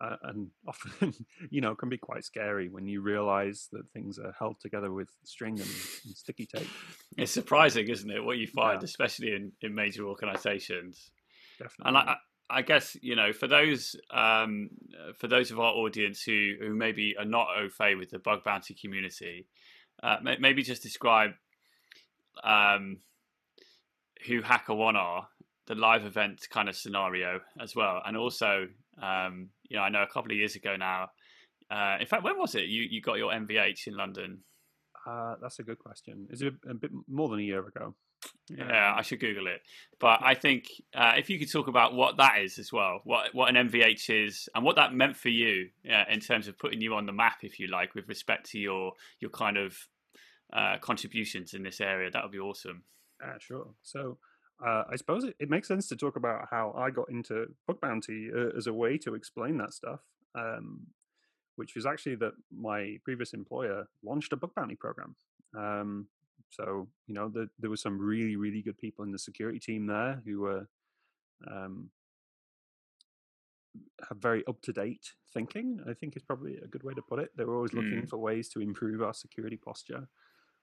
uh, 0.00 0.16
and 0.24 0.48
often, 0.68 1.14
you 1.50 1.60
know, 1.60 1.74
can 1.74 1.88
be 1.88 1.98
quite 1.98 2.24
scary 2.24 2.68
when 2.68 2.86
you 2.86 3.00
realize 3.00 3.68
that 3.72 3.90
things 3.92 4.18
are 4.18 4.34
held 4.38 4.60
together 4.60 4.92
with 4.92 5.08
string 5.24 5.58
and, 5.58 5.70
and 6.04 6.16
sticky 6.16 6.46
tape. 6.46 6.68
It's 7.16 7.32
surprising, 7.32 7.88
isn't 7.88 8.10
it, 8.10 8.24
what 8.24 8.38
you 8.38 8.46
find, 8.46 8.80
yeah. 8.80 8.84
especially 8.84 9.34
in, 9.34 9.52
in 9.62 9.74
major 9.74 10.04
organizations. 10.06 11.10
Definitely. 11.58 11.88
And 11.88 11.96
I, 11.96 12.16
I 12.48 12.62
guess 12.62 12.96
you 13.02 13.16
know 13.16 13.32
for 13.32 13.48
those 13.48 13.96
um, 14.10 14.70
for 15.18 15.26
those 15.28 15.50
of 15.50 15.58
our 15.58 15.72
audience 15.72 16.22
who 16.22 16.54
who 16.60 16.74
maybe 16.74 17.14
are 17.18 17.24
not 17.24 17.48
au 17.56 17.68
fait 17.68 17.96
with 17.96 18.10
the 18.10 18.18
bug 18.18 18.44
bounty 18.44 18.74
community, 18.74 19.46
uh, 20.02 20.16
maybe 20.38 20.62
just 20.62 20.82
describe 20.82 21.32
um, 22.44 22.98
who 24.26 24.42
HackerOne 24.42 24.94
are, 24.94 25.28
the 25.66 25.74
live 25.74 26.04
event 26.04 26.46
kind 26.50 26.68
of 26.68 26.76
scenario 26.76 27.40
as 27.60 27.74
well, 27.74 28.00
and 28.06 28.16
also, 28.16 28.68
um, 29.02 29.48
you 29.68 29.76
know, 29.76 29.82
I 29.82 29.88
know 29.88 30.02
a 30.02 30.12
couple 30.12 30.30
of 30.30 30.38
years 30.38 30.54
ago 30.54 30.76
now. 30.76 31.10
Uh, 31.68 31.96
in 32.00 32.06
fact, 32.06 32.22
when 32.22 32.38
was 32.38 32.54
it 32.54 32.66
you 32.66 32.82
you 32.82 33.00
got 33.00 33.18
your 33.18 33.32
MVH 33.32 33.88
in 33.88 33.96
London? 33.96 34.38
Uh, 35.04 35.34
that's 35.40 35.58
a 35.58 35.62
good 35.62 35.78
question. 35.78 36.26
Is 36.30 36.42
it 36.42 36.54
a, 36.66 36.70
a 36.70 36.74
bit 36.74 36.90
more 37.08 37.28
than 37.28 37.40
a 37.40 37.42
year 37.42 37.66
ago? 37.66 37.94
Yeah, 38.48 38.94
I 38.96 39.02
should 39.02 39.20
Google 39.20 39.46
it. 39.48 39.60
But 39.98 40.20
I 40.22 40.34
think 40.34 40.66
uh, 40.94 41.14
if 41.16 41.28
you 41.30 41.38
could 41.38 41.50
talk 41.50 41.68
about 41.68 41.94
what 41.94 42.16
that 42.18 42.40
is 42.40 42.58
as 42.58 42.72
well, 42.72 43.00
what 43.04 43.34
what 43.34 43.54
an 43.54 43.68
MVH 43.68 44.26
is, 44.26 44.48
and 44.54 44.64
what 44.64 44.76
that 44.76 44.94
meant 44.94 45.16
for 45.16 45.28
you 45.30 45.68
uh, 45.90 46.04
in 46.10 46.20
terms 46.20 46.46
of 46.48 46.58
putting 46.58 46.80
you 46.80 46.94
on 46.94 47.06
the 47.06 47.12
map, 47.12 47.38
if 47.42 47.58
you 47.58 47.66
like, 47.68 47.94
with 47.94 48.08
respect 48.08 48.50
to 48.50 48.58
your 48.58 48.92
your 49.20 49.30
kind 49.30 49.56
of 49.56 49.76
uh, 50.52 50.76
contributions 50.80 51.54
in 51.54 51.62
this 51.62 51.80
area, 51.80 52.10
that 52.10 52.22
would 52.22 52.32
be 52.32 52.38
awesome. 52.38 52.84
Sure. 53.40 53.68
So 53.82 54.18
uh, 54.64 54.84
I 54.90 54.96
suppose 54.96 55.24
it, 55.24 55.34
it, 55.40 55.50
makes 55.50 55.68
sense 55.68 55.88
to 55.88 55.96
talk 55.96 56.16
about 56.16 56.48
how 56.50 56.74
I 56.76 56.90
got 56.90 57.10
into 57.10 57.46
bug 57.66 57.80
bounty 57.80 58.30
uh, 58.34 58.56
as 58.56 58.66
a 58.66 58.72
way 58.72 58.98
to 58.98 59.14
explain 59.14 59.56
that 59.58 59.72
stuff. 59.72 60.00
Um, 60.34 60.88
which 61.56 61.74
was 61.74 61.86
actually 61.86 62.16
that 62.16 62.34
my 62.54 62.98
previous 63.02 63.32
employer 63.32 63.88
launched 64.04 64.32
a 64.32 64.36
bug 64.36 64.54
bounty 64.54 64.76
program. 64.76 65.16
Um, 65.56 66.06
so 66.50 66.88
you 67.06 67.14
know, 67.14 67.28
the, 67.28 67.48
there 67.58 67.70
were 67.70 67.76
some 67.76 67.98
really, 67.98 68.36
really 68.36 68.62
good 68.62 68.78
people 68.78 69.04
in 69.04 69.12
the 69.12 69.18
security 69.18 69.58
team 69.58 69.86
there 69.86 70.22
who 70.24 70.40
were 70.40 70.68
um, 71.50 71.90
have 74.08 74.18
very 74.18 74.44
up 74.46 74.60
to 74.62 74.72
date 74.72 75.12
thinking. 75.32 75.80
I 75.88 75.92
think 75.92 76.16
is 76.16 76.22
probably 76.22 76.56
a 76.56 76.66
good 76.66 76.82
way 76.82 76.94
to 76.94 77.02
put 77.02 77.18
it. 77.18 77.30
They 77.36 77.44
were 77.44 77.56
always 77.56 77.74
looking 77.74 78.02
mm. 78.02 78.08
for 78.08 78.18
ways 78.18 78.48
to 78.50 78.60
improve 78.60 79.02
our 79.02 79.14
security 79.14 79.56
posture, 79.56 80.08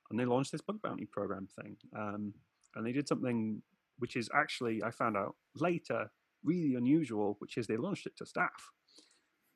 and 0.09 0.19
they 0.19 0.25
launched 0.25 0.51
this 0.51 0.61
bug 0.61 0.81
bounty 0.81 1.05
program 1.05 1.47
thing. 1.61 1.77
Um, 1.95 2.33
and 2.75 2.85
they 2.85 2.91
did 2.91 3.07
something 3.07 3.61
which 3.99 4.15
is 4.15 4.29
actually 4.33 4.83
I 4.83 4.91
found 4.91 5.15
out 5.15 5.35
later 5.55 6.11
really 6.43 6.75
unusual, 6.75 7.35
which 7.39 7.57
is 7.57 7.67
they 7.67 7.77
launched 7.77 8.05
it 8.07 8.17
to 8.17 8.25
staff. 8.25 8.71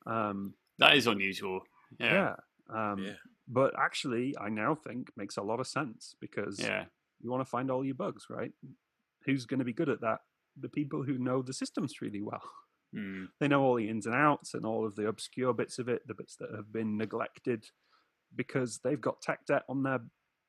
Um, 0.05 0.53
that 0.79 0.95
is 0.95 1.07
unusual. 1.07 1.61
Yeah. 1.99 2.35
Yeah. 2.69 2.91
Um, 2.91 2.99
yeah 2.99 3.13
but 3.47 3.73
actually 3.79 4.35
i 4.39 4.49
now 4.49 4.75
think 4.75 5.09
makes 5.15 5.37
a 5.37 5.41
lot 5.41 5.59
of 5.59 5.67
sense 5.67 6.15
because 6.19 6.59
yeah. 6.59 6.85
you 7.21 7.31
want 7.31 7.41
to 7.41 7.49
find 7.49 7.71
all 7.71 7.85
your 7.85 7.95
bugs 7.95 8.25
right? 8.29 8.51
Who's 9.25 9.45
going 9.45 9.59
to 9.59 9.65
be 9.65 9.73
good 9.73 9.89
at 9.89 10.01
that? 10.01 10.19
The 10.57 10.69
people 10.69 11.03
who 11.03 11.17
know 11.17 11.41
the 11.41 11.53
systems 11.53 12.01
really 12.01 12.21
well. 12.21 12.43
Mm. 12.95 13.27
they 13.41 13.49
know 13.49 13.63
all 13.63 13.75
the 13.75 13.89
ins 13.89 14.05
and 14.05 14.15
outs 14.15 14.53
and 14.53 14.65
all 14.65 14.85
of 14.85 14.95
the 14.95 15.09
obscure 15.09 15.53
bits 15.53 15.77
of 15.77 15.89
it 15.89 16.07
the 16.07 16.13
bits 16.13 16.37
that 16.37 16.55
have 16.55 16.71
been 16.71 16.97
neglected 16.97 17.65
because 18.33 18.79
they've 18.81 19.01
got 19.01 19.21
tech 19.21 19.45
debt 19.45 19.63
on 19.67 19.83
their 19.83 19.99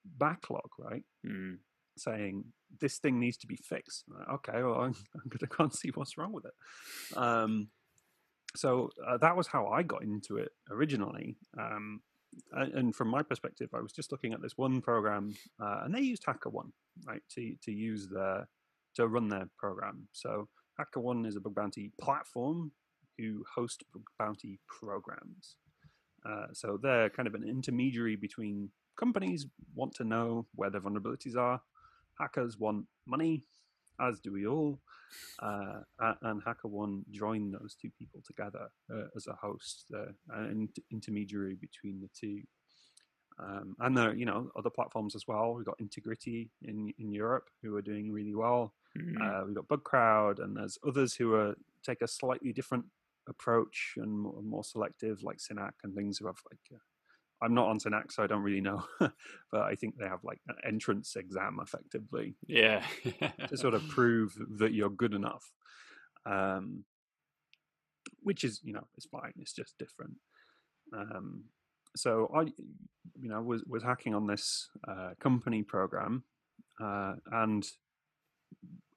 backlog 0.05 0.71
right? 0.79 1.03
Mm. 1.27 1.59
saying 1.97 2.45
this 2.81 2.99
thing 2.99 3.19
needs 3.19 3.39
to 3.39 3.49
be 3.49 3.57
fixed. 3.57 4.05
Okay 4.35 4.63
well 4.63 4.81
i'm, 4.81 4.95
I'm 5.17 5.29
going 5.29 5.41
to 5.41 5.47
go 5.47 5.65
and 5.65 5.73
see 5.75 5.91
what's 5.95 6.17
wrong 6.17 6.33
with 6.33 6.45
it. 6.45 7.19
Um, 7.19 7.69
so 8.57 8.91
uh, 9.07 9.19
that 9.19 9.37
was 9.37 9.49
how 9.49 9.67
i 9.67 9.83
got 9.83 10.05
into 10.05 10.37
it 10.37 10.51
originally. 10.71 11.37
Um, 11.59 12.01
and 12.53 12.95
from 12.95 13.09
my 13.09 13.23
perspective, 13.23 13.71
I 13.75 13.81
was 13.81 13.93
just 13.93 14.13
looking 14.13 14.33
at 14.33 14.43
this 14.43 14.57
one 14.57 14.81
program, 14.81 15.35
uh, 15.61 15.81
and 15.85 15.95
they 15.95 16.01
used 16.01 16.25
HackerOne, 16.25 16.73
right, 17.07 17.23
to 17.35 17.55
to 17.63 17.73
use 17.73 18.09
their 18.09 18.49
to 18.95 19.07
run 19.07 19.29
their 19.29 19.49
program. 19.57 20.09
So 20.13 20.49
HackerOne 20.79 21.27
is 21.27 21.37
a 21.37 21.41
bug 21.41 21.55
bounty 21.55 21.93
platform 22.01 22.73
who 23.17 23.45
host 23.55 23.85
bug 23.93 24.05
bounty 24.19 24.61
programs. 24.67 25.57
Uh, 26.29 26.47
so 26.53 26.79
they're 26.83 27.11
kind 27.11 27.29
of 27.29 27.35
an 27.35 27.45
intermediary 27.49 28.17
between 28.17 28.71
companies 28.99 29.47
want 29.75 29.95
to 29.95 30.05
know 30.05 30.47
where 30.55 30.71
their 30.71 30.81
vulnerabilities 30.81 31.37
are, 31.37 31.61
hackers 32.19 32.59
want 32.59 32.87
money, 33.07 33.45
as 34.01 34.21
do 34.21 34.33
we 34.33 34.47
all. 34.47 34.81
Uh, 35.43 35.81
and 36.23 36.43
HackerOne 36.45 37.03
joined 37.11 37.55
those 37.55 37.75
two 37.81 37.91
people 37.99 38.23
together 38.27 38.69
uh, 38.93 39.07
as 39.17 39.27
a 39.27 39.33
host, 39.35 39.87
uh, 39.95 40.13
an 40.31 40.69
intermediary 40.93 41.55
between 41.55 42.01
the 42.01 42.09
two. 42.19 42.43
Um, 43.41 43.77
and 43.81 43.97
there, 43.97 44.15
you 44.15 44.27
know, 44.27 44.51
other 44.57 44.71
platforms 44.71 45.15
as 45.15 45.27
well. 45.29 45.55
We've 45.55 45.65
got 45.65 45.79
Intigriti 45.79 46.49
in 46.63 46.93
in 46.99 47.13
Europe 47.13 47.49
who 47.63 47.77
are 47.77 47.83
doing 47.83 48.11
really 48.11 48.35
well. 48.35 48.75
Mm-hmm. 48.99 49.47
we've 49.47 49.55
got 49.55 49.69
Bugcrowd, 49.69 50.43
and 50.43 50.57
there's 50.57 50.79
others 50.87 51.15
who 51.15 51.35
are 51.35 51.55
take 51.85 52.03
a 52.03 52.09
slightly 52.09 52.53
different 52.53 52.85
approach 53.29 53.95
and 53.97 54.11
more, 54.11 54.43
more 54.43 54.65
selective, 54.65 55.23
like 55.23 55.39
Synack 55.39 55.73
and 55.85 55.95
things 55.95 56.19
who 56.19 56.27
have 56.27 56.37
like 56.51 56.61
uh, 56.75 56.79
I'm 57.41 57.55
not 57.55 57.69
on 57.69 57.79
Synack, 57.79 58.11
so 58.11 58.23
I 58.23 58.27
don't 58.27 58.43
really 58.43 58.61
know. 58.61 58.85
but 58.99 59.61
I 59.61 59.75
think 59.75 59.97
they 59.97 60.07
have 60.07 60.25
like 60.25 60.41
an 60.49 60.57
entrance 60.67 61.15
exam 61.17 61.59
effectively. 61.63 62.37
Yeah. 62.47 62.83
to 63.49 63.57
sort 63.57 63.75
of 63.75 63.87
prove 63.89 64.37
that 64.59 64.73
you're 64.73 64.91
good 64.91 65.15
enough. 65.15 65.53
Um, 66.27 66.85
which 68.23 68.45
is, 68.45 68.61
you 68.65 68.73
know, 68.73 68.87
it's 68.97 69.07
fine. 69.07 69.33
It's 69.39 69.53
just 69.53 69.79
different. 69.79 70.15
Um, 70.97 71.45
so 71.97 72.31
I, 72.35 72.43
you 73.21 73.29
know, 73.29 73.41
was 73.43 73.65
was 73.67 73.83
hacking 73.83 74.15
on 74.15 74.27
this 74.27 74.69
uh, 74.87 75.11
company 75.21 75.63
program, 75.63 76.25
uh, 76.83 77.15
and 77.33 77.67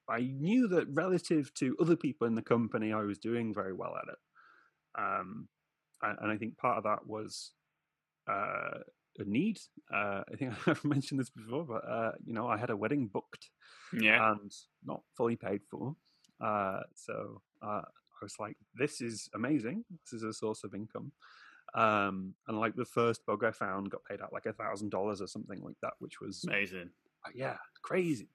I 0.08 0.20
knew 0.20 0.68
that 0.68 0.86
relative 0.92 1.52
to 1.54 1.76
other 1.80 1.96
people 1.96 2.26
in 2.26 2.34
the 2.34 2.42
company, 2.42 2.92
I 2.92 3.02
was 3.02 3.18
doing 3.18 3.54
very 3.54 3.72
well 3.72 3.94
at 3.96 4.12
it. 4.12 4.18
Um, 4.98 5.48
and 6.02 6.32
I 6.32 6.36
think 6.36 6.58
part 6.58 6.78
of 6.78 6.84
that 6.84 7.06
was 7.06 7.52
uh, 8.28 8.78
a 9.18 9.24
need. 9.24 9.58
Uh, 9.92 10.22
I 10.32 10.36
think 10.36 10.54
I've 10.68 10.84
mentioned 10.84 11.20
this 11.20 11.30
before, 11.30 11.64
but 11.64 11.88
uh, 11.88 12.12
you 12.24 12.32
know, 12.32 12.46
I 12.46 12.56
had 12.56 12.70
a 12.70 12.76
wedding 12.76 13.08
booked, 13.12 13.50
yeah, 13.92 14.32
and 14.32 14.52
not 14.84 15.02
fully 15.16 15.36
paid 15.36 15.62
for. 15.70 15.94
Uh, 16.40 16.80
so 16.94 17.40
uh, 17.62 17.82
I 17.82 18.22
was 18.22 18.36
like, 18.38 18.56
"This 18.74 19.00
is 19.00 19.28
amazing. 19.34 19.84
This 20.04 20.14
is 20.14 20.22
a 20.22 20.32
source 20.32 20.64
of 20.64 20.74
income." 20.74 21.12
Um, 21.74 22.34
and 22.48 22.58
like 22.58 22.76
the 22.76 22.84
first 22.84 23.24
bug 23.24 23.44
I 23.44 23.50
found 23.50 23.90
got 23.90 24.04
paid 24.04 24.20
out 24.20 24.32
like 24.32 24.46
a 24.46 24.52
thousand 24.52 24.90
dollars 24.90 25.22
or 25.22 25.26
something 25.26 25.62
like 25.62 25.76
that, 25.82 25.94
which 26.00 26.20
was 26.20 26.44
Amazing. 26.44 26.90
uh, 27.26 27.30
yeah 27.34 27.56
crazy. 27.82 28.28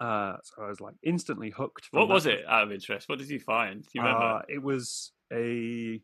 Uh, 0.00 0.36
so 0.44 0.62
I 0.62 0.68
was 0.68 0.80
like 0.80 0.94
instantly 1.02 1.50
hooked. 1.50 1.88
What 1.90 2.06
that 2.06 2.14
was 2.14 2.26
it 2.26 2.44
out 2.48 2.64
of 2.64 2.72
interest? 2.72 3.08
What 3.08 3.18
did 3.18 3.28
you 3.28 3.40
find? 3.40 3.82
Do 3.82 3.88
you 3.94 4.02
remember? 4.02 4.24
Uh, 4.24 4.42
it 4.48 4.62
was 4.62 5.12
a 5.32 6.00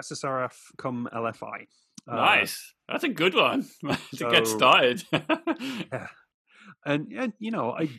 SSRF 0.00 0.52
come 0.76 1.08
LFI. 1.12 1.66
Uh, 2.08 2.16
nice. 2.16 2.74
That's 2.88 3.04
a 3.04 3.08
good 3.08 3.34
one 3.34 3.66
to 4.16 4.30
get 4.30 4.46
started. 4.46 5.02
Yeah. 5.92 6.08
And, 6.84 7.12
and 7.12 7.32
you 7.38 7.50
know, 7.50 7.72
I'd 7.72 7.90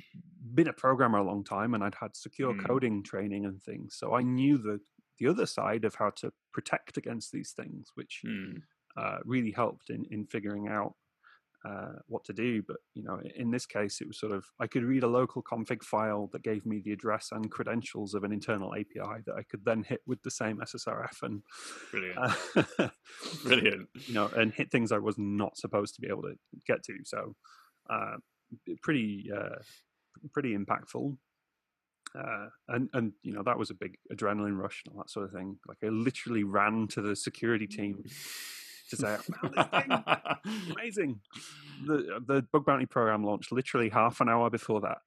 been 0.54 0.68
a 0.68 0.74
programmer 0.74 1.20
a 1.20 1.24
long 1.24 1.44
time 1.44 1.74
and 1.74 1.84
I'd 1.84 1.96
had 1.96 2.16
secure 2.16 2.54
Mm. 2.54 2.66
coding 2.66 3.04
training 3.04 3.46
and 3.46 3.62
things. 3.62 3.96
So 3.98 4.14
I 4.16 4.22
knew 4.22 4.58
the 4.58 4.80
the 5.20 5.28
other 5.28 5.46
side 5.46 5.86
of 5.86 5.94
how 5.96 6.10
to 6.10 6.32
protect 6.52 6.98
against 6.98 7.32
these 7.32 7.52
things, 7.52 7.92
which 7.96 8.22
Hmm. 8.24 8.58
uh, 8.98 9.20
really 9.24 9.52
helped 9.52 9.90
in, 9.92 10.06
in 10.10 10.26
figuring 10.26 10.68
out 10.68 10.96
uh, 11.68 11.94
what 12.08 12.24
to 12.26 12.34
do. 12.34 12.64
But 12.68 12.78
you 12.94 13.04
know, 13.04 13.22
in 13.36 13.52
this 13.52 13.66
case, 13.66 14.02
it 14.02 14.08
was 14.08 14.20
sort 14.20 14.32
of 14.32 14.46
I 14.60 14.68
could 14.68 14.84
read 14.84 15.04
a 15.04 15.08
local 15.08 15.44
config 15.44 15.84
file 15.84 16.30
that 16.34 16.44
gave 16.44 16.66
me 16.66 16.82
the 16.84 16.92
address 16.92 17.30
and 17.32 17.52
credentials 17.52 18.14
of 18.14 18.24
an 18.24 18.32
internal 18.32 18.74
API 18.74 19.22
that 19.26 19.36
I 19.38 19.44
could 19.44 19.64
then 19.66 19.84
hit 19.84 20.02
with 20.06 20.22
the 20.24 20.32
same 20.32 20.58
SSRF 20.58 21.22
and 21.24 21.42
Brilliant. 21.92 22.18
uh, 22.80 22.88
Brilliant. 23.44 23.90
you 24.08 24.14
know, 24.14 24.28
and 24.36 24.52
hit 24.54 24.72
things 24.72 24.92
I 24.92 24.98
was 24.98 25.16
not 25.18 25.58
supposed 25.58 25.96
to 25.96 26.02
be 26.02 26.08
able 26.08 26.24
to 26.24 26.36
get 26.66 26.84
to. 26.84 26.94
So, 27.04 27.36
uh, 27.90 28.18
pretty, 28.82 29.30
uh, 29.36 29.60
pretty 30.34 30.58
impactful. 30.58 31.18
Uh, 32.14 32.48
and 32.68 32.90
and 32.94 33.14
you 33.24 33.32
know 33.32 33.42
that 33.42 33.58
was 33.58 33.70
a 33.70 33.74
big 33.74 33.96
adrenaline 34.14 34.58
rush 34.58 34.84
and 34.86 34.94
all 34.94 35.02
that 35.02 35.10
sort 35.10 35.26
of 35.26 35.32
thing. 35.32 35.58
Like 35.66 35.78
I 35.82 35.88
literally 35.88 36.44
ran 36.44 36.88
to 36.90 37.02
the 37.02 37.16
security 37.16 37.68
team 37.68 38.04
to 38.92 38.96
say, 38.98 39.14
"I 39.14 39.18
found 39.18 39.54
this 39.56 39.68
thing. 39.68 40.74
amazing." 40.76 41.20
The 41.86 42.22
the 42.26 42.46
bug 42.52 42.66
bounty 42.66 42.86
program 42.86 43.24
launched 43.24 43.52
literally 43.52 43.90
half 43.90 44.22
an 44.22 44.30
hour 44.30 44.50
before 44.50 44.82
that. 44.82 45.00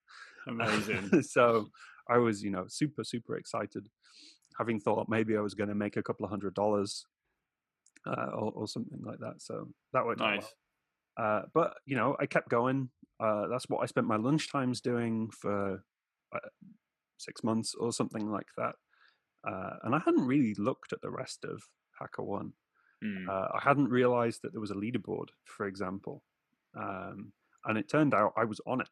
Amazing. 0.47 1.23
so 1.23 1.69
I 2.09 2.19
was, 2.19 2.43
you 2.43 2.51
know, 2.51 2.65
super 2.69 3.05
super 3.05 3.37
excited, 3.37 3.89
having 4.59 4.81
thought 4.81 5.09
maybe 5.09 5.37
I 5.37 5.41
was 5.41 5.55
going 5.55 5.69
to 5.69 5.75
make 5.75 5.97
a 5.97 6.03
couple 6.03 6.25
of 6.25 6.31
hundred 6.31 6.55
dollars 6.55 7.07
uh, 8.07 8.31
or, 8.35 8.53
or 8.55 8.69
something 8.69 9.01
like 9.05 9.19
that. 9.21 9.35
So 9.39 9.69
that 9.93 10.05
worked 10.05 10.21
out 10.21 10.27
well. 10.27 10.37
Nice. 10.37 10.55
Uh, 11.17 11.43
but 11.55 11.75
you 11.87 11.97
know, 11.97 12.17
I 12.19 12.27
kept 12.27 12.49
going. 12.49 12.91
Uh, 13.21 13.47
that's 13.49 13.67
what 13.69 13.83
I 13.83 13.87
spent 13.87 14.07
my 14.07 14.17
lunch 14.17 14.51
times 14.51 14.81
doing 14.81 15.31
for 15.31 15.85
uh, 16.35 16.49
six 17.19 17.45
months 17.45 17.75
or 17.79 17.93
something 17.93 18.31
like 18.31 18.49
that. 18.57 18.75
Uh, 19.47 19.77
and 19.85 19.95
I 19.95 19.99
hadn't 20.05 20.27
really 20.27 20.55
looked 20.59 20.93
at 20.93 21.01
the 21.03 21.11
rest 21.11 21.45
of 21.45 21.63
HackerOne. 22.01 22.53
Hmm. 23.05 23.29
Uh, 23.29 23.49
I 23.55 23.61
hadn't 23.63 23.91
realized 23.91 24.41
that 24.43 24.53
there 24.53 24.61
was 24.61 24.71
a 24.71 24.75
leaderboard, 24.75 25.29
for 25.45 25.67
example. 25.67 26.23
Um, 26.75 27.33
and 27.67 27.77
it 27.79 27.89
turned 27.89 28.15
out 28.15 28.33
I 28.37 28.45
was 28.45 28.61
on 28.67 28.81
it 28.81 28.89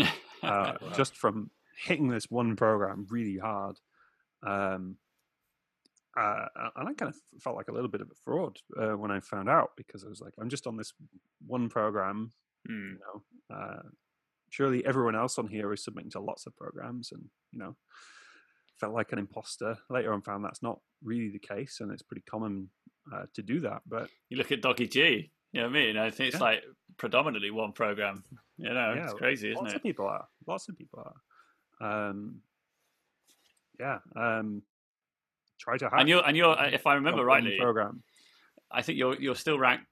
uh, 0.00 0.06
Wow. 0.42 0.78
just 0.96 1.16
from 1.16 1.50
hitting 1.86 2.08
this 2.08 2.30
one 2.30 2.56
program 2.56 3.06
really 3.08 3.38
hard. 3.38 3.78
Um, 4.46 4.96
uh, 6.16 6.46
and 6.76 6.88
I 6.88 6.94
kind 6.94 7.12
of 7.12 7.16
felt 7.42 7.56
like 7.56 7.68
a 7.68 7.72
little 7.72 7.90
bit 7.90 8.00
of 8.00 8.08
a 8.10 8.14
fraud 8.24 8.58
uh, 8.80 8.96
when 8.96 9.10
I 9.10 9.20
found 9.20 9.48
out 9.50 9.72
because 9.76 10.02
I 10.02 10.08
was 10.08 10.20
like, 10.20 10.32
I'm 10.40 10.48
just 10.48 10.66
on 10.66 10.76
this 10.76 10.92
one 11.46 11.68
program, 11.68 12.32
Hmm. 12.66 12.72
you 12.94 12.98
know. 12.98 13.54
Uh, 13.56 13.82
surely 14.50 14.84
everyone 14.84 15.14
else 15.14 15.38
on 15.38 15.46
here 15.46 15.72
is 15.72 15.84
submitting 15.84 16.10
to 16.12 16.20
lots 16.20 16.46
of 16.46 16.56
programs, 16.56 17.12
and 17.12 17.24
you 17.52 17.58
know, 17.60 17.76
felt 18.80 18.94
like 18.94 19.12
an 19.12 19.18
imposter. 19.18 19.76
Later 19.90 20.12
on, 20.12 20.22
found 20.22 20.44
that's 20.44 20.62
not 20.62 20.80
really 21.04 21.28
the 21.30 21.38
case, 21.38 21.78
and 21.80 21.92
it's 21.92 22.02
pretty 22.02 22.24
common 22.28 22.70
uh, 23.12 23.26
to 23.34 23.42
do 23.42 23.60
that. 23.60 23.82
But 23.86 24.08
You 24.28 24.36
look 24.36 24.52
at 24.52 24.62
Doggy 24.62 24.88
G. 24.88 25.30
You 25.52 25.60
know 25.60 25.68
what 25.68 25.76
I 25.76 25.80
mean? 25.80 25.96
I 25.96 26.10
think 26.10 26.28
it's 26.28 26.40
Yeah. 26.40 26.44
like 26.44 26.64
predominantly 26.96 27.50
one 27.50 27.72
program. 27.72 28.24
You 28.58 28.72
know, 28.72 28.94
it's 28.96 29.14
crazy, 29.14 29.50
isn't 29.50 29.62
lots 29.62 29.72
it? 29.72 29.74
Lots 29.74 29.76
of 29.76 29.82
people 29.82 30.06
are. 30.06 30.26
Lots 30.46 30.68
of 30.68 30.78
people 30.78 31.12
are. 31.80 32.08
Um, 32.08 32.40
yeah. 33.78 33.98
Um, 34.14 34.62
try 35.60 35.76
to 35.76 35.88
hack. 35.88 36.00
And 36.00 36.08
you're, 36.08 36.26
and 36.26 36.36
you're, 36.36 36.56
if 36.72 36.86
I 36.86 36.94
remember 36.94 37.24
rightly, 37.24 37.58
program. 37.58 38.02
I 38.70 38.82
think 38.82 38.98
you're 38.98 39.14
you're 39.20 39.34
still 39.36 39.58
ranked 39.58 39.86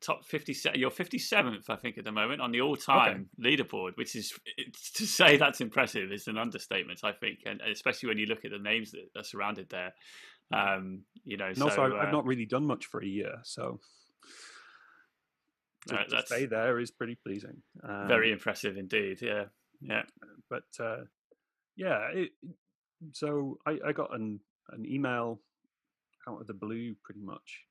top 0.00 0.24
fifty. 0.24 0.54
You're 0.74 0.90
fifty 0.90 1.18
seventh, 1.18 1.68
I 1.68 1.76
think, 1.76 1.98
at 1.98 2.04
the 2.04 2.12
moment 2.12 2.40
on 2.40 2.52
the 2.52 2.60
all 2.60 2.76
time 2.76 3.28
leaderboard, 3.42 3.96
which 3.96 4.14
is 4.14 4.32
to 4.94 5.06
say 5.06 5.36
that's 5.36 5.60
impressive 5.60 6.12
is 6.12 6.28
an 6.28 6.38
understatement. 6.38 7.00
I 7.02 7.12
think, 7.12 7.40
and 7.46 7.60
especially 7.60 8.08
when 8.10 8.18
you 8.18 8.26
look 8.26 8.44
at 8.44 8.50
the 8.52 8.58
names 8.58 8.92
that 8.92 9.08
are 9.18 9.24
surrounded 9.24 9.68
there. 9.70 9.94
Um, 10.52 11.04
you 11.24 11.36
know, 11.36 11.46
And 11.46 11.56
so 11.56 11.68
also, 11.68 11.82
I've, 11.82 12.08
uh, 12.08 12.10
not 12.10 12.26
really 12.26 12.46
done 12.46 12.66
much 12.66 12.86
for 12.86 13.02
a 13.02 13.06
year, 13.06 13.36
so 13.44 13.78
to, 15.88 16.04
to 16.04 16.22
stay 16.26 16.46
there 16.46 16.78
is 16.78 16.90
pretty 16.90 17.16
pleasing. 17.24 17.62
Um, 17.88 18.08
very 18.08 18.32
impressive 18.32 18.76
indeed. 18.76 19.18
Yeah, 19.22 19.44
yeah. 19.80 20.02
but 20.48 20.64
uh, 20.80 21.04
yeah, 21.76 22.08
it, 22.12 22.30
so 23.12 23.58
I, 23.66 23.78
I 23.86 23.92
got 23.92 24.14
an 24.14 24.40
an 24.70 24.86
email 24.86 25.40
out 26.28 26.40
of 26.40 26.46
the 26.46 26.54
blue, 26.54 26.94
pretty 27.02 27.22
much, 27.22 27.64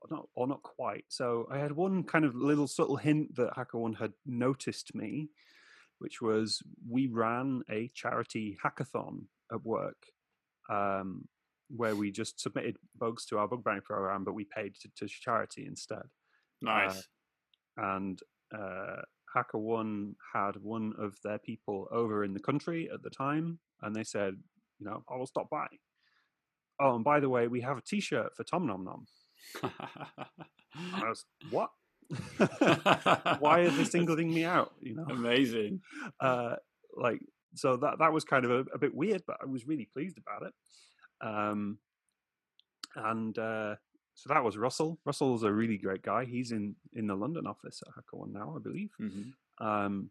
or 0.00 0.08
not, 0.16 0.28
or 0.34 0.46
not 0.46 0.62
quite. 0.62 1.04
So 1.08 1.46
I 1.50 1.58
had 1.58 1.72
one 1.72 2.04
kind 2.04 2.24
of 2.24 2.34
little 2.34 2.66
subtle 2.66 2.96
hint 2.96 3.36
that 3.36 3.54
HackerOne 3.54 3.98
had 3.98 4.12
noticed 4.26 4.94
me, 4.94 5.30
which 5.98 6.20
was 6.20 6.62
we 6.88 7.08
ran 7.08 7.62
a 7.70 7.90
charity 7.94 8.56
hackathon 8.64 9.24
at 9.52 9.64
work, 9.64 10.06
um, 10.70 11.26
where 11.68 11.94
we 11.94 12.10
just 12.10 12.40
submitted 12.40 12.76
bugs 12.98 13.24
to 13.26 13.38
our 13.38 13.46
bug 13.48 13.62
bounty 13.64 13.80
program, 13.80 14.24
but 14.24 14.34
we 14.34 14.44
paid 14.44 14.74
to, 14.80 14.88
to 14.96 15.06
charity 15.08 15.64
instead 15.66 16.02
Nice. 16.62 17.06
and 17.76 18.20
uh, 18.56 19.02
HackerOne 19.36 20.14
had 20.34 20.56
one 20.62 20.94
of 20.98 21.14
their 21.22 21.38
people 21.38 21.86
over 21.92 22.24
in 22.24 22.32
the 22.34 22.40
country 22.40 22.88
at 22.92 23.02
the 23.02 23.10
time, 23.10 23.58
and 23.82 23.94
they 23.94 24.04
said, 24.04 24.34
you 24.78 24.86
know, 24.86 25.04
I 25.10 25.16
will 25.16 25.26
stop 25.26 25.50
by. 25.50 25.66
Oh, 26.80 26.94
and 26.94 27.04
by 27.04 27.20
the 27.20 27.28
way, 27.28 27.48
we 27.48 27.60
have 27.60 27.76
a 27.76 27.82
T-shirt 27.82 28.34
for 28.36 28.44
Tom 28.44 28.66
Nom 28.66 28.84
Nom. 28.84 29.06
I 29.62 31.08
was, 31.08 31.24
what? 31.50 31.70
Why 33.40 33.60
are 33.60 33.70
they 33.70 33.84
singling 33.84 34.32
me 34.32 34.44
out? 34.44 34.72
You 34.80 34.96
know, 34.96 35.04
Amazing. 35.10 35.80
uh, 36.20 36.56
like 36.96 37.20
so 37.54 37.76
that 37.78 37.98
that 37.98 38.12
was 38.12 38.24
kind 38.24 38.44
of 38.44 38.50
a, 38.50 38.64
a 38.74 38.78
bit 38.78 38.94
weird, 38.94 39.22
but 39.26 39.36
I 39.42 39.46
was 39.46 39.66
really 39.66 39.88
pleased 39.92 40.18
about 40.18 40.46
it. 40.46 40.54
Um, 41.20 41.78
and 42.94 43.36
uh, 43.38 43.76
so 44.14 44.28
that 44.28 44.42
was 44.44 44.56
Russell. 44.56 44.98
Russell's 45.04 45.42
a 45.44 45.52
really 45.52 45.78
great 45.78 46.02
guy. 46.02 46.24
He's 46.24 46.52
in 46.52 46.76
in 46.92 47.06
the 47.06 47.14
London 47.16 47.46
office 47.46 47.82
at 47.86 47.92
HackerOne 47.94 48.32
now, 48.32 48.54
I 48.56 48.60
believe. 48.60 48.90
Mhm. 49.00 49.32
Um, 49.58 50.10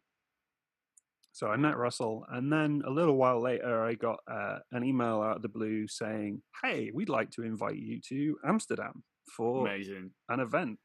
so 1.31 1.47
I 1.47 1.55
met 1.57 1.77
Russell, 1.77 2.25
and 2.29 2.51
then 2.51 2.81
a 2.85 2.89
little 2.89 3.15
while 3.15 3.39
later, 3.41 3.83
I 3.83 3.93
got 3.93 4.19
uh, 4.27 4.59
an 4.71 4.83
email 4.83 5.21
out 5.21 5.35
of 5.37 5.41
the 5.43 5.49
blue 5.49 5.87
saying, 5.87 6.41
"Hey, 6.63 6.91
we'd 6.93 7.09
like 7.09 7.29
to 7.31 7.43
invite 7.43 7.75
you 7.77 7.99
to 8.09 8.39
Amsterdam 8.43 9.03
for 9.35 9.67
Amazing. 9.67 10.11
an 10.29 10.39
event, 10.39 10.79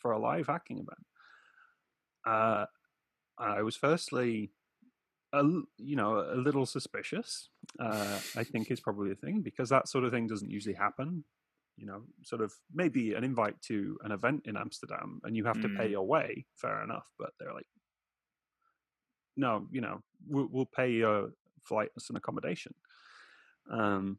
for 0.00 0.10
a 0.12 0.18
live 0.18 0.48
hacking 0.48 0.78
event." 0.78 1.06
Uh, 2.26 2.66
I 3.38 3.62
was 3.62 3.76
firstly, 3.76 4.52
a, 5.40 5.42
you 5.78 5.96
know, 5.96 6.18
a 6.18 6.36
little 6.36 6.66
suspicious. 6.66 7.48
Uh, 7.78 8.18
I 8.36 8.44
think 8.44 8.70
is 8.70 8.80
probably 8.80 9.10
a 9.10 9.16
thing 9.16 9.42
because 9.42 9.68
that 9.70 9.88
sort 9.88 10.04
of 10.04 10.12
thing 10.12 10.26
doesn't 10.26 10.50
usually 10.50 10.74
happen. 10.74 11.24
You 11.76 11.86
know, 11.86 12.02
sort 12.22 12.40
of 12.40 12.52
maybe 12.72 13.14
an 13.14 13.24
invite 13.24 13.60
to 13.62 13.98
an 14.04 14.12
event 14.12 14.42
in 14.46 14.56
Amsterdam, 14.56 15.20
and 15.24 15.36
you 15.36 15.44
have 15.44 15.60
to 15.60 15.68
pay 15.68 15.88
Mm. 15.88 15.90
your 15.90 16.06
way. 16.06 16.46
Fair 16.56 16.82
enough, 16.84 17.08
but 17.18 17.30
they're 17.38 17.52
like, 17.52 17.66
no, 19.36 19.66
you 19.72 19.80
know, 19.80 20.02
we'll, 20.28 20.48
we'll 20.52 20.66
pay 20.66 20.90
your 20.92 21.32
flights 21.64 22.08
and 22.08 22.16
accommodation. 22.16 22.74
Um, 23.68 24.18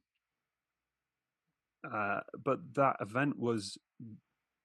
uh, 1.89 2.22
but 2.43 2.59
that 2.74 2.97
event 2.99 3.39
was 3.39 3.78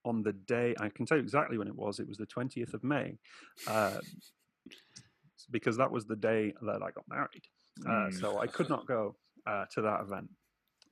on 0.04 0.22
the 0.22 0.32
day 0.32 0.74
I 0.80 0.88
can 0.88 1.06
tell 1.06 1.18
you 1.18 1.22
exactly 1.22 1.58
when 1.58 1.68
it 1.68 1.76
was. 1.76 2.00
It 2.00 2.08
was 2.08 2.16
the 2.18 2.26
twentieth 2.26 2.74
of 2.74 2.82
May, 2.82 3.18
uh, 3.68 3.98
because 5.50 5.76
that 5.76 5.90
was 5.90 6.06
the 6.06 6.16
day 6.16 6.52
that 6.62 6.82
I 6.82 6.90
got 6.90 7.04
married. 7.08 7.44
Uh, 7.86 8.08
Mm. 8.08 8.20
So 8.20 8.38
I 8.38 8.46
could 8.46 8.68
not 8.68 8.86
go 8.86 9.16
uh, 9.46 9.64
to 9.74 9.82
that 9.82 10.00
event. 10.02 10.28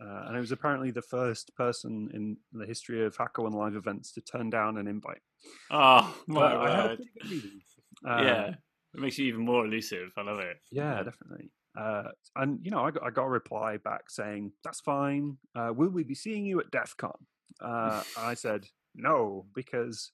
Uh, 0.01 0.27
and 0.29 0.37
I 0.37 0.41
was 0.41 0.53
apparently 0.53 0.91
the 0.93 1.03
first 1.03 1.55
person 1.57 2.09
in 2.15 2.37
the 2.53 2.65
history 2.67 3.05
of 3.05 3.17
HackerOne 3.17 3.53
live 3.53 3.75
events 3.75 4.13
to 4.13 4.21
turn 4.21 4.49
down 4.49 4.79
an 4.79 4.87
invite. 4.87 5.23
Oh 5.71 6.15
my 6.29 6.41
But 6.41 6.57
I 6.57 6.77
had 6.77 6.85
a 6.85 6.89
word. 6.89 7.01
reason. 7.25 7.63
Um, 8.07 8.25
yeah. 8.27 8.49
It 8.95 9.01
makes 9.01 9.19
you 9.19 9.27
even 9.27 9.45
more 9.45 9.67
elusive. 9.67 10.13
I 10.17 10.23
love 10.23 10.39
it. 10.39 10.57
Yeah, 10.71 11.03
definitely. 11.03 11.51
Uh, 11.79 12.05
and 12.37 12.59
you 12.65 12.71
know, 12.71 12.85
I 12.85 12.91
got, 12.91 13.03
I 13.05 13.11
got 13.11 13.25
a 13.25 13.29
reply 13.29 13.77
back 13.77 14.09
saying, 14.09 14.53
"That's 14.65 14.81
fine. 14.81 15.37
Uh, 15.55 15.73
will 15.75 15.91
we 15.91 16.05
be 16.05 16.15
seeing 16.15 16.47
you 16.47 16.59
at 16.61 16.71
DEF 16.71 16.97
CON?" 16.97 17.27
Uh, 17.61 18.03
I 18.17 18.35
said, 18.35 18.65
"No, 18.95 19.47
because 19.55 20.11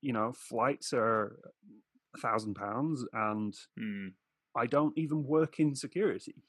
you 0.00 0.12
know, 0.12 0.32
flights 0.32 0.92
are 0.92 1.38
a 2.14 2.18
thousand 2.18 2.54
pounds, 2.54 3.04
and 3.12 3.54
Hmm. 3.76 4.08
I 4.56 4.66
don't 4.66 4.96
even 4.96 5.24
work 5.24 5.60
in 5.60 5.74
security." 5.74 6.42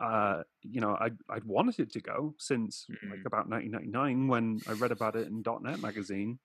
uh, 0.00 0.42
you 0.62 0.80
know, 0.80 0.96
I'd, 1.00 1.16
I'd 1.28 1.44
wanted 1.44 1.78
it 1.80 1.92
to 1.92 2.00
go 2.00 2.34
since 2.38 2.86
mm-hmm. 2.90 3.10
like 3.10 3.24
about 3.26 3.48
1999 3.48 4.28
when 4.28 4.60
I 4.68 4.72
read 4.72 4.92
about 4.92 5.16
it 5.16 5.28
in 5.28 5.44
.NET 5.62 5.80
magazine 5.80 6.38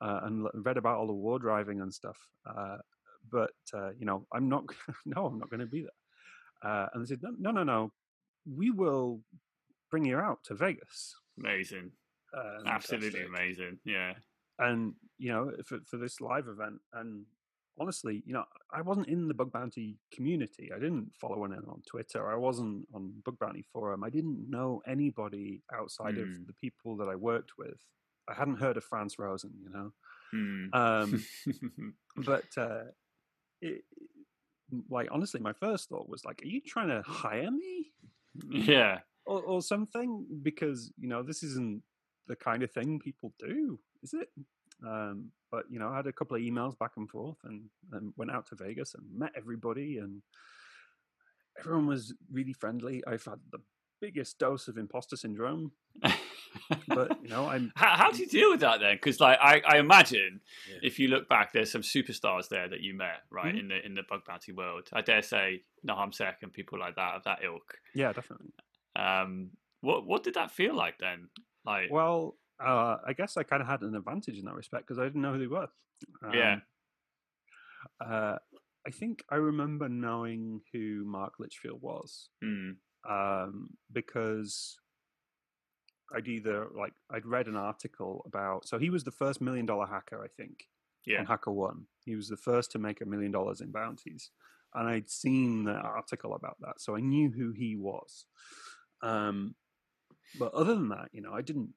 uh, 0.00 0.20
and 0.24 0.46
read 0.54 0.76
about 0.76 0.98
all 0.98 1.06
the 1.06 1.12
war 1.12 1.38
driving 1.38 1.80
and 1.80 1.92
stuff. 1.92 2.16
Uh, 2.46 2.78
but 3.30 3.52
uh, 3.72 3.90
you 3.98 4.06
know, 4.06 4.26
I'm 4.32 4.48
not. 4.48 4.64
no, 5.06 5.26
I'm 5.26 5.38
not 5.38 5.50
going 5.50 5.60
to 5.60 5.66
be 5.66 5.82
there. 5.82 6.70
Uh, 6.70 6.88
and 6.92 7.02
they 7.02 7.08
said, 7.08 7.20
no, 7.38 7.50
no, 7.50 7.62
no. 7.62 7.92
We 8.50 8.70
will 8.70 9.20
bring 9.90 10.04
you 10.04 10.18
out 10.18 10.38
to 10.44 10.54
Vegas. 10.54 11.14
Amazing. 11.38 11.90
Um, 12.36 12.66
Absolutely 12.66 13.24
amazing. 13.24 13.78
Yeah. 13.84 14.14
And 14.58 14.94
you 15.18 15.32
know, 15.32 15.52
for 15.64 15.78
for 15.86 15.96
this 15.96 16.20
live 16.20 16.48
event, 16.48 16.80
and 16.92 17.24
honestly, 17.78 18.22
you 18.26 18.32
know, 18.32 18.44
I 18.72 18.82
wasn't 18.82 19.08
in 19.08 19.28
the 19.28 19.34
bug 19.34 19.52
bounty 19.52 19.98
community. 20.12 20.70
I 20.74 20.78
didn't 20.78 21.12
follow 21.20 21.44
anyone 21.44 21.68
on 21.68 21.82
Twitter. 21.86 22.30
I 22.30 22.36
wasn't 22.36 22.86
on 22.94 23.12
bug 23.24 23.38
bounty 23.38 23.62
forum. 23.62 24.04
I 24.04 24.10
didn't 24.10 24.48
know 24.48 24.82
anybody 24.86 25.62
outside 25.72 26.14
mm. 26.14 26.22
of 26.22 26.28
hmm. 26.28 26.44
the 26.46 26.52
people 26.54 26.96
that 26.98 27.08
I 27.08 27.16
worked 27.16 27.52
with. 27.58 27.78
I 28.28 28.34
hadn't 28.34 28.56
heard 28.56 28.76
of 28.76 28.84
Frans 28.84 29.16
Rosén, 29.16 29.52
you 29.62 29.70
know. 29.70 29.92
Mm. 30.34 30.74
Um, 30.74 31.94
but 32.16 32.44
uh, 32.56 32.84
it, 33.60 33.82
like 34.88 35.08
honestly, 35.10 35.40
my 35.40 35.52
first 35.52 35.88
thought 35.88 36.08
was 36.08 36.24
like, 36.24 36.40
"Are 36.42 36.48
you 36.48 36.60
trying 36.60 36.88
to 36.88 37.02
hire 37.06 37.50
me?" 37.50 37.92
Yeah, 38.50 39.00
or, 39.26 39.42
or 39.42 39.62
something 39.62 40.26
because 40.42 40.90
you 40.98 41.08
know 41.08 41.22
this 41.22 41.42
isn't 41.42 41.82
the 42.26 42.36
kind 42.36 42.62
of 42.62 42.70
thing 42.70 42.98
people 42.98 43.32
do, 43.38 43.78
is 44.02 44.14
it? 44.14 44.28
Um, 44.86 45.30
but 45.50 45.64
you 45.70 45.78
know, 45.78 45.88
I 45.88 45.96
had 45.96 46.06
a 46.06 46.12
couple 46.12 46.36
of 46.36 46.42
emails 46.42 46.78
back 46.78 46.92
and 46.96 47.08
forth, 47.08 47.38
and, 47.44 47.62
and 47.92 48.12
went 48.16 48.30
out 48.30 48.46
to 48.48 48.56
Vegas 48.56 48.94
and 48.94 49.04
met 49.16 49.32
everybody, 49.36 49.98
and 49.98 50.22
everyone 51.58 51.86
was 51.86 52.14
really 52.32 52.52
friendly. 52.52 53.02
I've 53.06 53.24
had 53.24 53.38
the 53.50 53.60
biggest 54.00 54.38
dose 54.38 54.68
of 54.68 54.76
imposter 54.76 55.16
syndrome. 55.16 55.72
but 56.88 57.22
you 57.22 57.28
know, 57.28 57.48
I'm. 57.48 57.72
How, 57.76 57.96
how 57.96 58.10
do 58.10 58.18
you 58.18 58.26
deal 58.26 58.50
with 58.50 58.60
that 58.60 58.80
then? 58.80 58.96
Because 58.96 59.20
like 59.20 59.38
I, 59.40 59.60
I 59.66 59.78
imagine 59.78 60.40
yeah. 60.70 60.78
if 60.82 60.98
you 60.98 61.08
look 61.08 61.28
back, 61.28 61.52
there's 61.52 61.70
some 61.70 61.82
superstars 61.82 62.48
there 62.48 62.68
that 62.68 62.80
you 62.80 62.94
met, 62.94 63.22
right, 63.30 63.46
mm-hmm. 63.46 63.58
in 63.58 63.68
the 63.68 63.86
in 63.86 63.94
the 63.94 64.02
bug 64.08 64.20
bounty 64.26 64.52
world. 64.52 64.88
I 64.92 65.00
dare 65.00 65.22
say 65.22 65.62
NahamSec 65.86 66.34
and 66.42 66.52
people 66.52 66.78
like 66.78 66.96
that 66.96 67.14
of 67.14 67.24
that 67.24 67.40
ilk. 67.44 67.78
Yeah, 67.94 68.12
definitely. 68.12 68.52
Um, 68.96 69.50
what 69.80 70.06
what 70.06 70.22
did 70.22 70.34
that 70.34 70.50
feel 70.50 70.74
like 70.74 70.98
then? 70.98 71.28
Like, 71.64 71.90
well, 71.90 72.36
uh, 72.60 72.96
I 73.06 73.12
guess 73.16 73.36
I 73.36 73.42
kind 73.42 73.62
of 73.62 73.68
had 73.68 73.82
an 73.82 73.94
advantage 73.94 74.38
in 74.38 74.44
that 74.44 74.54
respect 74.54 74.86
because 74.86 74.98
I 74.98 75.04
didn't 75.04 75.22
know 75.22 75.32
who 75.32 75.38
they 75.38 75.46
were. 75.46 75.68
Um, 76.24 76.32
yeah. 76.34 76.56
Uh, 78.04 78.38
I 78.86 78.90
think 78.90 79.24
I 79.30 79.36
remember 79.36 79.88
knowing 79.88 80.60
who 80.72 81.04
Mark 81.04 81.34
Litchfield 81.38 81.80
was 81.80 82.28
mm. 82.42 82.76
um, 83.08 83.70
because 83.92 84.76
I'd 86.14 86.28
either 86.28 86.68
like 86.76 86.92
I'd 87.10 87.26
read 87.26 87.46
an 87.46 87.56
article 87.56 88.22
about. 88.26 88.68
So 88.68 88.78
he 88.78 88.90
was 88.90 89.04
the 89.04 89.10
first 89.10 89.40
million 89.40 89.66
dollar 89.66 89.86
hacker, 89.86 90.22
I 90.22 90.28
think, 90.28 90.68
yeah. 91.06 91.20
on 91.20 91.26
HackerOne. 91.26 91.84
He 92.04 92.14
was 92.14 92.28
the 92.28 92.36
first 92.36 92.70
to 92.72 92.78
make 92.78 93.00
a 93.00 93.06
million 93.06 93.32
dollars 93.32 93.60
in 93.60 93.72
bounties, 93.72 94.30
and 94.74 94.88
I'd 94.88 95.10
seen 95.10 95.64
the 95.64 95.72
article 95.72 96.34
about 96.34 96.56
that, 96.60 96.80
so 96.80 96.94
I 96.94 97.00
knew 97.00 97.30
who 97.30 97.52
he 97.52 97.76
was. 97.76 98.26
Um, 99.02 99.54
but 100.38 100.52
other 100.52 100.74
than 100.74 100.88
that, 100.88 101.08
you 101.12 101.22
know, 101.22 101.32
I 101.32 101.42
didn't 101.42 101.70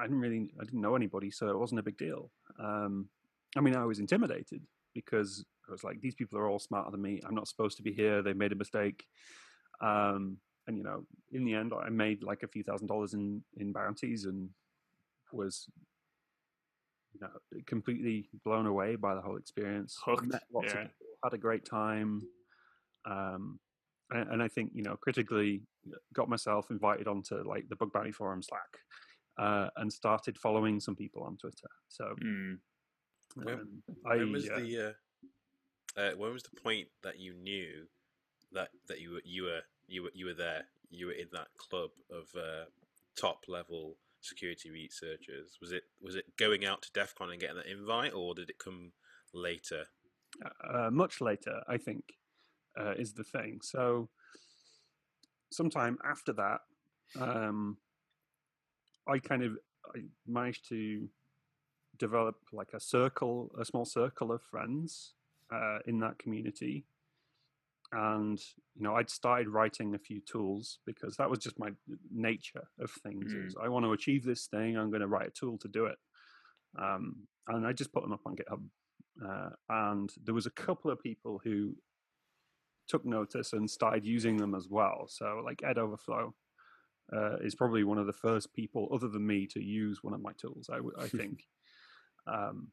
I 0.00 0.04
didn't 0.04 0.20
really, 0.20 0.50
I 0.60 0.64
didn't 0.64 0.80
know 0.80 0.96
anybody, 0.96 1.30
so 1.30 1.48
it 1.48 1.58
wasn't 1.58 1.80
a 1.80 1.82
big 1.82 1.98
deal. 1.98 2.30
Um, 2.58 3.08
I 3.56 3.60
mean, 3.60 3.74
I 3.74 3.84
was 3.84 3.98
intimidated 3.98 4.62
because 4.94 5.44
I 5.68 5.72
was 5.72 5.84
like, 5.84 6.00
these 6.00 6.14
people 6.14 6.38
are 6.38 6.48
all 6.48 6.58
smarter 6.58 6.90
than 6.90 7.02
me. 7.02 7.20
I'm 7.26 7.34
not 7.34 7.48
supposed 7.48 7.76
to 7.78 7.82
be 7.82 7.92
here. 7.92 8.22
They 8.22 8.32
made 8.32 8.52
a 8.52 8.56
mistake. 8.56 9.04
Um, 9.80 10.38
and 10.66 10.76
you 10.76 10.84
know, 10.84 11.04
in 11.32 11.44
the 11.44 11.54
end, 11.54 11.72
I 11.74 11.88
made 11.88 12.22
like 12.22 12.42
a 12.42 12.48
few 12.48 12.62
thousand 12.62 12.88
dollars 12.88 13.14
in 13.14 13.42
in 13.56 13.72
bounties 13.72 14.24
and 14.26 14.50
was, 15.32 15.66
you 17.12 17.20
know, 17.20 17.60
completely 17.66 18.28
blown 18.44 18.66
away 18.66 18.96
by 18.96 19.14
the 19.14 19.20
whole 19.20 19.36
experience. 19.36 19.98
Hooked. 20.04 20.26
Met 20.26 20.42
lots 20.52 20.66
yeah. 20.66 20.80
of 20.80 20.88
people, 20.88 21.06
had 21.24 21.32
a 21.32 21.38
great 21.38 21.64
time. 21.64 22.22
Um, 23.06 23.58
and, 24.10 24.30
and 24.32 24.42
I 24.42 24.48
think 24.48 24.72
you 24.74 24.82
know, 24.82 24.96
critically, 24.96 25.62
got 26.12 26.28
myself 26.28 26.70
invited 26.70 27.08
onto 27.08 27.36
like 27.48 27.68
the 27.68 27.76
Bug 27.76 27.92
Bounty 27.92 28.12
Forum 28.12 28.42
Slack 28.42 28.78
uh, 29.38 29.68
and 29.76 29.92
started 29.92 30.36
following 30.36 30.80
some 30.80 30.96
people 30.96 31.22
on 31.22 31.36
Twitter. 31.36 31.68
So, 31.88 32.14
mm. 32.22 32.58
when, 33.34 33.54
um, 33.54 33.82
when, 34.02 34.20
I, 34.20 34.24
was 34.24 34.48
uh, 34.48 34.58
the 34.58 34.94
uh, 35.96 36.00
uh, 36.00 36.10
when 36.16 36.32
was 36.32 36.42
the 36.42 36.60
point 36.60 36.88
that 37.02 37.18
you 37.18 37.34
knew 37.34 37.86
that 38.52 38.70
that 38.88 39.00
you 39.00 39.12
were 39.12 39.22
you 39.24 39.44
were 39.44 39.60
you 39.86 40.02
were 40.02 40.10
you 40.14 40.26
were 40.26 40.34
there? 40.34 40.64
You 40.90 41.06
were 41.06 41.12
in 41.12 41.28
that 41.32 41.48
club 41.58 41.90
of 42.10 42.24
uh, 42.36 42.64
top 43.18 43.44
level 43.46 43.96
security 44.20 44.70
researchers. 44.70 45.58
Was 45.60 45.72
it 45.72 45.84
was 46.02 46.16
it 46.16 46.24
going 46.36 46.64
out 46.64 46.82
to 46.82 46.92
DEF 46.92 47.14
CON 47.14 47.30
and 47.30 47.40
getting 47.40 47.56
that 47.56 47.66
invite, 47.66 48.14
or 48.14 48.34
did 48.34 48.50
it 48.50 48.58
come 48.58 48.92
later? 49.32 49.84
Uh, 50.68 50.90
much 50.90 51.20
later, 51.20 51.62
I 51.68 51.78
think, 51.78 52.04
is 52.96 53.14
the 53.14 53.24
thing. 53.24 53.60
So, 53.62 54.08
sometime 55.50 55.98
after 56.04 56.32
that. 56.34 56.60
Um, 57.18 57.78
I 59.08 59.18
kind 59.18 59.42
of 59.42 59.52
I 59.94 60.00
managed 60.26 60.68
to 60.68 61.08
develop 61.98 62.36
like 62.52 62.72
a 62.74 62.80
circle, 62.80 63.50
a 63.58 63.64
small 63.64 63.84
circle 63.84 64.32
of 64.32 64.42
friends 64.42 65.14
uh, 65.52 65.78
in 65.86 65.98
that 66.00 66.18
community. 66.18 66.84
And 67.90 68.38
you 68.74 68.82
know, 68.82 68.96
I'd 68.96 69.10
started 69.10 69.48
writing 69.48 69.94
a 69.94 69.98
few 69.98 70.20
tools 70.20 70.78
because 70.84 71.16
that 71.16 71.30
was 71.30 71.38
just 71.38 71.58
my 71.58 71.70
nature 72.12 72.68
of 72.78 72.90
things. 72.90 73.32
Mm. 73.32 73.46
Is 73.46 73.56
I 73.60 73.68
want 73.68 73.86
to 73.86 73.92
achieve 73.92 74.24
this 74.24 74.46
thing, 74.46 74.76
I'm 74.76 74.90
going 74.90 75.00
to 75.00 75.06
write 75.06 75.28
a 75.28 75.30
tool 75.30 75.56
to 75.58 75.68
do 75.68 75.86
it. 75.86 75.96
Um, 76.78 77.16
and 77.48 77.66
I 77.66 77.72
just 77.72 77.92
put 77.92 78.02
them 78.02 78.12
up 78.12 78.20
on 78.26 78.36
GitHub. 78.36 78.62
Uh, 79.26 79.50
and 79.68 80.10
there 80.22 80.34
was 80.34 80.46
a 80.46 80.50
couple 80.50 80.90
of 80.90 81.02
people 81.02 81.40
who 81.42 81.74
took 82.88 83.04
notice 83.04 83.52
and 83.52 83.70
started 83.70 84.04
using 84.04 84.36
them 84.36 84.54
as 84.54 84.68
well. 84.68 85.06
So 85.08 85.42
like 85.44 85.62
Ed 85.64 85.78
Overflow 85.78 86.34
uh, 87.14 87.36
is 87.38 87.54
probably 87.54 87.84
one 87.84 87.98
of 87.98 88.06
the 88.06 88.12
first 88.12 88.54
people, 88.54 88.88
other 88.92 89.08
than 89.08 89.26
me, 89.26 89.46
to 89.46 89.62
use 89.62 89.98
one 90.02 90.14
of 90.14 90.20
my 90.20 90.32
tools. 90.40 90.68
I, 90.72 90.78
I 91.02 91.08
think. 91.08 91.44
um, 92.26 92.68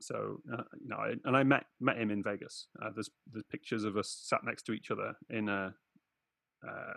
so 0.00 0.40
uh, 0.52 0.62
you 0.80 0.88
know, 0.88 0.96
I, 0.96 1.14
and 1.24 1.36
I 1.36 1.42
met 1.42 1.64
met 1.80 1.98
him 1.98 2.10
in 2.10 2.22
Vegas. 2.22 2.68
Uh, 2.82 2.90
there's 2.94 3.10
there's 3.30 3.44
pictures 3.50 3.84
of 3.84 3.96
us 3.96 4.08
sat 4.22 4.44
next 4.44 4.62
to 4.64 4.72
each 4.72 4.90
other 4.90 5.14
in 5.28 5.48
a, 5.48 5.74
a 6.64 6.68
uh, 6.68 6.94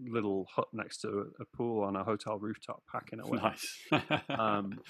little 0.00 0.46
hut 0.54 0.68
next 0.72 0.98
to 1.02 1.30
a 1.40 1.44
pool 1.56 1.84
on 1.84 1.96
a 1.96 2.04
hotel 2.04 2.38
rooftop, 2.38 2.82
packing 2.90 3.20
away. 3.24 3.38
Nice. 3.38 3.82
um, 4.28 4.80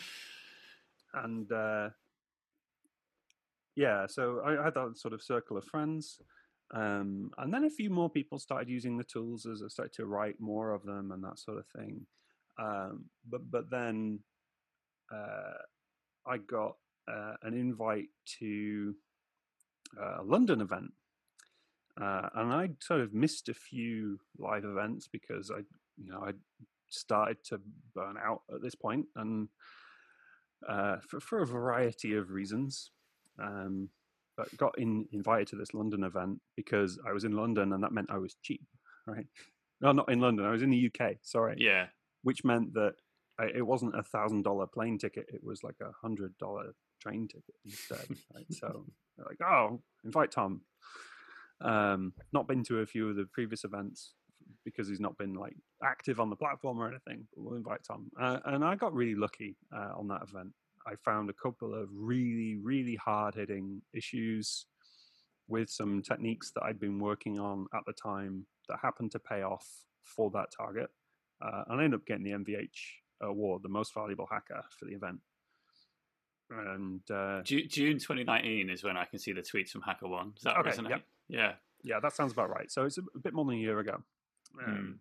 and 1.15 1.51
uh, 1.53 1.91
yeah, 3.77 4.07
so 4.07 4.41
I, 4.45 4.61
I 4.61 4.65
had 4.65 4.75
that 4.75 4.97
sort 4.97 5.15
of 5.15 5.23
circle 5.23 5.57
of 5.57 5.65
friends. 5.65 6.19
Um, 6.73 7.31
and 7.37 7.53
then 7.53 7.65
a 7.65 7.71
few 7.71 7.91
more 7.91 8.09
people 8.09 8.39
started 8.39 8.69
using 8.69 8.97
the 8.97 9.05
tools 9.05 9.47
as 9.47 9.63
I 9.63 9.69
started 9.69 9.93
to 9.95 10.07
write 10.07 10.41
more 10.41 10.73
of 10.73 10.85
them 10.85 11.13
and 11.13 11.23
that 11.23 11.39
sort 11.39 11.59
of 11.59 11.67
thing. 11.67 12.07
Um, 12.59 13.07
but 13.29 13.51
but 13.51 13.71
then 13.71 14.21
uh, 15.13 15.59
I 16.27 16.39
got 16.39 16.77
uh, 17.09 17.35
an 17.43 17.55
invite 17.55 18.09
to 18.39 18.95
a 20.01 20.23
London 20.23 20.61
event, 20.61 20.93
uh, 22.01 22.29
and 22.35 22.53
I 22.53 22.71
sort 22.81 23.01
of 23.01 23.13
missed 23.13 23.49
a 23.49 23.55
few 23.55 24.19
live 24.39 24.65
events 24.65 25.09
because 25.11 25.51
I 25.51 25.61
you 25.99 26.11
know 26.11 26.25
I 26.27 26.33
started 26.89 27.39
to 27.49 27.61
burn 27.95 28.17
out 28.23 28.43
at 28.55 28.63
this 28.63 28.75
point, 28.75 29.07
and 29.17 29.49
uh, 30.69 30.97
for 31.07 31.21
for 31.21 31.43
a 31.43 31.47
variety 31.47 32.15
of 32.15 32.31
reasons. 32.31 32.91
Um, 33.43 33.89
but 34.37 34.57
got 34.57 34.79
in, 34.79 35.07
invited 35.13 35.49
to 35.49 35.57
this 35.57 35.75
London 35.75 36.05
event 36.05 36.41
because 36.57 36.99
I 37.07 37.13
was 37.13 37.25
in 37.25 37.33
London 37.33 37.73
and 37.73 37.83
that 37.83 37.93
meant 37.93 38.11
I 38.11 38.19
was 38.19 38.37
cheap, 38.43 38.67
right? 39.07 39.27
No, 39.81 39.93
not 39.93 40.11
in 40.11 40.21
London. 40.21 40.47
I 40.47 40.51
was 40.51 40.63
in 40.63 40.71
the 40.71 40.91
UK. 40.91 41.17
Sorry. 41.23 41.57
Yeah. 41.59 41.87
Which 42.23 42.45
meant 42.45 42.75
that 42.75 42.95
I, 43.39 43.47
it 43.47 43.67
wasn't 43.67 43.99
a 43.99 44.03
thousand 44.03 44.43
dollar 44.43 44.67
plane 44.67 44.99
ticket; 44.99 45.27
it 45.29 45.43
was 45.43 45.65
like 45.65 45.77
a 45.81 45.91
hundred 46.01 46.37
dollar 46.39 46.75
train 47.01 47.27
ticket 47.27 47.55
instead. 47.65 48.07
right? 48.35 48.47
So 48.51 48.87
like, 49.19 49.41
oh, 49.43 49.81
invite 50.05 50.31
Tom. 50.31 50.63
Um, 51.61 52.13
not 52.33 52.49
been 52.49 52.65
to 52.65 52.79
a 52.81 52.87
few 52.87 53.09
of 53.09 53.17
the 53.17 53.27
previous 53.33 53.65
events 53.65 54.15
because 54.65 54.89
he's 54.89 55.01
not 55.01 55.17
been 55.17 55.35
like 55.35 55.57
active 55.83 56.21
on 56.21 56.31
the 56.31 56.37
platform 56.37 56.81
or 56.81 56.89
anything. 56.89 57.27
But 57.35 57.43
we'll 57.43 57.57
invite 57.57 57.81
Tom, 57.87 58.11
uh, 58.21 58.39
and 58.45 58.65
I 58.65 58.77
got 58.77 58.95
really 58.95 59.17
lucky 59.17 59.57
uh, 59.75 59.93
on 59.97 60.09
that 60.09 60.23
event. 60.23 60.53
I 60.87 60.95
found 61.05 61.31
a 61.31 61.35
couple 61.35 61.75
of 61.75 61.89
really, 61.93 62.59
really 62.63 62.97
hard 62.97 63.35
hitting 63.35 63.83
issues 63.95 64.67
with 65.49 65.69
some 65.69 66.03
techniques 66.03 66.53
that 66.55 66.63
I'd 66.63 66.81
been 66.81 66.99
working 66.99 67.39
on 67.39 67.67
at 67.75 67.83
the 67.87 67.93
time 67.93 68.47
that 68.69 68.79
happened 68.81 69.13
to 69.13 69.19
pay 69.19 69.43
off 69.43 69.67
for 70.05 70.31
that 70.31 70.49
target. 70.57 70.89
Uh, 71.45 71.65
and 71.69 71.81
I 71.81 71.85
ended 71.85 72.01
up 72.01 72.07
getting 72.07 72.25
the 72.25 72.31
MVH 72.31 72.69
award, 73.21 73.63
the 73.63 73.69
most 73.69 73.95
valuable 73.95 74.29
hacker 74.31 74.63
for 74.79 74.87
the 74.87 74.95
event. 74.95 75.21
And 76.51 77.01
uh, 77.11 77.43
June 77.43 77.99
2019 77.99 78.71
is 78.71 78.85
when 78.85 78.97
I 78.97 79.05
can 79.05 79.19
see 79.19 79.33
the 79.33 79.41
tweets 79.41 79.71
from 79.71 79.83
HackerOne. 79.83 80.35
Does 80.35 80.45
that 80.45 80.57
okay, 80.59 80.71
resonate? 80.71 80.91
Yep. 80.91 81.03
Yeah. 81.29 81.53
Yeah, 81.85 82.01
that 82.01 82.13
sounds 82.13 82.33
about 82.33 82.51
right. 82.51 82.71
So 82.71 82.85
it's 82.85 82.99
a 82.99 83.19
bit 83.23 83.35
more 83.35 83.45
than 83.45 83.57
a 83.57 83.59
year 83.59 83.79
ago. 83.79 84.03
Um, 84.65 85.01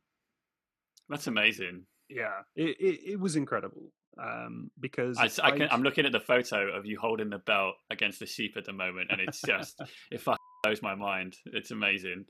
That's 1.09 1.27
amazing. 1.27 1.83
yeah, 2.09 2.41
it, 2.55 2.77
it, 2.79 3.11
it 3.11 3.19
was 3.19 3.35
incredible 3.35 3.91
um, 4.17 4.71
because 4.79 5.17
I, 5.17 5.29
I 5.43 5.51
can, 5.57 5.67
I'm 5.71 5.83
looking 5.83 6.05
at 6.05 6.11
the 6.11 6.19
photo 6.19 6.69
of 6.75 6.85
you 6.85 6.97
holding 6.99 7.29
the 7.29 7.39
belt 7.39 7.75
against 7.89 8.19
the 8.19 8.25
sheep 8.25 8.55
at 8.57 8.65
the 8.65 8.73
moment, 8.73 9.09
and 9.11 9.21
it's 9.21 9.41
just 9.41 9.79
it 10.11 10.21
fucking 10.21 10.37
blows 10.63 10.81
my 10.81 10.95
mind. 10.95 11.37
It's 11.45 11.71
amazing. 11.71 12.25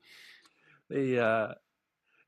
the 0.89 1.19
uh 1.23 1.53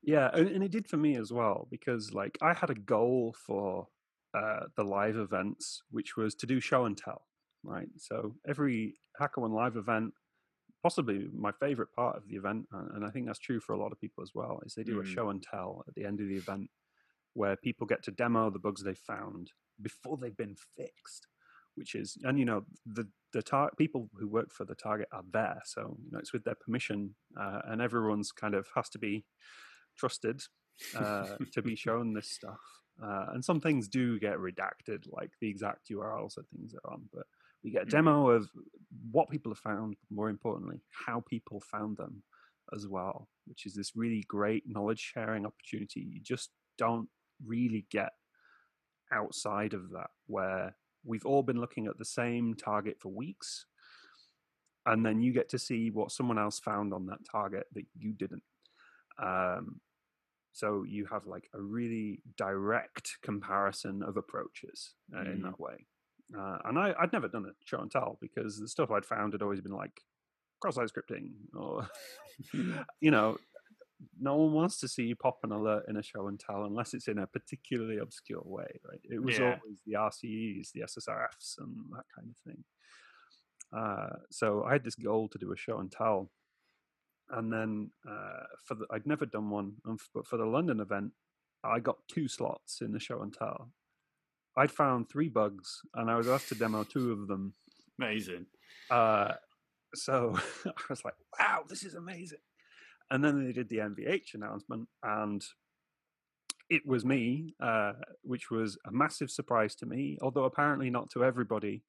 yeah 0.02 0.30
and, 0.34 0.48
and 0.48 0.62
it 0.64 0.70
did 0.70 0.86
for 0.86 0.96
me 0.98 1.16
as 1.16 1.32
well 1.32 1.66
because 1.70 2.12
like 2.12 2.36
i 2.42 2.52
had 2.52 2.68
a 2.70 2.74
goal 2.74 3.34
for 3.46 3.88
uh 4.34 4.60
the 4.76 4.84
live 4.84 5.16
events 5.16 5.82
which 5.90 6.16
was 6.16 6.34
to 6.34 6.46
do 6.46 6.60
show 6.60 6.84
and 6.84 6.96
tell 6.98 7.22
right 7.62 7.88
so 7.96 8.34
every 8.46 8.94
hacker 9.18 9.40
one 9.40 9.52
live 9.52 9.76
event 9.76 10.12
possibly 10.82 11.26
my 11.34 11.50
favorite 11.52 11.88
part 11.96 12.16
of 12.16 12.26
the 12.28 12.36
event 12.36 12.66
and 12.94 13.04
i 13.06 13.08
think 13.10 13.26
that's 13.26 13.38
true 13.38 13.60
for 13.60 13.72
a 13.72 13.78
lot 13.78 13.92
of 13.92 14.00
people 14.00 14.22
as 14.22 14.32
well 14.34 14.60
is 14.66 14.74
they 14.74 14.82
do 14.84 15.00
a 15.00 15.02
Mm. 15.02 15.14
show 15.14 15.30
and 15.30 15.42
tell 15.42 15.84
at 15.88 15.94
the 15.94 16.04
end 16.04 16.20
of 16.20 16.28
the 16.28 16.36
event 16.36 16.68
where 17.34 17.56
people 17.56 17.86
get 17.86 18.02
to 18.02 18.10
demo 18.10 18.50
the 18.50 18.58
bugs 18.58 18.82
they 18.82 18.94
found 18.94 19.50
before 19.82 20.16
they've 20.16 20.36
been 20.36 20.56
fixed 20.76 21.26
which 21.74 21.94
is 21.94 22.16
and 22.22 22.38
you 22.38 22.44
know 22.44 22.64
the 22.86 23.08
the 23.32 23.42
tar- 23.42 23.72
people 23.76 24.08
who 24.14 24.28
work 24.28 24.52
for 24.52 24.64
the 24.64 24.74
target 24.76 25.08
are 25.12 25.24
there 25.32 25.60
so 25.64 25.96
you 26.04 26.10
know 26.12 26.18
it's 26.18 26.32
with 26.32 26.44
their 26.44 26.54
permission 26.54 27.14
uh, 27.40 27.60
and 27.66 27.82
everyone's 27.82 28.30
kind 28.32 28.54
of 28.54 28.68
has 28.74 28.88
to 28.88 28.98
be 28.98 29.24
trusted 29.96 30.42
uh, 30.96 31.36
to 31.52 31.62
be 31.62 31.74
shown 31.86 32.14
this 32.14 32.30
stuff 32.30 32.60
uh, 33.02 33.26
and 33.32 33.44
some 33.44 33.60
things 33.60 33.88
do 33.88 34.18
get 34.20 34.36
redacted 34.36 35.04
like 35.10 35.30
the 35.40 35.48
exact 35.48 35.88
urls 35.90 36.36
of 36.36 36.46
things 36.48 36.72
they're 36.72 36.92
on 36.92 37.02
but 37.12 37.26
we 37.64 37.70
get 37.70 37.82
a 37.82 37.86
Mhm. 37.86 37.90
demo 37.90 38.28
of 38.30 38.48
what 39.10 39.28
people 39.30 39.50
have 39.50 39.58
found 39.58 39.96
more 40.10 40.28
importantly 40.28 40.80
how 41.06 41.20
people 41.28 41.60
found 41.60 41.96
them 41.96 42.22
as 42.74 42.86
well 42.86 43.28
which 43.46 43.66
is 43.66 43.74
this 43.74 43.96
really 43.96 44.22
great 44.28 44.62
knowledge 44.66 45.00
sharing 45.00 45.44
opportunity 45.44 46.00
you 46.00 46.20
just 46.20 46.50
don't 46.78 47.08
really 47.46 47.86
get 47.90 48.10
outside 49.12 49.74
of 49.74 49.90
that 49.90 50.10
where 50.26 50.76
we've 51.04 51.26
all 51.26 51.42
been 51.42 51.60
looking 51.60 51.86
at 51.86 51.98
the 51.98 52.04
same 52.04 52.54
target 52.54 52.96
for 53.00 53.10
weeks 53.10 53.66
and 54.86 55.04
then 55.04 55.20
you 55.20 55.32
get 55.32 55.48
to 55.50 55.58
see 55.58 55.90
what 55.90 56.10
someone 56.12 56.38
else 56.38 56.58
found 56.58 56.92
on 56.92 57.06
that 57.06 57.18
target 57.30 57.66
that 57.74 57.84
you 57.98 58.12
didn't 58.12 58.42
um, 59.22 59.80
so 60.52 60.84
you 60.84 61.06
have 61.06 61.26
like 61.26 61.48
a 61.54 61.60
really 61.60 62.22
direct 62.36 63.18
comparison 63.22 64.02
of 64.02 64.16
approaches 64.16 64.94
uh, 65.16 65.20
in 65.22 65.38
Mhm. 65.38 65.42
that 65.42 65.60
way 65.60 65.86
uh, 66.36 66.58
and 66.64 66.78
I, 66.78 66.94
i'd 67.00 67.12
never 67.12 67.28
done 67.28 67.44
a 67.46 67.52
show 67.64 67.80
and 67.80 67.90
tell 67.90 68.18
because 68.20 68.58
the 68.58 68.68
stuff 68.68 68.90
i'd 68.90 69.04
found 69.04 69.32
had 69.34 69.42
always 69.42 69.60
been 69.60 69.72
like 69.72 70.00
cross-site 70.60 70.88
scripting 70.88 71.32
or 71.54 71.86
you 73.00 73.10
know 73.10 73.36
no 74.20 74.36
one 74.36 74.52
wants 74.52 74.78
to 74.80 74.88
see 74.88 75.04
you 75.04 75.16
pop 75.16 75.38
an 75.44 75.52
alert 75.52 75.84
in 75.88 75.96
a 75.96 76.02
show 76.02 76.26
and 76.28 76.38
tell 76.38 76.64
unless 76.64 76.94
it's 76.94 77.08
in 77.08 77.18
a 77.18 77.26
particularly 77.26 77.98
obscure 77.98 78.42
way, 78.44 78.66
right? 78.88 79.00
It 79.04 79.22
was 79.22 79.38
Yeah. 79.38 79.44
always 79.60 79.78
the 79.86 79.94
RCEs, 79.94 80.72
the 80.72 80.82
SSRFs, 80.82 81.58
and 81.58 81.76
that 81.92 82.04
kind 82.14 82.28
of 82.30 82.36
thing. 82.38 82.64
Uh, 83.72 84.16
so 84.30 84.64
I 84.64 84.72
had 84.72 84.84
this 84.84 84.94
goal 84.94 85.28
to 85.28 85.38
do 85.38 85.52
a 85.52 85.56
show 85.56 85.78
and 85.78 85.90
tell, 85.90 86.30
and 87.30 87.52
then 87.52 87.90
uh, 88.08 88.44
for 88.64 88.74
the, 88.74 88.86
I'd 88.90 89.06
never 89.06 89.26
done 89.26 89.50
one, 89.50 89.76
but 90.14 90.26
for 90.26 90.36
the 90.36 90.44
London 90.46 90.80
event, 90.80 91.12
I 91.64 91.80
got 91.80 91.96
two 92.08 92.28
slots 92.28 92.80
in 92.82 92.92
the 92.92 93.00
show 93.00 93.22
and 93.22 93.32
tell. 93.32 93.72
I'd 94.56 94.70
found 94.70 95.08
three 95.08 95.28
bugs, 95.28 95.80
and 95.94 96.10
I 96.10 96.16
was 96.16 96.28
asked 96.28 96.48
to 96.50 96.54
demo 96.54 96.84
two 96.84 97.10
of 97.12 97.26
them. 97.26 97.54
Amazing. 97.98 98.46
Uh, 98.90 99.34
so 99.94 100.34
I 100.66 100.72
was 100.88 101.04
like, 101.04 101.14
wow, 101.38 101.64
this 101.68 101.82
is 101.84 101.94
amazing. 101.94 102.38
And 103.10 103.22
then 103.22 103.44
they 103.44 103.52
did 103.52 103.68
the 103.68 103.78
MVH 103.78 104.34
announcement, 104.34 104.88
and 105.02 105.44
it 106.70 106.86
was 106.86 107.04
me, 107.04 107.54
uh, 107.62 107.92
which 108.22 108.50
was 108.50 108.78
a 108.86 108.92
massive 108.92 109.30
surprise 109.30 109.74
to 109.76 109.86
me, 109.86 110.18
although 110.22 110.44
apparently 110.44 110.90
not 110.90 111.10
to 111.10 111.24
everybody, 111.24 111.82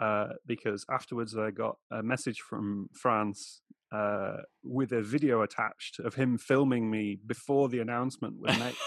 uh, 0.00 0.28
because 0.46 0.84
afterwards 0.90 1.36
I 1.36 1.50
got 1.50 1.76
a 1.90 2.02
message 2.02 2.40
from 2.40 2.88
Frans 2.94 3.62
uh, 3.92 4.38
with 4.62 4.92
a 4.92 5.02
video 5.02 5.42
attached 5.42 5.98
of 6.00 6.14
him 6.14 6.38
filming 6.38 6.90
me 6.90 7.18
before 7.26 7.68
the 7.68 7.80
announcement 7.80 8.34
was 8.40 8.58
made. 8.58 8.74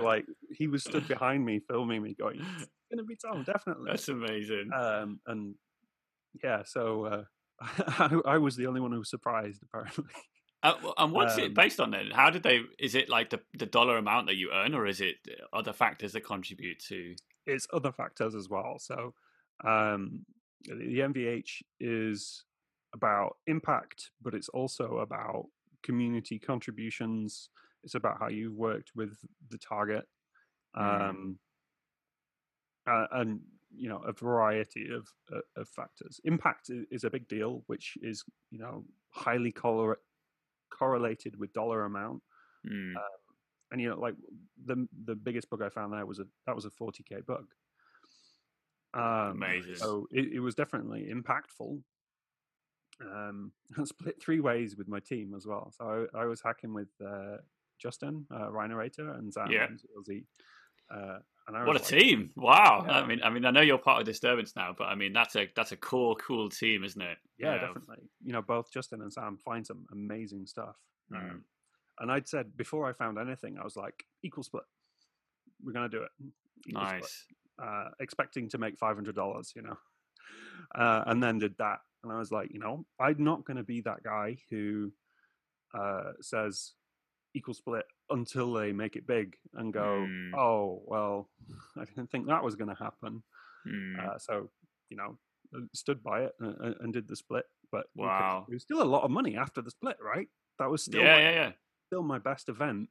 Like 0.00 0.24
he 0.56 0.66
was 0.66 0.82
stood 0.82 1.06
behind 1.06 1.44
me 1.44 1.60
filming 1.68 2.02
me, 2.02 2.14
going, 2.18 2.40
"It's 2.40 2.70
gonna 2.90 3.04
be 3.04 3.16
Tom, 3.16 3.44
definitely." 3.44 3.90
That's 3.90 4.08
amazing. 4.08 4.70
um, 4.72 5.20
and 5.26 5.54
yeah, 6.42 6.62
so 6.64 7.04
uh, 7.04 7.24
I, 7.60 8.20
I 8.24 8.38
was 8.38 8.56
the 8.56 8.66
only 8.66 8.80
one 8.80 8.92
who 8.92 8.98
was 8.98 9.10
surprised, 9.10 9.62
apparently. 9.62 10.04
Uh, 10.62 10.74
and 10.98 11.12
what's 11.12 11.36
um, 11.36 11.40
it 11.44 11.54
based 11.54 11.80
on 11.80 11.90
then? 11.90 12.10
How 12.12 12.30
did 12.30 12.42
they? 12.42 12.60
Is 12.78 12.94
it 12.94 13.08
like 13.08 13.30
the 13.30 13.40
the 13.54 13.66
dollar 13.66 13.96
amount 13.96 14.26
that 14.26 14.36
you 14.36 14.50
earn, 14.52 14.74
or 14.74 14.86
is 14.86 15.00
it 15.00 15.16
other 15.52 15.72
factors 15.72 16.12
that 16.12 16.20
contribute 16.22 16.78
to? 16.88 17.14
It's 17.46 17.66
other 17.72 17.92
factors 17.92 18.34
as 18.34 18.48
well. 18.48 18.76
So 18.78 19.14
um, 19.64 20.26
the 20.66 20.98
MVH 21.00 21.62
is 21.80 22.44
about 22.94 23.36
impact, 23.46 24.10
but 24.20 24.34
it's 24.34 24.50
also 24.50 24.98
about 24.98 25.46
community 25.82 26.38
contributions. 26.38 27.48
It's 27.82 27.94
about 27.94 28.18
how 28.20 28.28
you've 28.28 28.56
worked 28.56 28.90
with 28.94 29.16
the 29.48 29.56
target, 29.58 30.04
Mm. 30.76 31.10
um, 31.10 31.38
uh, 32.86 33.06
and 33.12 33.40
you 33.74 33.88
know 33.88 33.98
a 33.98 34.12
variety 34.12 34.88
of 34.92 35.08
uh, 35.34 35.40
of 35.60 35.68
factors. 35.68 36.20
Impact 36.24 36.70
is 36.90 37.04
a 37.04 37.10
big 37.10 37.28
deal, 37.28 37.62
which 37.66 37.96
is 38.02 38.24
you 38.50 38.58
know 38.58 38.84
highly 39.10 39.52
correl- 39.52 39.96
correlated 40.70 41.38
with 41.38 41.52
dollar 41.52 41.84
amount. 41.84 42.22
Mm, 42.70 42.94
and 43.70 43.80
you 43.80 43.88
know 43.88 43.98
like 43.98 44.14
the 44.66 44.86
the 45.04 45.14
biggest 45.14 45.48
bug 45.48 45.62
i 45.62 45.68
found 45.68 45.92
there 45.92 46.04
was 46.04 46.18
a 46.18 46.26
that 46.46 46.54
was 46.54 46.64
a 46.66 46.70
40k 46.70 47.24
bug 47.24 47.46
um 48.92 49.42
Amazing. 49.42 49.76
so 49.76 50.06
it, 50.10 50.32
it 50.32 50.40
was 50.40 50.54
definitely 50.54 51.08
impactful 51.10 51.80
um 53.00 53.52
I 53.78 53.84
split 53.84 54.20
three 54.20 54.40
ways 54.40 54.76
with 54.76 54.88
my 54.88 55.00
team 55.00 55.32
as 55.36 55.46
well 55.46 55.72
so 55.76 56.06
i, 56.14 56.22
I 56.22 56.24
was 56.26 56.42
hacking 56.42 56.74
with 56.74 56.88
uh 57.00 57.36
justin 57.80 58.26
uh 58.30 58.48
Rhynorater 58.50 59.16
and 59.18 59.32
sam 59.32 59.50
Yeah. 59.50 59.66
and 59.66 59.78
ZLZ, 59.78 60.24
uh 60.90 61.18
what 61.52 61.70
a 61.70 61.72
like, 61.72 61.84
team! 61.84 62.30
Wow. 62.36 62.84
Yeah. 62.86 62.92
I 62.92 63.06
mean, 63.06 63.20
I 63.24 63.30
mean, 63.30 63.44
I 63.44 63.50
know 63.50 63.60
you're 63.60 63.76
part 63.78 63.98
of 63.98 64.06
Disturbance 64.06 64.54
now, 64.54 64.72
but 64.76 64.84
I 64.84 64.94
mean, 64.94 65.12
that's 65.12 65.34
a 65.34 65.48
that's 65.56 65.72
a 65.72 65.76
cool, 65.76 66.14
cool 66.14 66.48
team, 66.48 66.84
isn't 66.84 67.00
it? 67.02 67.18
yeah, 67.38 67.54
definitely 67.58 68.08
you 68.22 68.32
know 68.32 68.42
both 68.42 68.70
justin 68.70 69.00
and 69.00 69.12
sam 69.12 69.36
find 69.44 69.66
some 69.66 69.86
amazing 69.92 70.46
stuff 70.46 70.76
Mm. 71.12 71.16
um, 71.18 71.44
and 71.98 72.12
i'd 72.12 72.28
said 72.28 72.56
before 72.56 72.86
i 72.88 72.92
found 72.92 73.18
anything 73.18 73.58
i 73.58 73.64
was 73.64 73.74
like 73.74 74.04
equal 74.22 74.44
split 74.44 74.62
we're 75.64 75.72
gonna 75.72 75.88
do 75.88 76.02
it 76.02 76.10
Equal 76.68 76.86
split. 76.86 77.00
Nice. 77.02 77.24
uh, 77.60 77.88
expecting 77.98 78.48
to 78.50 78.58
make 78.58 78.78
five 78.78 78.94
hundred 78.94 79.16
dollars, 79.16 79.52
you 79.56 79.62
know, 79.62 79.76
uh, 80.74 81.02
and 81.06 81.20
then 81.22 81.38
did 81.38 81.56
that, 81.58 81.78
and 82.04 82.12
I 82.12 82.18
was 82.18 82.30
like, 82.30 82.52
you 82.52 82.60
know, 82.60 82.84
I'm 83.00 83.24
not 83.24 83.44
going 83.44 83.56
to 83.56 83.62
be 83.64 83.80
that 83.80 84.02
guy 84.04 84.36
who 84.50 84.92
uh, 85.74 86.12
says 86.20 86.72
equal 87.34 87.54
split 87.54 87.84
until 88.10 88.52
they 88.52 88.72
make 88.72 88.96
it 88.96 89.06
big 89.06 89.36
and 89.54 89.72
go, 89.72 90.06
Mm. 90.08 90.34
oh 90.34 90.82
well, 90.86 91.28
I 91.76 91.84
didn't 91.84 92.10
think 92.10 92.26
that 92.26 92.42
was 92.44 92.56
going 92.56 92.74
to 92.74 92.82
happen. 92.82 93.22
Mm, 93.66 93.98
Uh, 94.14 94.18
so 94.18 94.50
you 94.88 94.96
know, 94.96 95.18
uh, 95.54 95.60
stood 95.72 96.02
by 96.02 96.22
it 96.24 96.32
and, 96.40 96.74
and- 96.80 96.92
did 96.92 97.06
the 97.08 97.16
split, 97.16 97.44
but 97.70 97.86
Wow. 97.94 98.46
it 98.48 98.52
was 98.54 98.62
still 98.62 98.82
a 98.82 98.84
lot 98.94 99.04
of 99.04 99.10
money 99.10 99.36
after 99.36 99.60
the 99.62 99.70
split, 99.70 99.98
right? 100.02 100.28
That 100.58 100.70
was 100.70 100.82
still 100.82 101.02
yeah, 101.02 101.14
my 101.14 101.20
yeah, 101.22 101.30
yeah. 101.32 101.52
still 101.86 102.02
my 102.02 102.18
best 102.18 102.48
event 102.48 102.88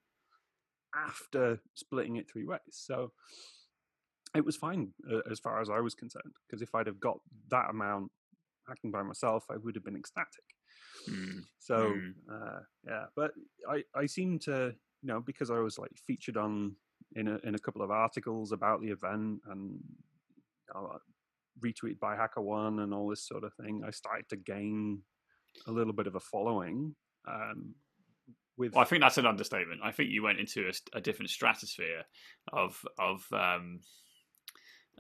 after 0.96 1.60
splitting 1.76 2.16
it 2.16 2.30
three 2.30 2.46
ways. 2.46 2.60
So 2.72 3.12
it 4.36 4.46
was 4.46 4.56
fine 4.56 4.94
uh, 5.12 5.20
as 5.30 5.40
far 5.40 5.60
as 5.62 5.70
I 5.70 5.80
was 5.80 5.96
concerned 5.96 6.34
because 6.48 6.62
if 6.62 6.74
I'd 6.76 6.88
have 6.88 7.00
got 7.00 7.20
that 7.50 7.70
amount 7.70 8.12
hacking 8.68 8.92
by 8.92 9.02
myself, 9.04 9.46
I 9.50 9.58
would 9.58 9.76
have 9.76 9.84
been 9.84 9.96
ecstatic. 9.96 10.44
Mm, 11.10 11.46
So 11.58 11.94
Mm. 11.94 12.14
uh, 12.30 12.60
yeah, 12.86 13.06
but 13.16 13.32
I 13.70 13.84
I 13.96 14.06
seem 14.06 14.40
to 14.40 14.76
you 15.02 15.08
know 15.08 15.22
because 15.22 15.50
I 15.50 15.60
was 15.60 15.78
like 15.78 15.92
featured 15.98 16.38
on 16.38 16.76
in 17.16 17.28
a 17.28 17.38
in 17.44 17.56
a 17.56 17.60
couple 17.60 17.82
of 17.82 17.92
articles 17.92 18.52
about 18.52 18.82
the 18.82 18.90
event 18.92 19.42
and 19.48 19.80
you 20.68 20.74
know, 20.74 21.00
retweeted 21.64 22.00
by 22.00 22.16
Hacker 22.16 22.42
One 22.42 22.80
and 22.80 22.94
all 22.94 23.10
this 23.10 23.28
sort 23.28 23.44
of 23.44 23.54
thing. 23.56 23.84
I 23.86 23.92
started 23.92 24.30
to 24.30 24.38
gain 24.38 25.02
a 25.68 25.72
little 25.72 25.94
bit 25.94 26.08
of 26.08 26.16
a 26.16 26.20
following. 26.20 26.96
Um, 27.28 27.76
with 28.58 28.74
Well, 28.74 28.84
I 28.84 28.88
think 28.88 29.02
that's 29.02 29.18
an 29.18 29.26
understatement. 29.26 29.82
I 29.84 29.92
think 29.92 30.10
you 30.12 30.24
went 30.24 30.40
into 30.40 30.68
a, 30.70 30.98
a 30.98 31.02
different 31.02 31.32
stratosphere 31.32 32.04
of 32.52 32.80
of 32.98 33.26
um, 33.34 33.80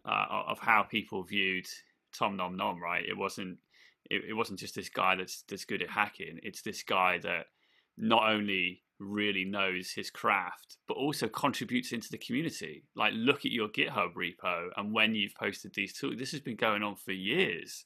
uh, 0.05 0.25
of 0.47 0.59
how 0.59 0.83
people 0.83 1.23
viewed 1.23 1.65
Tom 2.17 2.35
Nom 2.37 2.55
Nom. 2.55 2.81
Right? 2.81 3.05
It 3.05 3.17
wasn't 3.17 3.57
it, 4.09 4.23
it 4.29 4.33
wasn't 4.33 4.59
just 4.59 4.75
this 4.75 4.89
guy 4.89 5.15
that's 5.15 5.43
that's 5.47 5.65
good 5.65 5.81
at 5.81 5.89
hacking. 5.89 6.39
It's 6.43 6.61
this 6.61 6.83
guy 6.83 7.19
that 7.19 7.47
not 7.97 8.29
only 8.29 8.83
really 8.99 9.45
knows 9.45 9.91
his 9.91 10.09
craft, 10.09 10.77
but 10.87 10.95
also 10.95 11.27
contributes 11.27 11.91
into 11.91 12.09
the 12.09 12.17
community. 12.17 12.83
Like, 12.95 13.13
look 13.15 13.45
at 13.45 13.51
your 13.51 13.69
GitHub 13.69 14.13
repo 14.13 14.69
and 14.75 14.93
when 14.93 15.15
you've 15.15 15.35
posted 15.35 15.73
these 15.73 15.93
tools. 15.93 16.17
This 16.17 16.31
has 16.31 16.41
been 16.41 16.57
going 16.57 16.83
on 16.83 16.95
for 16.95 17.11
years, 17.11 17.85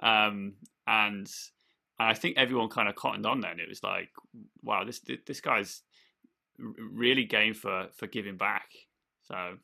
um, 0.00 0.54
and 0.86 1.28
and 1.98 2.08
I 2.08 2.14
think 2.14 2.36
everyone 2.36 2.68
kind 2.68 2.88
of 2.88 2.94
cottoned 2.94 3.26
on 3.26 3.40
then. 3.40 3.58
It 3.60 3.68
was 3.68 3.82
like, 3.82 4.10
wow, 4.62 4.84
this 4.84 5.00
this 5.26 5.40
guy's 5.40 5.82
really 6.58 7.24
game 7.24 7.54
for 7.54 7.88
for 7.96 8.06
giving 8.06 8.36
back. 8.36 8.68
So 9.24 9.56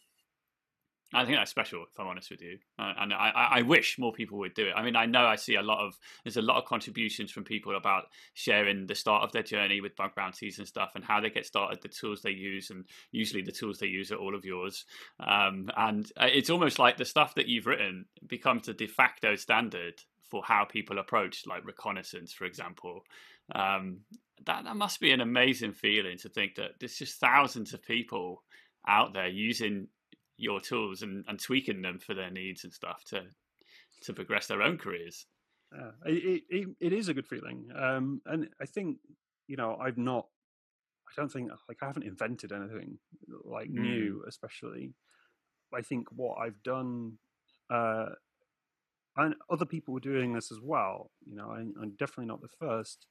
I 1.15 1.25
think 1.25 1.37
that's 1.37 1.51
special, 1.51 1.83
if 1.83 2.01
I'm 2.01 2.07
honest 2.07 2.31
with 2.31 2.41
you, 2.41 2.59
uh, 2.79 2.93
and 2.99 3.13
I, 3.13 3.31
I 3.57 3.63
wish 3.63 3.99
more 3.99 4.13
people 4.13 4.39
would 4.39 4.55
do 4.55 4.67
it. 4.69 4.73
I 4.75 4.83
mean, 4.83 4.97
I 4.97 5.07
know 5.07 5.27
I 5.27 5.37
see 5.37 5.57
a 5.57 5.63
lot 5.63 5.85
of 5.85 5.99
there's 6.25 6.39
a 6.39 6.43
lot 6.43 6.57
of 6.57 6.65
contributions 6.65 7.31
from 7.31 7.45
people 7.45 7.77
about 7.77 8.05
sharing 8.35 8.87
the 8.87 8.95
start 8.95 9.23
of 9.23 9.33
their 9.33 9.43
journey 9.43 9.81
with 9.81 9.97
bug 9.97 10.15
bounties 10.17 10.59
and 10.59 10.67
stuff, 10.67 10.93
and 10.95 11.05
how 11.05 11.21
they 11.21 11.31
get 11.31 11.47
started, 11.47 11.83
the 11.83 11.89
tools 11.89 12.23
they 12.23 12.31
use, 12.31 12.71
and 12.71 12.87
usually 13.11 13.43
the 13.43 13.53
tools 13.53 13.79
they 13.79 13.87
use 13.87 14.11
are 14.11 14.17
all 14.17 14.35
of 14.35 14.45
yours. 14.45 14.85
Um, 15.21 15.71
and 15.77 16.11
uh, 16.17 16.29
it's 16.33 16.51
almost 16.51 16.79
like 16.79 16.97
the 16.97 17.05
stuff 17.05 17.35
that 17.35 17.49
you've 17.49 17.67
written 17.67 18.07
becomes 18.27 18.67
the 18.67 18.75
de 18.75 18.87
facto 18.87 19.37
standard 19.37 20.01
for 20.31 20.43
how 20.43 20.65
people 20.65 20.99
approach, 20.99 21.47
like 21.47 21.67
reconnaissance, 21.67 22.33
for 22.33 22.47
example. 22.47 23.05
Um, 23.55 24.01
that 24.47 24.65
that 24.65 24.77
must 24.77 24.99
be 24.99 25.13
an 25.13 25.21
amazing 25.21 25.73
feeling 25.73 26.17
to 26.19 26.29
think 26.29 26.55
that 26.55 26.73
there's 26.81 26.97
just 26.97 27.21
thousands 27.21 27.75
of 27.75 27.83
people 27.83 28.43
out 28.89 29.13
there 29.13 29.29
using 29.29 29.89
your 30.43 30.61
tools 30.61 31.03
and, 31.03 31.24
and 31.28 31.38
tweaking 31.38 31.82
them 31.82 32.01
for 32.01 32.14
their 32.14 32.30
needs 32.30 32.64
and 32.64 32.72
stuff 32.72 33.05
to 33.07 33.22
to 34.03 34.12
progress 34.12 34.49
their 34.49 34.62
own 34.62 34.76
careers. 34.76 35.26
Yeah, 35.72 36.12
it, 36.12 36.43
it, 36.51 36.68
it 36.80 36.93
is 36.93 37.09
a 37.09 37.14
good 37.14 37.28
feeling, 37.28 37.68
um, 37.78 38.20
and 38.26 38.49
I 38.61 38.66
think 38.66 38.99
you 39.47 39.57
know 39.57 39.78
I've 39.80 39.97
not. 39.97 40.26
I 41.09 41.20
don't 41.20 41.30
think 41.30 41.51
like 41.68 41.78
I 41.82 41.86
haven't 41.86 42.05
invented 42.07 42.53
anything 42.53 42.99
like 43.45 43.68
mm. 43.68 43.80
new, 43.80 44.24
especially. 44.28 44.95
I 45.74 45.80
think 45.80 46.09
what 46.11 46.36
I've 46.38 46.62
done, 46.62 47.18
uh, 47.70 48.07
and 49.16 49.34
other 49.51 49.64
people 49.64 49.95
were 49.95 50.01
doing 50.01 50.34
this 50.34 50.51
as 50.51 50.59
well. 50.62 51.11
You 51.24 51.36
know, 51.36 51.51
I, 51.51 51.61
I'm 51.61 51.95
definitely 51.99 52.26
not 52.26 52.43
the 52.43 52.49
first, 52.61 53.07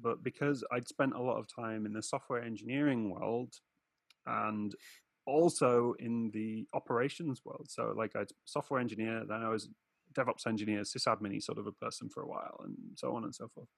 but 0.00 0.22
because 0.22 0.62
I'd 0.70 0.88
spent 0.88 1.14
a 1.14 1.22
lot 1.22 1.38
of 1.38 1.46
time 1.52 1.86
in 1.86 1.92
the 1.94 2.02
software 2.02 2.42
engineering 2.42 3.10
world, 3.10 3.54
and 4.26 4.74
also 5.26 5.94
in 5.98 6.30
the 6.32 6.66
operations 6.74 7.42
world. 7.44 7.66
So, 7.70 7.94
like, 7.96 8.12
I 8.16 8.24
software 8.44 8.80
engineer, 8.80 9.22
then 9.28 9.42
I 9.42 9.48
was 9.48 9.68
DevOps 10.14 10.46
engineer, 10.46 10.82
sysadmin 10.82 11.42
sort 11.42 11.58
of 11.58 11.66
a 11.66 11.72
person 11.72 12.08
for 12.08 12.22
a 12.22 12.28
while, 12.28 12.60
and 12.64 12.76
so 12.96 13.14
on 13.16 13.24
and 13.24 13.34
so 13.34 13.48
forth. 13.48 13.68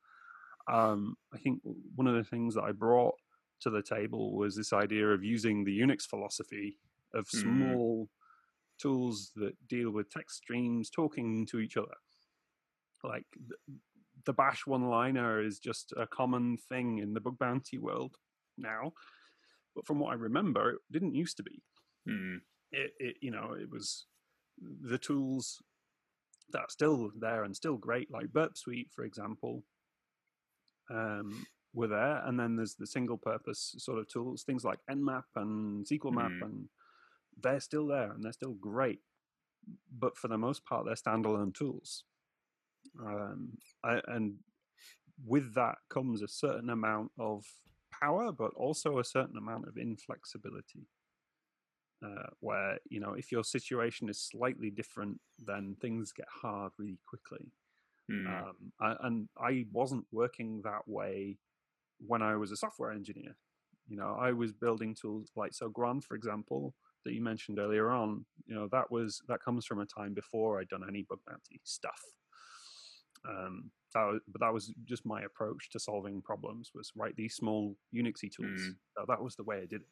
Um, 0.68 1.16
I 1.32 1.38
think 1.38 1.60
one 1.94 2.06
of 2.06 2.14
the 2.14 2.24
things 2.24 2.54
that 2.54 2.64
I 2.64 2.72
brought 2.72 3.14
to 3.60 3.70
the 3.70 3.82
table 3.82 4.36
was 4.36 4.56
this 4.56 4.72
idea 4.72 5.06
of 5.08 5.24
using 5.24 5.64
the 5.64 5.78
Unix 5.78 6.02
philosophy 6.02 6.78
of 7.14 7.26
mm. 7.26 7.42
small 7.42 8.04
mm. 8.04 8.82
tools 8.82 9.32
that 9.36 9.54
deal 9.68 9.90
with 9.90 10.10
text 10.10 10.38
streams 10.38 10.90
talking 10.90 11.46
to 11.46 11.58
each 11.58 11.76
other. 11.76 11.94
Like 13.04 13.26
the, 13.34 13.56
the 14.24 14.32
bash 14.32 14.66
one 14.66 14.88
liner 14.88 15.42
is 15.42 15.58
just 15.58 15.92
a 15.96 16.06
common 16.06 16.58
thing 16.68 16.98
in 16.98 17.14
the 17.14 17.20
bug 17.20 17.38
bounty 17.38 17.78
world 17.78 18.16
now 18.58 18.92
but 19.76 19.86
from 19.86 20.00
what 20.00 20.10
I 20.10 20.14
remember, 20.14 20.70
it 20.70 20.78
didn't 20.90 21.14
used 21.14 21.36
to 21.36 21.42
be. 21.42 21.62
Mm. 22.08 22.38
It, 22.72 22.92
it, 22.98 23.16
you 23.20 23.30
know, 23.30 23.54
it 23.60 23.70
was 23.70 24.06
the 24.58 24.98
tools 24.98 25.62
that 26.50 26.60
are 26.60 26.70
still 26.70 27.10
there 27.18 27.44
and 27.44 27.54
still 27.54 27.76
great, 27.76 28.10
like 28.10 28.32
Burp 28.32 28.56
Suite, 28.56 28.88
for 28.90 29.04
example, 29.04 29.62
um, 30.90 31.46
were 31.74 31.88
there. 31.88 32.22
And 32.24 32.40
then 32.40 32.56
there's 32.56 32.74
the 32.74 32.86
single 32.86 33.18
purpose 33.18 33.74
sort 33.78 33.98
of 33.98 34.08
tools, 34.08 34.42
things 34.42 34.64
like 34.64 34.78
Nmap 34.90 35.24
and 35.36 35.86
SQL 35.86 36.12
Map, 36.12 36.30
mm. 36.30 36.42
and 36.42 36.68
they're 37.40 37.60
still 37.60 37.86
there 37.86 38.12
and 38.12 38.24
they're 38.24 38.32
still 38.32 38.54
great. 38.54 39.00
But 39.96 40.16
for 40.16 40.28
the 40.28 40.38
most 40.38 40.64
part, 40.64 40.86
they're 40.86 40.94
standalone 40.94 41.54
tools. 41.54 42.04
Um, 42.98 43.58
I, 43.84 44.00
and 44.06 44.36
with 45.26 45.54
that 45.54 45.76
comes 45.90 46.22
a 46.22 46.28
certain 46.28 46.70
amount 46.70 47.10
of 47.18 47.44
power, 48.00 48.32
but 48.32 48.52
also 48.54 48.98
a 48.98 49.04
certain 49.04 49.36
amount 49.36 49.66
of 49.68 49.76
inflexibility. 49.76 50.88
Uh, 52.04 52.28
where 52.40 52.78
you 52.90 53.00
know 53.00 53.14
if 53.14 53.32
your 53.32 53.42
situation 53.42 54.10
is 54.10 54.20
slightly 54.20 54.70
different, 54.70 55.18
then 55.42 55.74
things 55.80 56.12
get 56.12 56.26
hard 56.30 56.70
really 56.78 56.98
quickly. 57.08 57.50
Mm. 58.10 58.26
Um, 58.26 58.54
I, 58.80 58.96
and 59.02 59.28
I 59.38 59.64
wasn't 59.72 60.04
working 60.12 60.60
that 60.62 60.86
way 60.86 61.38
when 61.98 62.22
I 62.22 62.36
was 62.36 62.52
a 62.52 62.56
software 62.56 62.92
engineer. 62.92 63.36
You 63.88 63.96
know, 63.96 64.16
I 64.20 64.32
was 64.32 64.52
building 64.52 64.94
tools 64.94 65.30
like 65.36 65.54
so 65.54 65.70
gron, 65.70 66.02
for 66.02 66.16
example, 66.16 66.74
that 67.04 67.14
you 67.14 67.22
mentioned 67.22 67.58
earlier 67.58 67.90
on. 67.90 68.24
You 68.46 68.56
know, 68.56 68.68
that 68.72 68.90
was 68.90 69.22
that 69.28 69.42
comes 69.42 69.64
from 69.64 69.80
a 69.80 69.86
time 69.86 70.12
before 70.12 70.60
I'd 70.60 70.68
done 70.68 70.84
any 70.86 71.02
bug 71.08 71.20
bounty 71.26 71.60
stuff. 71.64 72.02
Um, 73.28 73.70
that 73.94 74.04
was, 74.04 74.20
but 74.28 74.40
that 74.40 74.52
was 74.52 74.72
just 74.84 75.06
my 75.06 75.22
approach 75.22 75.70
to 75.70 75.80
solving 75.80 76.20
problems 76.20 76.70
was 76.74 76.92
write 76.96 77.16
these 77.16 77.34
small 77.34 77.76
Unixy 77.94 78.30
tools. 78.30 78.60
Mm. 78.60 78.76
So 78.96 79.04
that 79.08 79.22
was 79.22 79.36
the 79.36 79.44
way 79.44 79.58
I 79.58 79.66
did 79.66 79.82
it. 79.82 79.88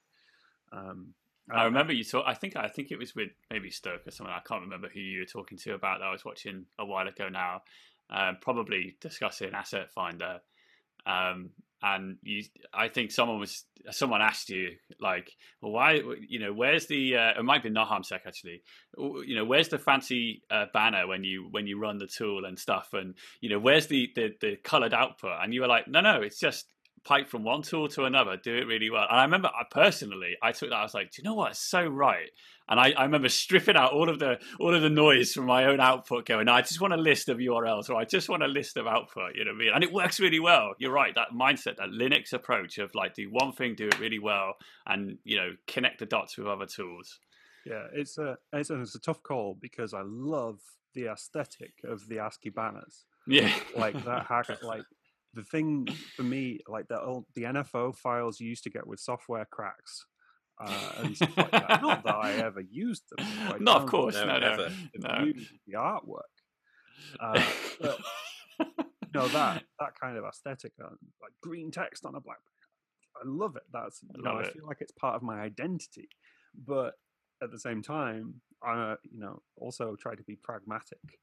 Um, 0.72 1.14
I 1.51 1.64
remember 1.64 1.93
you 1.93 2.05
talk. 2.05 2.24
I 2.26 2.35
think 2.35 2.57
I 2.57 2.68
think 2.68 2.91
it 2.91 2.99
was 2.99 3.14
with 3.14 3.30
maybe 3.51 3.70
STÖK 3.70 4.07
or 4.07 4.11
someone. 4.11 4.35
I 4.35 4.41
can't 4.47 4.62
remember 4.62 4.89
who 4.93 5.01
you 5.01 5.20
were 5.20 5.26
talking 5.26 5.59
to 5.59 5.74
about 5.74 5.99
that. 5.99 6.07
I 6.07 6.12
was 6.12 6.24
watching 6.24 6.64
a 6.78 6.87
while 6.87 7.07
ago 7.07 7.28
now, 7.28 7.62
um, 8.09 8.39
probably 8.41 8.97
discussing 9.01 9.53
Asset 9.53 9.93
Finder, 9.95 10.41
um, 11.07 11.51
and 11.85 12.16
you 12.22 12.43
i 12.72 12.89
think 12.89 13.11
someone 13.11 13.39
was 13.39 13.64
someone 13.91 14.22
asked 14.22 14.49
you 14.49 14.70
like 15.01 15.30
well 15.61 15.70
why 15.70 16.01
you 16.26 16.39
know 16.39 16.53
where's 16.53 16.87
the 16.87 17.16
uh, 17.16 17.39
it 17.39 17.45
might 17.45 17.62
be 17.62 17.70
NahamSec 17.70 18.20
actually 18.26 18.62
you 18.97 19.37
know 19.37 19.45
where's 19.45 19.68
the 19.68 19.78
fancy 19.78 20.43
uh, 20.51 20.64
banner 20.72 21.07
when 21.07 21.22
you 21.22 21.49
when 21.51 21.66
you 21.66 21.78
run 21.78 21.99
the 21.99 22.07
tool 22.07 22.47
and 22.47 22.59
stuff 22.59 22.89
and 22.95 23.14
you 23.41 23.51
know 23.51 23.59
where's 23.59 23.87
the, 23.87 24.11
the 24.16 24.32
the 24.41 24.57
colored 24.57 24.95
output 24.95 25.39
and 25.43 25.53
you 25.53 25.61
were 25.61 25.66
like 25.66 25.87
no 25.87 26.01
no 26.01 26.22
it's 26.22 26.41
just 26.41 26.66
pipe 27.05 27.28
from 27.28 27.45
one 27.45 27.62
tool 27.62 27.87
to 27.89 28.05
another, 28.05 28.37
do 28.37 28.57
it 28.57 28.66
really 28.66 28.91
well. 28.91 29.07
And 29.09 29.20
I 29.20 29.24
remember 29.24 29.49
I 29.49 29.64
personally, 29.70 30.37
I 30.43 30.53
took 30.53 30.70
that. 30.70 30.76
I 30.76 30.82
was 30.82 30.95
like, 30.95 31.11
do 31.11 31.20
you 31.22 31.24
know 31.24 31.35
what? 31.35 31.53
It's 31.53 31.61
so 31.61 31.87
right. 31.87 32.30
And 32.69 32.81
I, 32.81 32.93
I 32.93 33.05
remember 33.05 33.29
stripping 33.29 33.77
out 33.77 33.93
all 33.93 34.09
of 34.09 34.19
the 34.19 34.39
all 34.59 34.75
of 34.75 34.81
the 34.81 34.91
noise 34.91 35.33
from 35.33 35.47
my 35.47 35.67
own 35.67 35.81
output, 35.81 36.27
going, 36.27 36.49
I 36.49 36.62
just 36.62 36.81
want 36.81 36.95
a 36.95 36.99
list 36.99 37.29
of 37.29 37.39
URLs, 37.39 37.91
or 37.91 37.97
I 37.97 38.05
just 38.05 38.29
want 38.29 38.43
a 38.43 38.49
list 38.49 38.77
of 38.77 38.87
output. 38.87 39.35
You 39.35 39.45
know 39.45 39.51
what 39.51 39.57
I 39.57 39.65
mean? 39.65 39.73
And 39.75 39.85
it 39.85 39.93
works 39.93 40.19
really 40.19 40.41
well. 40.41 40.75
You're 40.79 40.93
right. 40.93 41.15
That 41.15 41.29
mindset, 41.35 41.77
that 41.77 41.91
Linux 41.91 42.33
approach 42.33 42.79
of 42.79 42.95
like 42.95 43.15
do 43.15 43.29
one 43.31 43.53
thing, 43.53 43.75
do 43.75 43.89
it 43.89 44.01
really 44.01 44.19
well, 44.19 44.55
and 44.87 45.19
you 45.25 45.37
know 45.37 45.51
connect 45.67 45.99
the 45.99 46.07
dots 46.07 46.39
with 46.39 46.47
other 46.47 46.67
tools. 46.67 47.19
Yeah, 47.67 47.85
it's 47.93 48.17
a 48.19 48.37
it's 48.53 48.71
a, 48.71 48.81
it's 48.81 48.95
a 48.95 49.01
tough 49.01 49.23
call 49.23 49.59
because 49.61 49.93
I 49.93 50.03
love 50.05 50.61
the 50.95 51.07
aesthetic 51.07 51.73
of 51.85 52.09
the 52.09 52.19
ASCII 52.19 52.51
banners. 52.51 53.05
Yeah, 53.27 53.53
like 53.77 54.03
that 54.05 54.27
hack, 54.29 54.62
like 54.62 54.85
the 55.35 55.43
thing 55.43 55.89
for 56.17 56.23
me, 56.23 56.61
like 56.69 56.89
the 56.89 57.01
old 57.01 57.27
the 57.35 57.43
NFO 57.43 57.95
files 57.95 58.41
you 58.41 58.49
used 58.49 58.65
to 58.65 58.71
get 58.71 58.87
with 58.87 59.01
software 59.01 59.47
cracks. 59.51 60.07
Uh, 60.59 60.93
and 60.99 61.17
stuff 61.17 61.37
like 61.37 61.51
that. 61.51 61.83
Not 61.83 62.05
that 62.05 62.15
I 62.15 62.33
ever 62.45 62.61
used 62.61 63.03
them. 63.11 63.27
Not 63.61 63.83
of 63.83 63.89
course, 63.89 64.15
no, 64.15 64.39
no, 64.39 64.69
no. 64.97 65.33
The 65.67 65.73
artwork, 65.73 66.31
uh, 67.19 67.45
but 67.81 67.99
you 68.61 68.67
know 69.13 69.29
that 69.29 69.65
that 69.81 69.99
kind 70.01 70.17
of 70.17 70.25
aesthetic, 70.25 70.73
uh, 70.81 70.91
like 71.21 71.33
green 71.43 71.73
text 71.73 72.07
on 72.07 72.15
a 72.15 72.21
black. 72.21 72.39
I 73.17 73.23
love 73.25 73.57
it. 73.57 73.65
That's 73.73 74.01
you 74.15 74.23
know, 74.23 74.37
I 74.39 74.45
feel 74.45 74.67
like 74.67 74.79
it's 74.81 74.93
part 74.93 75.17
of 75.17 75.23
my 75.23 75.41
identity, 75.41 76.09
but 76.67 76.95
at 77.43 77.51
the 77.51 77.59
same 77.59 77.83
time, 77.83 78.41
I 78.63 78.95
you 79.11 79.19
know 79.19 79.43
also 79.57 79.97
try 79.97 80.15
to 80.15 80.23
be 80.23 80.37
pragmatic 80.37 81.19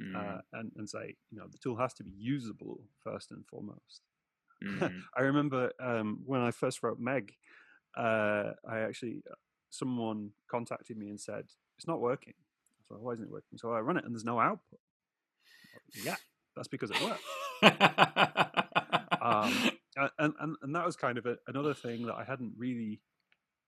mm. 0.00 0.14
uh, 0.14 0.40
and 0.52 0.72
and 0.76 0.88
say 0.88 1.16
you 1.30 1.38
know 1.38 1.46
the 1.50 1.58
tool 1.58 1.76
has 1.76 1.94
to 1.94 2.04
be 2.04 2.12
usable 2.12 2.80
first 3.02 3.30
and 3.30 3.44
foremost. 3.46 4.02
Mm. 4.64 5.02
I 5.16 5.22
remember 5.22 5.72
um, 5.80 6.20
when 6.24 6.40
I 6.40 6.50
first 6.50 6.82
wrote 6.82 6.98
Meg, 6.98 7.34
uh, 7.96 8.52
I 8.68 8.80
actually 8.80 9.22
uh, 9.30 9.34
someone 9.70 10.30
contacted 10.50 10.96
me 10.96 11.08
and 11.08 11.20
said 11.20 11.44
it's 11.76 11.86
not 11.86 12.00
working. 12.00 12.34
So 12.88 12.96
why 12.96 13.12
isn't 13.12 13.24
it 13.24 13.30
working? 13.30 13.58
So 13.58 13.72
I 13.72 13.80
run 13.80 13.96
it 13.96 14.04
and 14.04 14.14
there's 14.14 14.24
no 14.24 14.40
output. 14.40 14.80
Yeah, 16.04 16.16
that's 16.56 16.68
because 16.68 16.90
it 16.90 17.02
works. 17.02 17.22
um, 19.22 19.70
and, 20.18 20.34
and 20.38 20.56
and 20.62 20.74
that 20.74 20.84
was 20.84 20.96
kind 20.96 21.18
of 21.18 21.26
a, 21.26 21.36
another 21.46 21.74
thing 21.74 22.06
that 22.06 22.14
I 22.14 22.24
hadn't 22.24 22.52
really 22.56 23.00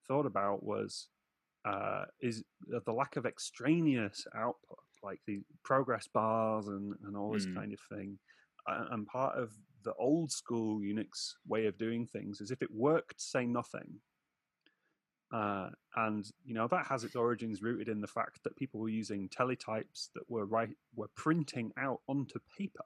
thought 0.09 0.27
about 0.27 0.63
was 0.63 1.09
uh, 1.65 2.05
is 2.21 2.45
the 2.69 2.93
lack 2.93 3.17
of 3.17 3.27
extraneous 3.27 4.27
output 4.35 4.79
like 5.07 5.21
the 5.27 5.41
progress 5.65 6.09
bars 6.13 6.67
and, 6.67 6.95
and 7.05 7.17
all 7.17 7.33
this 7.33 7.47
mm. 7.47 7.55
kind 7.55 7.73
of 7.73 7.79
thing. 7.97 8.19
And 8.67 9.07
part 9.07 9.39
of 9.39 9.53
the 9.85 9.95
old 9.95 10.33
school 10.33 10.81
Unix 10.81 11.35
way 11.47 11.67
of 11.67 11.79
doing 11.79 12.09
things 12.13 12.41
is 12.41 12.51
if 12.51 12.61
it 12.61 12.75
worked, 12.75 13.21
say 13.21 13.47
nothing. 13.47 14.01
Uh, 15.33 15.71
and 15.97 16.31
you 16.45 16.55
know 16.55 16.69
that 16.69 16.87
has 16.87 17.03
its 17.03 17.17
origins 17.17 17.61
rooted 17.61 17.89
in 17.89 18.01
the 18.01 18.07
fact 18.07 18.43
that 18.45 18.57
people 18.57 18.79
were 18.79 18.89
using 18.89 19.29
teletypes 19.29 20.09
that 20.15 20.23
were 20.29 20.47
right 20.47 20.77
were 20.95 21.09
printing 21.17 21.73
out 21.77 22.01
onto 22.07 22.39
paper. 22.57 22.85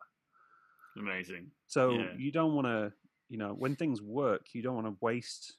Amazing. 0.99 1.51
So 1.66 1.91
yeah. 1.91 2.14
you 2.16 2.32
don't 2.32 2.55
want 2.55 2.66
to, 2.66 2.93
you 3.28 3.38
know, 3.38 3.53
when 3.53 3.76
things 3.76 4.01
work, 4.03 4.47
you 4.55 4.62
don't 4.62 4.74
want 4.74 4.86
to 4.86 4.97
waste, 5.01 5.59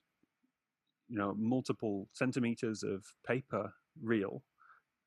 you 1.08 1.18
know, 1.18 1.34
multiple 1.38 2.10
centimeters 2.14 2.84
of 2.84 3.06
paper 3.26 3.74
reel 4.02 4.44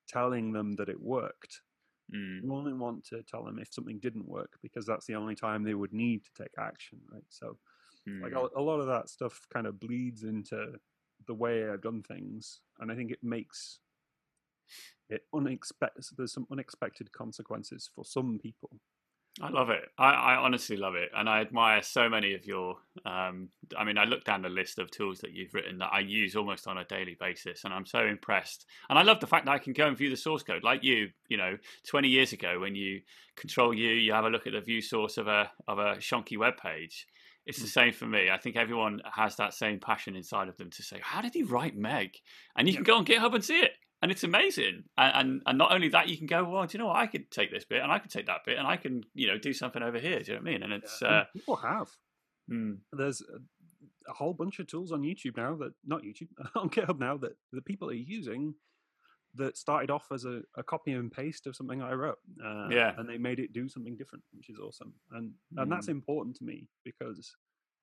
telling 0.07 0.53
them 0.53 0.77
that 0.77 0.89
it 0.89 1.01
worked 1.01 1.61
Mm. 2.13 2.43
You 2.43 2.55
only 2.55 2.73
want 2.73 3.05
to 3.07 3.23
tell 3.23 3.45
them 3.45 3.59
if 3.59 3.73
something 3.73 3.99
didn't 3.99 4.29
work 4.29 4.59
because 4.63 4.85
that's 4.87 5.07
the 5.07 5.15
only 5.15 5.35
time 5.35 5.63
they 5.63 5.75
would 5.75 5.93
need 5.93 6.25
to 6.25 6.43
take 6.43 6.53
action, 6.59 7.01
right? 7.11 7.25
So, 7.29 7.59
like 8.23 8.33
Mm. 8.33 8.51
a, 8.55 8.61
a 8.61 8.63
lot 8.63 8.81
of 8.81 8.87
that 8.87 9.09
stuff 9.09 9.47
kind 9.53 9.67
of 9.67 9.81
bleeds 9.81 10.25
into 10.25 10.79
the 11.27 11.35
way 11.35 11.69
I've 11.69 11.83
done 11.83 12.03
things, 12.03 12.61
and 12.81 12.91
I 12.91 12.95
think 12.95 13.11
it 13.11 13.23
makes 13.23 13.79
it 15.09 15.23
unexpected. 15.35 16.05
There's 16.17 16.33
some 16.33 16.47
unexpected 16.51 17.13
consequences 17.13 17.91
for 17.95 18.05
some 18.05 18.39
people. 18.43 18.71
I 19.43 19.51
love 19.51 19.69
it. 19.69 19.83
I, 19.99 20.11
I 20.11 20.37
honestly 20.37 20.77
love 20.77 20.95
it, 20.95 21.11
and 21.13 21.29
I 21.29 21.41
admire 21.41 21.83
so 21.83 22.09
many 22.09 22.35
of 22.35 22.47
your. 22.47 22.77
Um, 23.05 23.49
I 23.77 23.83
mean, 23.83 23.99
I 23.99 24.05
look 24.05 24.23
down 24.25 24.43
the 24.43 24.49
list 24.49 24.79
of 24.79 24.93
tools 24.93 25.19
that 25.21 25.33
you've 25.33 25.53
written 25.55 25.79
that 25.79 25.91
I 25.93 26.01
use 26.01 26.37
almost 26.37 26.69
on 26.69 26.79
a 26.79 26.85
daily 26.85 27.17
basis, 27.19 27.65
and 27.65 27.75
I'm 27.75 27.85
so 27.85 28.07
impressed. 28.07 28.65
And 28.89 28.97
I 28.97 29.03
love 29.03 29.19
the 29.19 29.27
fact 29.27 29.47
that 29.47 29.53
I 29.53 29.59
can 29.59 29.73
go 29.73 29.89
and 29.89 29.97
view 29.97 30.09
the 30.09 30.17
source 30.17 30.45
code, 30.45 30.63
like 30.63 30.85
you. 30.85 31.09
You 31.29 31.37
know, 31.37 31.59
20 31.89 32.09
years 32.09 32.33
ago, 32.33 32.61
when 32.61 32.77
you 32.77 33.01
control 33.35 33.75
U, 33.75 33.89
you 33.89 34.13
have 34.13 34.25
a 34.25 34.31
look 34.31 34.47
at 34.47 34.53
the 34.53 34.61
view 34.61 34.81
source 34.81 35.17
of 35.17 35.27
a 35.27 35.51
of 35.67 35.81
a 35.81 35.97
shonky 35.97 36.39
web 36.39 36.57
page. 36.57 37.09
It's 37.47 37.61
the 37.61 37.69
same 37.69 37.93
for 37.93 38.07
me. 38.07 38.31
I 38.31 38.39
think 38.39 38.57
everyone 38.57 39.03
has 39.13 39.37
that 39.37 39.53
same 39.55 39.79
passion 39.81 40.17
inside 40.17 40.49
of 40.49 40.57
them 40.57 40.71
to 40.71 40.83
say, 40.83 40.99
"How 41.03 41.21
did 41.21 41.35
he 41.35 41.43
write 41.43 41.77
Meg?" 41.77 42.17
And 42.57 42.67
you 42.69 42.75
can 42.75 42.85
go 42.85 42.97
on 42.97 43.05
GitHub 43.05 43.35
and 43.35 43.45
see 43.45 43.61
it 43.61 43.73
and 44.05 44.13
it's 44.13 44.23
amazing. 44.23 44.85
And, 44.99 45.13
and 45.17 45.43
and 45.47 45.59
not 45.59 45.73
only 45.73 45.89
that, 45.89 46.09
you 46.09 46.19
can 46.19 46.27
go, 46.27 46.45
well, 46.45 46.67
do 46.67 46.77
you 46.77 46.79
know 46.79 46.89
what? 46.89 46.97
I 46.97 47.07
could 47.07 47.31
take 47.31 47.51
this 47.51 47.65
bit, 47.65 47.83
and 47.83 47.91
I 47.91 47.99
could 47.99 48.11
take 48.11 48.27
that 48.27 48.41
bit, 48.45 48.59
and 48.59 48.67
I 48.67 48.77
can, 48.77 49.03
you 49.15 49.27
know, 49.27 49.39
do 49.39 49.55
something 49.55 49.83
over 49.83 49.99
here. 49.99 50.21
Do 50.21 50.33
you 50.33 50.37
know 50.39 50.43
what 50.43 50.49
I 50.51 50.53
mean? 50.53 50.63
And 50.63 50.73
it's 50.75 51.01
And 51.01 51.11
uh, 51.11 51.25
people 51.33 51.57
have. 51.57 51.89
mm, 52.53 52.77
There's 52.93 53.23
a, 53.23 54.11
a 54.11 54.13
whole 54.13 54.35
bunch 54.35 54.59
of 54.59 54.67
tools 54.67 54.93
on 54.93 55.01
YouTube 55.01 55.39
now 55.39 55.57
that 55.57 55.73
not 55.87 56.03
YouTube 56.03 56.29
on 56.55 56.69
GitHub 56.69 56.99
now 56.99 57.17
that 57.17 57.33
the 57.53 57.63
people 57.63 57.89
are 57.89 57.95
using 57.95 58.55
that 59.37 59.57
started 59.57 59.91
off 59.91 60.07
as 60.13 60.25
a, 60.25 60.43
a 60.57 60.63
copy 60.63 60.93
and 60.93 61.11
paste 61.11 61.47
of 61.47 61.57
something 61.57 61.83
I 61.83 61.93
wrote. 61.93 62.19
Uh, 62.45 62.69
Yeah. 62.71 62.95
and 62.97 63.09
they 63.09 63.19
made 63.19 63.41
it 63.41 63.53
do 63.53 63.69
something 63.69 63.97
different, 63.97 64.25
which 64.33 64.49
is 64.51 64.59
awesome. 64.59 64.95
And 65.13 65.33
and 65.57 65.71
that's 65.71 65.89
important 65.89 66.37
to 66.37 66.45
me 66.45 66.69
because 66.85 67.35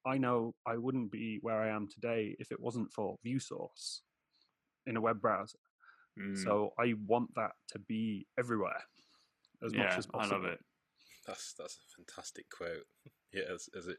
I 0.05 0.17
know 0.17 0.55
I 0.65 0.77
wouldn't 0.77 1.11
be 1.11 1.39
where 1.41 1.61
I 1.61 1.69
am 1.69 1.87
today 1.87 2.35
if 2.39 2.51
it 2.51 2.59
wasn't 2.59 2.91
for 2.91 3.17
ViewSource 3.25 3.99
in 4.87 4.97
a 4.97 5.01
web 5.01 5.21
browser. 5.21 5.59
mm, 6.19 6.37
So 6.37 6.73
I 6.79 6.93
want 7.05 7.29
that 7.35 7.51
to 7.69 7.79
be 7.79 8.27
everywhere 8.39 8.81
as 9.63 9.73
yeah, 9.73 9.83
much 9.83 9.97
as 9.99 10.05
I 10.07 10.09
possible. 10.11 10.37
love 10.41 10.45
it. 10.45 10.59
That's 11.27 11.53
that's 11.53 11.75
a 11.75 11.95
fantastic 11.97 12.49
quote. 12.49 12.85
yeah, 13.33 13.43
as, 13.53 13.69
as 13.77 13.87
it. 13.87 13.97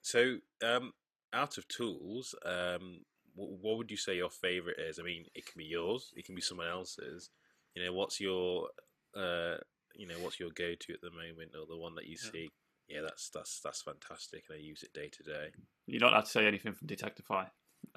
So, 0.00 0.38
um, 0.64 0.92
out 1.32 1.58
of 1.58 1.68
tools, 1.68 2.34
um, 2.44 3.04
what, 3.34 3.50
what 3.60 3.78
would 3.78 3.90
you 3.90 3.96
say 3.96 4.16
your 4.16 4.30
favorite 4.30 4.78
is? 4.78 4.98
I 4.98 5.02
mean, 5.02 5.26
it 5.34 5.46
can 5.46 5.58
be 5.58 5.64
yours, 5.64 6.12
it 6.16 6.24
can 6.24 6.34
be 6.34 6.40
someone 6.40 6.68
else's. 6.68 7.30
You 7.74 7.84
know, 7.84 7.92
what's 7.92 8.20
your, 8.20 8.68
uh, 9.16 9.56
you 9.94 10.06
know, 10.06 10.16
what's 10.20 10.38
your 10.38 10.50
go-to 10.50 10.92
at 10.92 11.00
the 11.00 11.10
moment, 11.10 11.52
or 11.58 11.66
the 11.66 11.76
one 11.76 11.94
that 11.94 12.06
you 12.06 12.16
Yeah. 12.22 12.30
see? 12.30 12.48
Yeah, 12.88 13.00
that's 13.02 13.30
that's 13.30 13.60
that's 13.60 13.80
fantastic, 13.82 14.44
and 14.48 14.58
I 14.58 14.60
use 14.60 14.82
it 14.82 14.92
day 14.92 15.08
to 15.08 15.22
day. 15.22 15.52
You're 15.86 16.00
not 16.00 16.12
allowed 16.12 16.22
to 16.22 16.30
say 16.30 16.46
anything 16.46 16.74
from 16.74 16.86
Detectify. 16.86 17.46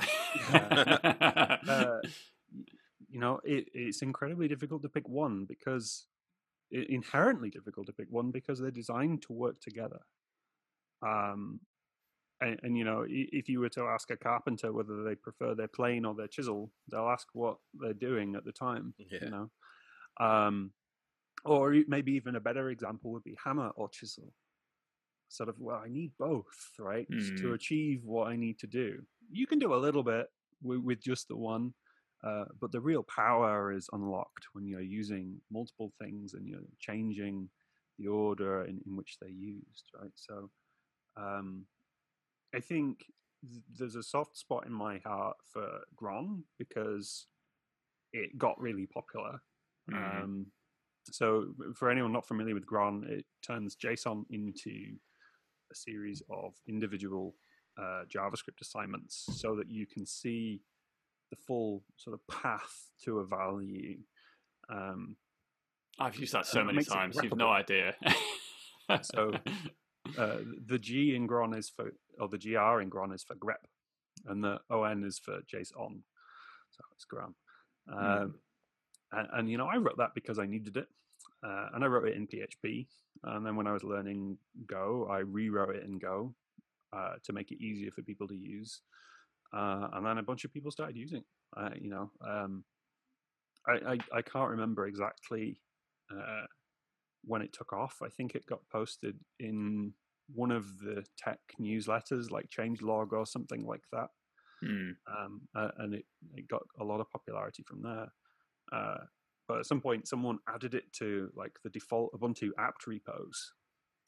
uh, 0.53 1.99
y- 2.53 2.63
you 3.09 3.19
know, 3.19 3.41
it, 3.43 3.67
it's 3.73 4.01
incredibly 4.01 4.47
difficult 4.47 4.83
to 4.83 4.89
pick 4.89 5.09
one 5.09 5.45
because 5.45 6.07
inherently 6.71 7.49
difficult 7.49 7.87
to 7.87 7.93
pick 7.93 8.07
one 8.09 8.31
because 8.31 8.59
they're 8.59 8.71
designed 8.71 9.21
to 9.23 9.33
work 9.33 9.59
together. 9.61 9.99
Um, 11.01 11.59
and, 12.41 12.59
and 12.63 12.77
you 12.77 12.83
know, 12.83 13.05
if 13.07 13.49
you 13.49 13.59
were 13.59 13.69
to 13.69 13.83
ask 13.83 14.11
a 14.11 14.17
carpenter 14.17 14.71
whether 14.73 15.03
they 15.03 15.15
prefer 15.15 15.55
their 15.55 15.67
plane 15.67 16.05
or 16.05 16.15
their 16.15 16.27
chisel, 16.27 16.71
they'll 16.89 17.09
ask 17.09 17.27
what 17.33 17.57
they're 17.73 17.93
doing 17.93 18.35
at 18.35 18.45
the 18.45 18.51
time. 18.51 18.93
Yeah. 18.97 19.19
You 19.21 19.29
know, 19.29 19.51
um, 20.19 20.71
or 21.43 21.75
maybe 21.87 22.13
even 22.13 22.35
a 22.35 22.39
better 22.41 22.69
example 22.69 23.11
would 23.11 23.23
be 23.23 23.37
hammer 23.43 23.69
or 23.69 23.89
chisel. 23.89 24.33
Sort 25.29 25.49
of, 25.49 25.59
well, 25.59 25.81
I 25.83 25.89
need 25.89 26.11
both, 26.17 26.71
right, 26.79 27.07
to 27.07 27.47
Mm. 27.47 27.55
achieve 27.55 28.03
what 28.03 28.27
I 28.27 28.35
need 28.35 28.59
to 28.59 28.67
do. 28.67 29.05
You 29.31 29.47
can 29.47 29.59
do 29.59 29.73
a 29.73 29.83
little 29.85 30.03
bit 30.03 30.27
with, 30.61 30.79
with 30.79 31.01
just 31.01 31.27
the 31.27 31.35
one, 31.35 31.73
uh, 32.23 32.45
but 32.59 32.71
the 32.71 32.79
real 32.79 33.03
power 33.03 33.71
is 33.71 33.89
unlocked 33.91 34.47
when 34.53 34.67
you're 34.67 34.81
using 34.81 35.41
multiple 35.51 35.91
things 35.99 36.33
and 36.33 36.47
you're 36.47 36.61
changing 36.79 37.49
the 37.97 38.07
order 38.07 38.63
in, 38.65 38.81
in 38.85 38.95
which 38.95 39.17
they're 39.19 39.29
used, 39.29 39.89
right? 39.99 40.11
So, 40.15 40.51
um, 41.17 41.65
I 42.55 42.59
think 42.59 43.05
th- 43.49 43.63
there's 43.77 43.95
a 43.95 44.03
soft 44.03 44.37
spot 44.37 44.65
in 44.65 44.71
my 44.71 44.99
heart 44.99 45.37
for 45.51 45.81
Gron 45.95 46.43
because 46.57 47.27
it 48.13 48.37
got 48.37 48.59
really 48.59 48.85
popular. 48.87 49.41
Mhm. 49.89 50.23
Um, 50.23 50.51
so, 51.11 51.53
for 51.75 51.91
anyone 51.91 52.11
not 52.11 52.25
familiar 52.25 52.53
with 52.55 52.65
Gron, 52.65 53.07
it 53.07 53.25
turns 53.41 53.75
JSON 53.75 54.25
into 54.29 54.97
a 55.71 55.75
series 55.75 56.23
of 56.29 56.55
individual 56.67 57.35
uh, 57.77 58.05
JavaScript 58.07 58.61
assignments 58.61 59.25
so 59.33 59.55
that 59.57 59.69
you 59.69 59.85
can 59.85 60.05
see 60.05 60.61
the 61.29 61.35
full 61.35 61.83
sort 61.97 62.13
of 62.13 62.25
path 62.27 62.91
to 63.03 63.19
a 63.19 63.25
value. 63.25 63.99
Um, 64.69 65.17
I've 65.99 66.15
used 66.15 66.33
that 66.33 66.45
so 66.45 66.63
many 66.63 66.83
times. 66.83 67.17
You've 67.21 67.35
no 67.37 67.49
idea. 67.49 67.95
So, 69.01 69.31
uh, 70.17 70.37
the 70.67 70.79
G 70.79 71.15
in 71.15 71.27
Gron 71.27 71.57
is 71.57 71.69
for, 71.69 71.91
or 72.19 72.27
the 72.27 72.37
GR 72.37 72.81
in 72.81 72.89
Gron 72.89 73.13
is 73.13 73.23
for 73.23 73.35
grep, 73.35 73.63
and 74.25 74.43
the 74.43 74.59
ON 74.69 75.03
is 75.03 75.19
for 75.19 75.39
JSON. 75.41 76.01
So 76.71 76.83
it's 76.93 77.05
Gron. 77.11 77.33
Um, 77.91 78.35
and, 79.11 79.27
and, 79.33 79.49
you 79.49 79.57
know, 79.57 79.67
I 79.67 79.77
wrote 79.77 79.97
that 79.97 80.13
because 80.15 80.39
I 80.39 80.45
needed 80.45 80.77
it, 80.77 80.87
uh, 81.43 81.67
and 81.73 81.83
I 81.83 81.87
wrote 81.87 82.07
it 82.07 82.15
in 82.15 82.27
PHP. 82.27 82.87
And 83.23 83.45
then 83.45 83.55
when 83.55 83.67
I 83.67 83.71
was 83.71 83.83
learning 83.83 84.37
Go, 84.67 85.07
I 85.09 85.19
rewrote 85.19 85.75
it 85.75 85.83
in 85.83 85.97
Go 85.97 86.33
uh, 86.93 87.13
to 87.23 87.33
make 87.33 87.51
it 87.51 87.63
easier 87.63 87.91
for 87.91 88.01
people 88.01 88.27
to 88.27 88.35
use. 88.35 88.81
Uh, 89.53 89.87
and 89.93 90.05
then 90.05 90.17
a 90.17 90.23
bunch 90.23 90.43
of 90.43 90.53
people 90.53 90.71
started 90.71 90.97
using. 90.97 91.19
it. 91.19 91.25
Uh, 91.55 91.69
you 91.79 91.89
know, 91.89 92.11
um, 92.27 92.63
I, 93.67 93.93
I 93.93 93.97
I 94.17 94.21
can't 94.21 94.49
remember 94.49 94.87
exactly 94.87 95.61
uh, 96.11 96.45
when 97.25 97.41
it 97.41 97.53
took 97.53 97.73
off. 97.73 98.01
I 98.03 98.09
think 98.09 98.35
it 98.35 98.45
got 98.45 98.59
posted 98.71 99.19
in 99.39 99.93
one 100.33 100.51
of 100.51 100.79
the 100.79 101.05
tech 101.17 101.39
newsletters, 101.61 102.31
like 102.31 102.49
Changelog 102.49 103.11
or 103.11 103.25
something 103.25 103.65
like 103.65 103.83
that 103.91 104.07
Hmm. 104.63 104.91
um, 105.05 105.41
uh, 105.53 105.69
and 105.79 105.93
it, 105.93 106.05
it 106.33 106.47
got 106.47 106.63
a 106.79 106.83
lot 106.83 107.01
of 107.01 107.11
popularity 107.11 107.61
from 107.67 107.81
there. 107.83 108.07
Uh, 108.71 109.03
but 109.47 109.59
at 109.59 109.65
some 109.65 109.81
point, 109.81 110.07
someone 110.07 110.39
added 110.47 110.73
it 110.73 110.91
to 110.93 111.29
like 111.35 111.51
the 111.63 111.69
default 111.69 112.13
Ubuntu 112.13 112.49
apt 112.57 112.87
repos, 112.87 113.51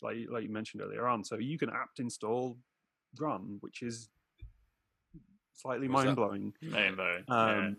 like 0.02 0.18
like 0.32 0.44
you 0.44 0.50
mentioned 0.50 0.82
earlier 0.82 1.06
on. 1.06 1.24
So 1.24 1.38
you 1.38 1.60
can 1.60 1.70
apt 1.70 2.00
install 2.00 2.58
gron, 3.20 3.58
which 3.60 3.82
is 3.84 4.10
slightly 5.54 5.88
What's 5.88 6.04
that? 6.06 6.16
mind 6.16 6.16
blowing. 6.16 6.54
Um, 7.28 7.78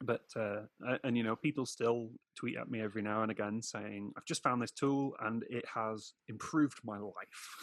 But 0.00 0.24
uh, 0.36 0.62
and 1.02 1.16
you 1.16 1.24
know, 1.24 1.34
people 1.34 1.66
still 1.66 2.10
tweet 2.36 2.56
at 2.56 2.70
me 2.70 2.80
every 2.80 3.02
now 3.02 3.22
and 3.22 3.30
again 3.30 3.62
saying, 3.62 4.12
"I've 4.16 4.24
just 4.24 4.42
found 4.42 4.62
this 4.62 4.70
tool 4.70 5.14
and 5.20 5.44
it 5.50 5.64
has 5.74 6.12
improved 6.28 6.78
my 6.84 6.98
life." 6.98 7.56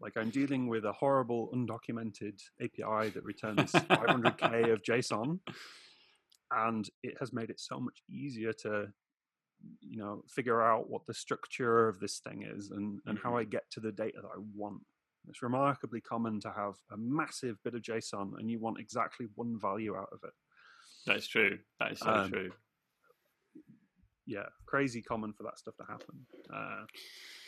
like 0.00 0.16
I'm 0.16 0.30
dealing 0.30 0.68
with 0.68 0.84
a 0.84 0.92
horrible 0.92 1.50
undocumented 1.54 2.40
API 2.60 3.10
that 3.10 3.24
returns 3.24 3.72
500k 3.72 4.72
of 4.72 4.82
JSON, 4.82 5.40
and 6.52 6.88
it 7.02 7.14
has 7.20 7.32
made 7.32 7.50
it 7.50 7.60
so 7.60 7.80
much 7.80 8.02
easier 8.08 8.52
to, 8.64 8.88
you 9.80 9.98
know, 9.98 10.22
figure 10.28 10.62
out 10.62 10.90
what 10.90 11.06
the 11.06 11.14
structure 11.14 11.88
of 11.88 12.00
this 12.00 12.18
thing 12.18 12.44
is 12.48 12.70
and 12.70 13.00
and 13.06 13.18
how 13.22 13.36
I 13.36 13.44
get 13.44 13.70
to 13.72 13.80
the 13.80 13.92
data 13.92 14.18
that 14.22 14.28
I 14.28 14.40
want. 14.54 14.82
It's 15.28 15.42
remarkably 15.42 16.00
common 16.00 16.40
to 16.40 16.48
have 16.48 16.74
a 16.92 16.96
massive 16.96 17.62
bit 17.62 17.74
of 17.74 17.82
JSON 17.82 18.38
and 18.38 18.50
you 18.50 18.58
want 18.58 18.80
exactly 18.80 19.26
one 19.34 19.58
value 19.60 19.96
out 19.96 20.08
of 20.12 20.20
it. 20.24 20.32
That's 21.08 21.26
true. 21.26 21.58
That 21.80 21.92
is 21.92 21.98
so 22.00 22.10
Um, 22.10 22.28
true. 22.30 22.50
yeah, 24.26 24.46
crazy 24.66 25.00
common 25.02 25.32
for 25.32 25.42
that 25.44 25.58
stuff 25.58 25.76
to 25.78 25.84
happen. 25.84 26.26
Uh, 26.52 26.84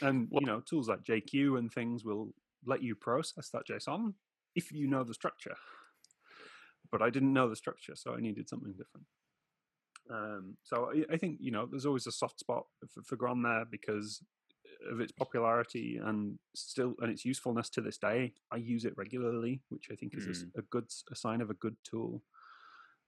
and 0.00 0.28
Wha- 0.30 0.40
you 0.40 0.46
know, 0.46 0.60
tools 0.60 0.88
like 0.88 1.02
JQ 1.04 1.58
and 1.58 1.70
things 1.72 2.04
will 2.04 2.32
let 2.64 2.82
you 2.82 2.94
process 2.94 3.50
that 3.50 3.66
JSON 3.66 4.14
if 4.54 4.72
you 4.72 4.86
know 4.86 5.04
the 5.04 5.14
structure. 5.14 5.56
But 6.90 7.02
I 7.02 7.10
didn't 7.10 7.32
know 7.32 7.48
the 7.48 7.56
structure, 7.56 7.94
so 7.94 8.14
I 8.14 8.20
needed 8.20 8.48
something 8.48 8.72
different. 8.72 9.06
Um, 10.10 10.56
so 10.64 10.90
I, 10.92 11.14
I 11.14 11.16
think 11.18 11.36
you 11.40 11.50
know, 11.52 11.66
there's 11.66 11.86
always 11.86 12.06
a 12.06 12.12
soft 12.12 12.40
spot 12.40 12.64
for, 12.92 13.02
for 13.02 13.16
Gron 13.16 13.42
there 13.44 13.64
because 13.70 14.22
of 14.90 15.00
its 15.00 15.12
popularity 15.12 16.00
and 16.02 16.38
still 16.54 16.94
and 17.00 17.10
its 17.12 17.24
usefulness 17.24 17.68
to 17.70 17.80
this 17.82 17.98
day. 17.98 18.32
I 18.50 18.56
use 18.56 18.84
it 18.86 18.94
regularly, 18.96 19.60
which 19.68 19.88
I 19.92 19.94
think 19.94 20.14
is 20.16 20.46
a 20.56 20.62
good 20.62 20.84
s- 20.84 21.04
a 21.12 21.14
sign 21.14 21.40
of 21.42 21.50
a 21.50 21.54
good 21.54 21.76
tool. 21.84 22.24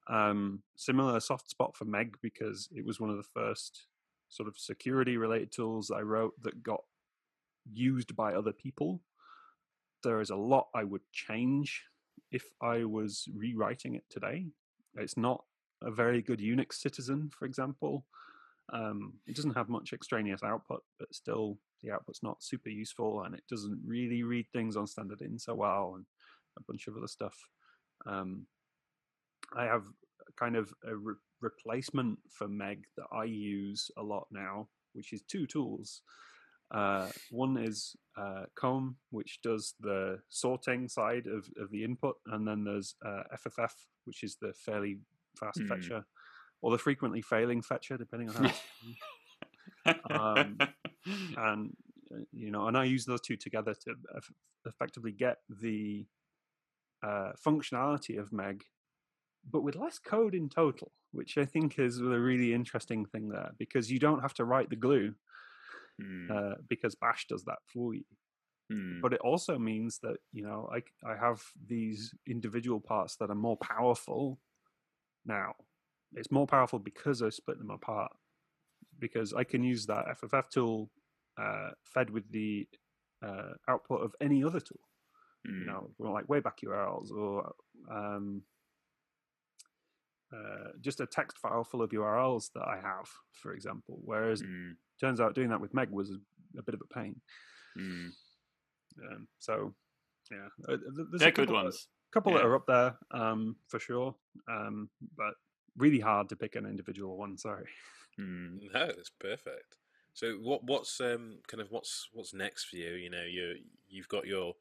Um, 0.08 0.62
similar 0.76 1.20
soft 1.20 1.48
spot 1.50 1.76
for 1.76 1.84
Meg 1.84 2.16
because 2.22 2.68
it 2.74 2.84
was 2.84 3.00
one 3.00 3.10
of 3.10 3.16
the 3.16 3.22
first 3.22 3.86
sort 4.28 4.48
of 4.48 4.58
security 4.58 5.16
related 5.16 5.52
tools 5.52 5.90
I 5.90 6.00
wrote 6.00 6.34
that 6.42 6.62
got 6.62 6.82
used 7.72 8.16
by 8.16 8.34
other 8.34 8.52
people. 8.52 9.00
There 10.02 10.20
is 10.20 10.30
a 10.30 10.36
lot 10.36 10.68
I 10.74 10.84
would 10.84 11.02
change 11.12 11.84
if 12.30 12.44
I 12.60 12.84
was 12.84 13.28
rewriting 13.34 13.94
it 13.94 14.04
today. 14.10 14.46
It's 14.96 15.16
not 15.16 15.44
a 15.82 15.90
very 15.90 16.22
good 16.22 16.40
Unix 16.40 16.74
citizen, 16.74 17.30
for 17.36 17.44
example. 17.44 18.04
Um, 18.72 19.14
it 19.26 19.36
doesn't 19.36 19.54
have 19.56 19.68
much 19.68 19.92
extraneous 19.92 20.42
output, 20.42 20.82
but 20.98 21.14
still 21.14 21.58
the 21.82 21.90
output's 21.90 22.22
not 22.22 22.42
super 22.42 22.70
useful, 22.70 23.22
and 23.22 23.34
it 23.34 23.42
doesn't 23.48 23.80
really 23.84 24.22
read 24.22 24.46
things 24.52 24.76
on 24.76 24.86
standard 24.86 25.20
in 25.20 25.38
so 25.38 25.54
well, 25.54 25.94
and 25.96 26.06
a 26.58 26.62
bunch 26.62 26.86
of 26.86 26.96
other 26.96 27.08
stuff. 27.08 27.36
Um, 28.06 28.46
I 29.56 29.64
have 29.64 29.84
kind 30.38 30.56
of 30.56 30.72
a 30.86 30.94
re- 30.96 31.14
replacement 31.40 32.18
for 32.30 32.48
Meg 32.48 32.84
that 32.96 33.06
I 33.12 33.24
use 33.24 33.90
a 33.96 34.02
lot 34.02 34.26
now, 34.30 34.68
which 34.94 35.12
is 35.12 35.22
two 35.22 35.46
tools. 35.46 36.02
Uh, 36.74 37.08
one 37.30 37.58
is 37.58 37.94
uh, 38.16 38.44
Comb, 38.54 38.96
which 39.10 39.40
does 39.42 39.74
the 39.80 40.18
sorting 40.30 40.88
side 40.88 41.26
of, 41.26 41.46
of 41.62 41.70
the 41.70 41.84
input, 41.84 42.16
and 42.28 42.48
then 42.48 42.64
there's 42.64 42.94
uh, 43.04 43.22
FFF, 43.34 43.72
which 44.06 44.22
is 44.22 44.36
the 44.40 44.52
fairly 44.54 44.98
fast 45.38 45.60
Hmm. 45.60 45.66
fetcher, 45.66 46.04
or 46.62 46.70
the 46.70 46.78
frequently 46.78 47.20
failing 47.20 47.60
fetcher, 47.60 47.98
depending 47.98 48.30
on 48.30 48.34
how. 48.36 48.44
it's 48.46 48.60
um, 50.10 50.58
and 51.36 51.76
uh, 52.14 52.20
you 52.32 52.50
know, 52.50 52.68
and 52.68 52.76
I 52.78 52.84
use 52.84 53.04
those 53.04 53.20
two 53.20 53.36
together 53.36 53.74
to 53.74 53.94
effectively 54.66 55.12
get 55.12 55.38
the 55.50 56.06
uh, 57.02 57.32
functionality 57.44 58.18
of 58.18 58.32
Meg, 58.32 58.64
but 59.50 59.62
with 59.62 59.76
less 59.76 59.98
code 59.98 60.34
in 60.34 60.48
total, 60.48 60.92
which 61.12 61.38
I 61.38 61.44
think 61.44 61.78
is 61.78 61.98
a 62.00 62.04
really 62.04 62.54
interesting 62.54 63.04
thing 63.06 63.28
there 63.28 63.52
because 63.58 63.90
you 63.90 63.98
don't 63.98 64.20
have 64.22 64.34
to 64.34 64.44
write 64.44 64.70
the 64.70 64.76
glue 64.76 65.14
Hmm, 65.98 66.34
uh, 66.34 66.54
because 66.68 66.94
Bash 66.94 67.26
does 67.28 67.44
that 67.44 67.58
for 67.66 67.94
you. 67.94 68.04
hmm, 68.70 69.02
But 69.02 69.12
it 69.12 69.20
also 69.20 69.58
means 69.58 69.98
that 70.02 70.18
you 70.32 70.42
know 70.44 70.70
I 70.72 70.82
I 71.08 71.16
have 71.16 71.42
these 71.66 72.14
individual 72.26 72.80
parts 72.80 73.16
that 73.16 73.30
are 73.30 73.34
more 73.34 73.56
powerful 73.58 74.40
now. 75.26 75.54
It's 76.14 76.30
more 76.32 76.46
powerful 76.46 76.78
because 76.78 77.22
I 77.22 77.30
split 77.30 77.58
them 77.58 77.70
apart 77.70 78.12
because 78.98 79.34
I 79.34 79.44
can 79.44 79.62
use 79.64 79.86
that 79.86 80.08
FFF 80.08 80.50
tool 80.50 80.90
uh, 81.38 81.70
fed 81.84 82.10
with 82.10 82.30
the 82.32 82.68
uh, 83.22 83.54
output 83.68 84.02
of 84.02 84.14
any 84.20 84.44
other 84.44 84.60
tool. 84.60 84.80
hmm, 85.44 85.60
You 85.60 85.66
know, 85.66 85.90
well, 85.98 86.12
like 86.14 86.26
Wayback 86.28 86.62
URLs 86.64 87.10
or 87.12 87.54
um, 87.90 88.42
uh, 90.32 90.68
just 90.80 91.00
a 91.00 91.06
text 91.06 91.38
file 91.38 91.64
full 91.64 91.82
of 91.82 91.90
URLs 91.90 92.52
that 92.54 92.66
I 92.66 92.76
have, 92.76 93.08
for 93.32 93.52
example. 93.52 93.98
Whereas 94.04 94.40
hmm, 94.40 94.72
turns 95.00 95.20
out 95.20 95.34
doing 95.34 95.50
that 95.50 95.60
with 95.60 95.74
Meg 95.74 95.90
was 95.90 96.10
a, 96.10 96.18
a 96.58 96.62
bit 96.62 96.74
of 96.74 96.80
a 96.80 96.94
pain. 96.94 97.20
hmm. 97.76 98.08
Um, 99.10 99.26
so 99.38 99.72
yeah, 100.30 100.48
uh, 100.68 100.76
there's 100.94 101.20
They're 101.20 101.28
a 101.28 101.32
good 101.32 101.48
couple, 101.48 101.62
ones. 101.64 101.88
couple 102.12 102.32
that 102.34 102.44
are 102.44 102.54
up 102.54 102.66
there 102.66 102.96
um, 103.10 103.56
for 103.68 103.78
sure, 103.78 104.14
um, 104.50 104.88
but 105.16 105.34
really 105.76 106.00
hard 106.00 106.28
to 106.28 106.36
pick 106.36 106.56
an 106.56 106.66
individual 106.66 107.16
one. 107.16 107.36
Sorry. 107.38 107.64
Hmm. 108.18 108.58
No, 108.72 108.86
that's 108.86 109.10
perfect. 109.10 109.76
So 110.14 110.34
what 110.42 110.62
what's 110.64 111.00
um 111.00 111.38
kind 111.46 111.60
of 111.60 111.70
what's 111.70 112.08
what's 112.12 112.34
next 112.34 112.64
for 112.64 112.76
you? 112.76 112.90
You 112.90 113.10
know, 113.10 113.24
you 113.24 113.56
you've 113.88 114.08
got 114.08 114.26
your 114.26 114.54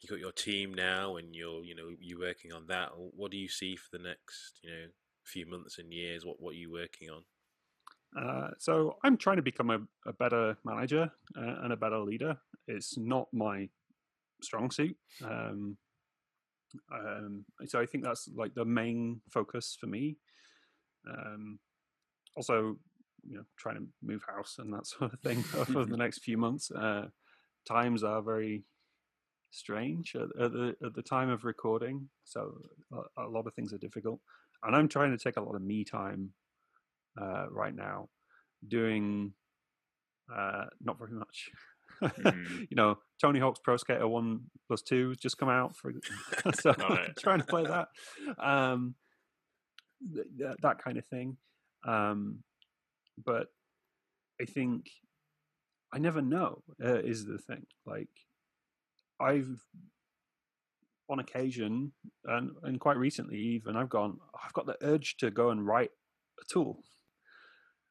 you 0.00 0.08
got 0.08 0.18
your 0.18 0.32
team 0.32 0.74
now, 0.74 1.16
and 1.16 1.34
you're 1.34 1.64
you 1.64 1.74
know 1.74 1.88
you're 2.00 2.20
working 2.20 2.52
on 2.52 2.66
that. 2.68 2.90
What 2.96 3.30
do 3.30 3.36
you 3.36 3.48
see 3.48 3.76
for 3.76 3.96
the 3.96 4.02
next 4.02 4.60
you 4.62 4.70
know 4.70 4.86
few 5.24 5.46
months 5.46 5.78
and 5.78 5.92
years? 5.92 6.24
What 6.24 6.36
what 6.40 6.54
are 6.54 6.58
you 6.58 6.70
working 6.70 7.10
on? 7.10 7.22
Uh, 8.16 8.50
so 8.58 8.96
I'm 9.04 9.16
trying 9.16 9.36
to 9.36 9.42
become 9.42 9.70
a, 9.70 9.80
a 10.06 10.12
better 10.12 10.56
manager 10.64 11.10
uh, 11.36 11.54
and 11.62 11.72
a 11.72 11.76
better 11.76 11.98
leader. 11.98 12.36
It's 12.66 12.96
not 12.96 13.28
my 13.32 13.68
strong 14.42 14.70
suit. 14.70 14.96
Um, 15.22 15.76
um, 16.92 17.44
so 17.66 17.80
I 17.80 17.86
think 17.86 18.04
that's 18.04 18.28
like 18.34 18.54
the 18.54 18.64
main 18.64 19.20
focus 19.30 19.76
for 19.78 19.86
me. 19.86 20.16
Um, 21.08 21.58
also, 22.36 22.76
you 23.26 23.36
know, 23.36 23.44
trying 23.58 23.76
to 23.76 23.86
move 24.02 24.22
house 24.26 24.56
and 24.58 24.72
that 24.72 24.86
sort 24.86 25.12
of 25.12 25.20
thing 25.20 25.44
over 25.56 25.84
the 25.84 25.96
next 26.04 26.22
few 26.22 26.38
months. 26.38 26.70
Uh, 26.70 27.06
times 27.66 28.02
are 28.02 28.22
very 28.22 28.64
strange 29.56 30.14
at, 30.14 30.28
at 30.40 30.52
the 30.52 30.76
at 30.84 30.94
the 30.94 31.02
time 31.02 31.28
of 31.30 31.44
recording, 31.44 32.08
so 32.24 32.58
a, 32.92 33.24
a 33.24 33.28
lot 33.28 33.46
of 33.46 33.54
things 33.54 33.72
are 33.72 33.78
difficult. 33.78 34.20
And 34.62 34.74
I'm 34.74 34.88
trying 34.88 35.10
to 35.16 35.18
take 35.18 35.36
a 35.36 35.40
lot 35.42 35.54
of 35.54 35.62
me 35.62 35.84
time 35.84 36.30
uh, 37.20 37.46
right 37.50 37.74
now, 37.74 38.08
doing 38.66 39.32
uh, 40.34 40.64
not 40.80 40.98
very 40.98 41.12
much. 41.12 41.50
Mhm. 42.02 42.60
you 42.70 42.76
know, 42.76 42.98
Tony 43.20 43.38
Hawk's 43.40 43.60
Pro 43.60 43.76
Skater 43.76 44.06
One 44.08 44.40
Plus 44.66 44.82
Two 44.82 45.10
has 45.10 45.18
just 45.18 45.38
come 45.38 45.48
out, 45.48 45.76
for 45.76 45.92
so 46.60 46.72
trying 47.18 47.38
to 47.40 47.46
play 47.46 47.64
that, 47.64 47.88
um, 48.38 48.94
th- 50.14 50.26
th- 50.38 50.56
that 50.62 50.78
kind 50.82 50.98
of 50.98 51.06
thing. 51.06 51.36
Um, 51.86 52.42
but 53.24 53.48
I 54.40 54.44
think 54.44 54.90
I 55.92 55.98
never 55.98 56.20
know 56.20 56.62
uh, 56.84 56.98
is 56.98 57.24
the 57.24 57.38
thing. 57.38 57.64
Like 57.86 58.08
I've 59.20 59.60
on 61.08 61.18
occasion 61.20 61.92
and 62.24 62.50
and 62.62 62.80
quite 62.80 62.96
recently 62.96 63.38
even 63.38 63.76
I've 63.76 63.88
gone 63.88 64.18
I've 64.44 64.52
got 64.52 64.66
the 64.66 64.76
urge 64.82 65.16
to 65.18 65.30
go 65.30 65.50
and 65.50 65.64
write 65.64 65.90
a 66.40 66.44
tool 66.52 66.82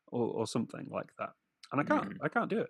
or, 0.07 0.27
or 0.27 0.47
something 0.47 0.87
like 0.91 1.09
that 1.19 1.31
and 1.71 1.81
I 1.81 1.83
can't 1.83 2.07
Mm. 2.07 2.17
I 2.21 2.29
can't 2.29 2.49
do 2.49 2.59
it. 2.59 2.69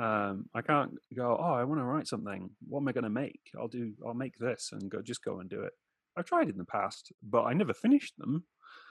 Um 0.00 0.48
I 0.54 0.62
can't 0.62 0.94
go 1.14 1.36
oh 1.38 1.54
I 1.54 1.64
want 1.64 1.80
to 1.80 1.84
write 1.84 2.08
something. 2.08 2.50
What 2.68 2.80
am 2.80 2.88
I 2.88 2.92
going 2.92 3.04
to 3.04 3.10
make? 3.10 3.40
I'll 3.58 3.68
do 3.68 3.94
I'll 4.06 4.14
make 4.14 4.36
this 4.38 4.70
and 4.72 4.90
go 4.90 5.02
just 5.02 5.24
go 5.24 5.40
and 5.40 5.48
do 5.48 5.62
it. 5.62 5.72
I've 6.16 6.26
tried 6.26 6.48
in 6.48 6.58
the 6.58 6.64
past 6.64 7.12
but 7.22 7.42
I 7.44 7.52
never 7.52 7.74
finished 7.74 8.14
them 8.18 8.44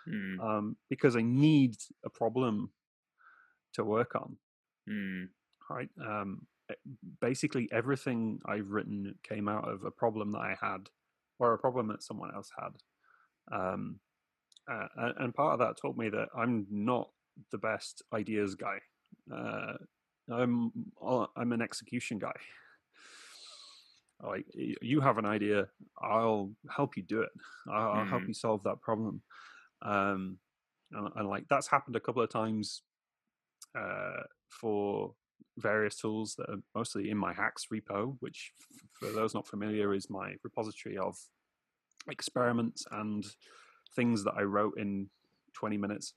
Hmm, 0.06 0.38
um 0.40 0.78
because 0.90 1.16
I 1.16 1.22
need 1.22 1.76
a 2.06 2.10
problem 2.10 2.72
to 3.74 3.84
work 3.84 4.16
on. 4.16 4.38
Hmm, 4.88 5.26
right? 5.70 5.90
Um, 6.00 6.48
basically, 7.22 7.70
everything 7.72 8.40
I've 8.46 8.70
written 8.70 9.16
came 9.24 9.48
out 9.48 9.68
of 9.70 9.84
a 9.84 9.92
problem 9.92 10.32
that 10.34 10.40
I 10.40 10.58
had, 10.60 10.90
or 11.40 11.54
a 11.54 11.58
problem 11.58 11.88
that 11.88 12.04
someone 12.04 12.34
else 12.34 12.50
had. 12.58 13.58
Um, 13.58 14.00
uh, 14.72 14.88
and, 15.20 15.34
part 15.34 15.54
of 15.54 15.60
that 15.60 15.80
told 15.80 15.98
me 15.98 16.10
that 16.10 16.30
I'm 16.36 16.66
not 16.72 17.10
the 17.52 17.58
best 17.60 18.02
ideas 18.14 18.56
guy. 18.56 18.80
Uh, 19.32 19.74
I'm 20.32 20.72
uh, 21.02 21.28
I'm 21.36 21.52
an 21.52 21.62
execution 21.62 22.20
guy. 22.20 22.34
Like 24.24 24.46
you 24.56 25.02
have 25.02 25.18
an 25.18 25.26
idea, 25.26 25.68
I'll 26.02 26.50
help 26.74 26.96
you 26.96 27.04
do 27.04 27.22
it. 27.22 27.30
I'll, 27.70 27.92
I'll 27.92 28.06
help 28.06 28.26
you 28.26 28.34
solve 28.34 28.64
that 28.64 28.80
problem. 28.82 29.22
Um, 29.82 30.38
and, 30.94 31.10
and 31.18 31.28
like 31.30 31.44
that's 31.50 31.68
happened 31.68 31.98
a 31.98 32.00
couple 32.00 32.22
of 32.22 32.30
times 32.30 32.82
uh, 33.78 34.24
for 34.50 35.14
various 35.58 35.96
tools 35.98 36.36
that 36.38 36.50
are 36.50 36.60
mostly 36.74 37.10
in 37.10 37.18
my 37.18 37.34
hacks 37.34 37.68
repo, 37.74 38.18
which, 38.20 38.52
for 38.94 39.12
those 39.12 39.34
not 39.34 39.48
familiar, 39.48 39.94
is 39.94 40.10
my 40.10 40.34
repository 40.44 40.98
of 40.98 41.16
experiments 42.10 42.86
and 42.92 43.26
things 43.96 44.24
that 44.24 44.34
I 44.36 44.42
wrote 44.44 44.78
in 44.78 45.10
20 45.54 45.78
minutes. 45.78 46.14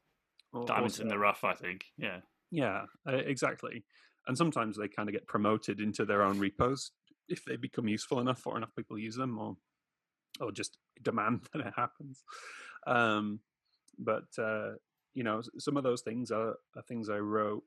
or- 0.52 0.62
or 0.62 0.66
Diamonds 0.66 0.98
in 1.00 1.08
the 1.08 1.18
rough, 1.18 1.44
I 1.44 1.52
think. 1.54 1.84
Yeah. 1.98 2.20
Yeah, 2.50 2.86
exactly. 3.06 3.84
And 4.26 4.36
sometimes 4.36 4.76
they 4.78 4.88
kind 4.88 5.08
of 5.08 5.12
get 5.12 5.26
promoted 5.26 5.78
into 5.80 6.04
their 6.06 6.22
own 6.22 6.38
repos 6.38 6.90
if 7.28 7.44
they 7.44 7.56
become 7.56 7.86
useful 7.88 8.18
enough 8.20 8.46
or 8.46 8.56
enough 8.56 8.74
people 8.74 8.98
use 8.98 9.14
them, 9.16 9.38
or 9.38 9.56
or 10.40 10.50
just 10.52 10.78
demand 11.02 11.42
that 11.52 11.66
it 11.66 11.74
happens. 11.76 12.24
Um, 12.86 13.40
but 13.98 14.28
uh, 14.38 14.72
you 15.14 15.22
know, 15.24 15.42
some 15.58 15.76
of 15.76 15.82
those 15.82 16.00
things 16.00 16.30
are, 16.30 16.54
are 16.74 16.82
things 16.88 17.10
I 17.10 17.18
wrote 17.18 17.64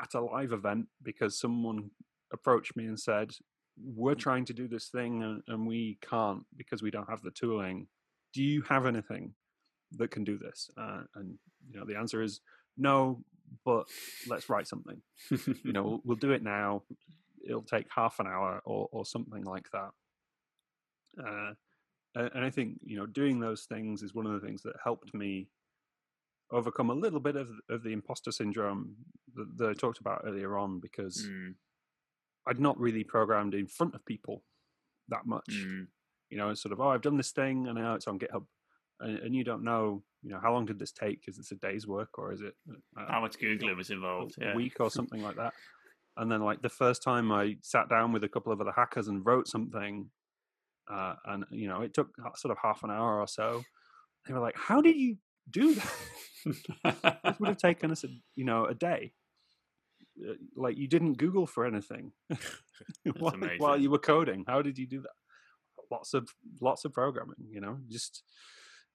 at 0.00 0.14
a 0.14 0.20
live 0.20 0.52
event 0.52 0.86
because 1.02 1.38
someone 1.38 1.90
approached 2.32 2.76
me 2.76 2.86
and 2.86 2.98
said, 2.98 3.32
"We're 3.76 4.14
trying 4.14 4.44
to 4.46 4.52
do 4.52 4.68
this 4.68 4.88
thing 4.88 5.22
and, 5.22 5.42
and 5.48 5.66
we 5.66 5.98
can't 6.00 6.44
because 6.56 6.82
we 6.82 6.90
don't 6.90 7.08
have 7.08 7.22
the 7.22 7.30
tooling. 7.30 7.88
Do 8.32 8.42
you 8.42 8.62
have 8.62 8.86
anything 8.86 9.34
that 9.92 10.10
can 10.10 10.24
do 10.24 10.38
this?" 10.38 10.70
Uh, 10.76 11.02
and 11.14 11.38
you 11.70 11.78
know, 11.78 11.86
the 11.86 11.96
answer 11.96 12.22
is 12.22 12.40
no, 12.76 13.22
but 13.64 13.86
let's 14.28 14.48
write 14.48 14.66
something. 14.66 15.00
You 15.64 15.72
know, 15.72 15.82
we'll, 15.82 16.00
we'll 16.04 16.16
do 16.16 16.32
it 16.32 16.42
now. 16.42 16.82
It'll 17.46 17.62
take 17.62 17.86
half 17.94 18.20
an 18.20 18.26
hour 18.26 18.60
or 18.64 18.88
or 18.92 19.04
something 19.04 19.44
like 19.44 19.70
that. 19.72 19.90
Uh, 21.18 21.52
and 22.14 22.30
and 22.34 22.44
I 22.44 22.50
think 22.50 22.78
you 22.84 22.96
know, 22.96 23.06
doing 23.06 23.40
those 23.40 23.64
things 23.64 24.02
is 24.02 24.14
one 24.14 24.26
of 24.26 24.32
the 24.32 24.46
things 24.46 24.62
that 24.62 24.74
helped 24.82 25.14
me 25.14 25.48
overcome 26.50 26.90
a 26.90 26.94
little 26.94 27.20
bit 27.20 27.36
of 27.36 27.48
of 27.68 27.82
the 27.82 27.92
imposter 27.92 28.32
syndrome 28.32 28.96
that, 29.34 29.56
that 29.58 29.70
I 29.70 29.74
talked 29.74 29.98
about 30.00 30.22
earlier 30.24 30.56
on 30.58 30.80
because 30.80 31.26
Hmm, 31.26 31.50
I'd 32.46 32.60
not 32.60 32.78
really 32.78 33.04
programmed 33.04 33.54
in 33.54 33.66
front 33.66 33.94
of 33.94 34.04
people 34.04 34.44
that 35.08 35.26
much. 35.26 35.50
hmm. 35.50 35.84
You 36.30 36.36
know, 36.38 36.50
it's 36.50 36.62
sort 36.62 36.72
of 36.72 36.80
oh, 36.80 36.88
I've 36.88 37.02
done 37.02 37.16
this 37.16 37.32
thing 37.32 37.66
and 37.68 37.78
now 37.78 37.94
it's 37.94 38.06
on 38.06 38.18
GitHub, 38.18 38.46
and, 39.00 39.18
and 39.18 39.34
you 39.34 39.44
don't 39.44 39.64
know, 39.64 40.02
you 40.22 40.30
know, 40.30 40.40
how 40.40 40.52
long 40.52 40.66
did 40.66 40.78
this 40.78 40.92
take? 40.92 41.24
Is 41.26 41.36
this 41.36 41.52
a 41.52 41.56
day's 41.56 41.86
work 41.86 42.18
or 42.18 42.32
is 42.32 42.40
it 42.42 42.54
uh, 42.96 43.06
How 43.08 43.20
much 43.20 43.38
Googling 43.38 43.76
was 43.76 43.90
involved? 43.90 44.36
a 44.40 44.44
Yeah. 44.44 44.54
week 44.56 44.80
or 44.80 44.90
something 44.90 45.22
like 45.22 45.36
that? 45.36 45.54
And 46.16 46.32
then, 46.32 46.42
like 46.42 46.62
the 46.62 46.68
first 46.68 47.02
time 47.04 47.30
I 47.30 47.58
sat 47.62 47.88
down 47.88 48.10
with 48.10 48.24
a 48.24 48.28
couple 48.28 48.52
of 48.52 48.60
other 48.60 48.72
hackers 48.72 49.06
and 49.06 49.24
wrote 49.24 49.46
something, 49.46 50.10
uh, 50.90 51.14
and 51.26 51.44
you 51.52 51.68
know, 51.68 51.82
it 51.82 51.94
took 51.94 52.08
sort 52.36 52.50
of 52.50 52.58
half 52.60 52.82
an 52.82 52.90
hour 52.90 53.20
or 53.20 53.28
so. 53.28 53.62
They 54.26 54.34
were 54.34 54.40
like, 54.40 54.56
"How 54.56 54.80
did 54.80 54.96
you 54.96 55.18
do 55.50 55.74
that?" 55.74 55.92
this 57.24 57.40
would 57.40 57.48
have 57.48 57.58
taken 57.58 57.90
us, 57.90 58.04
a, 58.04 58.08
you 58.36 58.44
know, 58.44 58.66
a 58.66 58.74
day. 58.74 59.12
Uh, 60.20 60.34
Like 60.56 60.76
you 60.76 60.88
didn't 60.88 61.14
Google 61.18 61.46
for 61.46 61.64
anything 61.66 62.12
while, 63.18 63.32
while 63.58 63.78
you 63.78 63.90
were 63.90 63.98
coding. 63.98 64.44
How 64.46 64.62
did 64.62 64.78
you 64.78 64.86
do 64.86 65.00
that? 65.02 65.10
Lots 65.90 66.14
of 66.14 66.28
lots 66.60 66.84
of 66.84 66.92
programming. 66.92 67.36
You 67.50 67.60
know, 67.60 67.78
just 67.88 68.22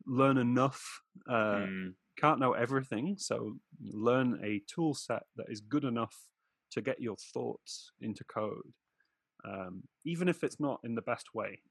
learn 0.06 0.38
enough. 0.38 1.02
Uh, 1.28 1.66
Mm, 1.68 1.94
Can't 2.18 2.40
know 2.40 2.54
everything, 2.54 3.16
so 3.18 3.58
learn 3.82 4.40
a 4.44 4.62
tool 4.68 4.94
set 4.94 5.24
that 5.36 5.48
is 5.50 5.62
good 5.62 5.84
enough 5.84 6.16
to 6.72 6.82
get 6.82 7.02
your 7.02 7.16
thoughts 7.34 7.92
into 8.02 8.24
code, 8.26 8.74
um, 9.44 9.84
even 10.06 10.28
if 10.28 10.44
it's 10.44 10.60
not 10.60 10.80
in 10.84 10.94
the 10.96 11.02
best 11.02 11.34
way. 11.34 11.62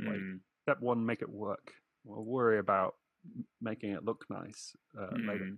Like 0.00 0.16
mm, 0.18 0.40
step 0.62 0.80
one, 0.80 1.06
make 1.06 1.22
it 1.22 1.28
work. 1.30 1.74
We'll 2.04 2.24
worry 2.24 2.58
about 2.58 2.94
making 3.60 3.90
it 3.92 4.04
look 4.04 4.24
nice 4.30 4.74
uh, 4.98 5.14
later. 5.16 5.44
mm. 5.44 5.56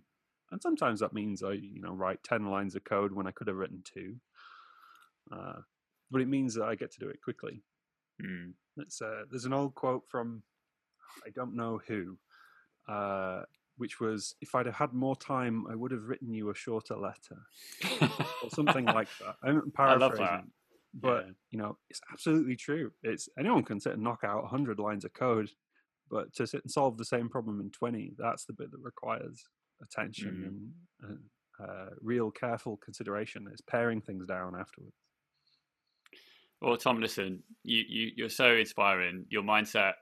And 0.52 0.62
sometimes 0.62 1.00
that 1.00 1.12
means 1.12 1.42
I, 1.42 1.52
you 1.52 1.80
know, 1.80 1.92
write 1.92 2.22
ten 2.22 2.46
lines 2.46 2.76
of 2.76 2.84
code 2.84 3.12
when 3.12 3.26
I 3.26 3.32
could 3.32 3.48
have 3.48 3.56
written 3.56 3.82
two. 3.84 4.16
Uh, 5.32 5.60
but 6.10 6.20
it 6.20 6.28
means 6.28 6.54
that 6.54 6.64
I 6.64 6.76
get 6.76 6.92
to 6.92 7.00
do 7.00 7.08
it 7.08 7.20
quickly. 7.22 7.62
Mm. 8.22 8.52
It's, 8.76 9.02
uh, 9.02 9.24
there's 9.30 9.44
an 9.44 9.52
old 9.52 9.74
quote 9.74 10.04
from 10.08 10.42
I 11.26 11.30
don't 11.30 11.56
know 11.56 11.80
who, 11.86 12.16
uh, 12.88 13.42
which 13.76 14.00
was, 14.00 14.36
"If 14.40 14.54
I'd 14.54 14.66
have 14.66 14.74
had 14.76 14.92
more 14.92 15.16
time, 15.16 15.66
I 15.68 15.74
would 15.74 15.90
have 15.90 16.04
written 16.04 16.32
you 16.32 16.50
a 16.50 16.54
shorter 16.54 16.96
letter," 16.96 17.38
or 18.42 18.50
something 18.50 18.84
like 18.84 19.08
that. 19.20 19.36
I'm 19.42 19.72
I 19.78 19.94
love 19.96 20.16
that. 20.18 20.44
but 20.94 21.26
Yeah. 21.26 21.32
you 21.50 21.58
know, 21.58 21.78
it's 21.90 22.00
absolutely 22.12 22.56
true. 22.56 22.92
It's 23.02 23.28
anyone 23.38 23.64
can 23.64 23.80
sit 23.80 23.94
and 23.94 24.02
knock 24.02 24.20
out 24.24 24.46
hundred 24.46 24.78
lines 24.78 25.04
of 25.04 25.12
code, 25.12 25.50
but 26.10 26.32
to 26.34 26.46
sit 26.46 26.62
and 26.62 26.70
solve 26.70 26.96
the 26.96 27.04
same 27.04 27.28
problem 27.28 27.60
in 27.60 27.70
twenty, 27.70 28.12
that's 28.18 28.44
the 28.44 28.52
bit 28.52 28.70
that 28.70 28.80
requires 28.80 29.44
attention 29.82 30.72
and 31.02 31.18
uh, 31.60 31.64
uh, 31.64 31.90
real 32.00 32.30
careful 32.30 32.76
consideration. 32.76 33.48
Is 33.52 33.60
paring 33.60 34.00
things 34.00 34.26
down 34.26 34.54
afterwards. 34.58 34.94
Well, 36.62 36.76
Tom, 36.76 37.00
listen, 37.00 37.42
you, 37.62 37.84
you 37.88 38.10
you're 38.16 38.28
so 38.30 38.54
inspiring. 38.54 39.26
Your 39.28 39.42
mindset, 39.42 39.94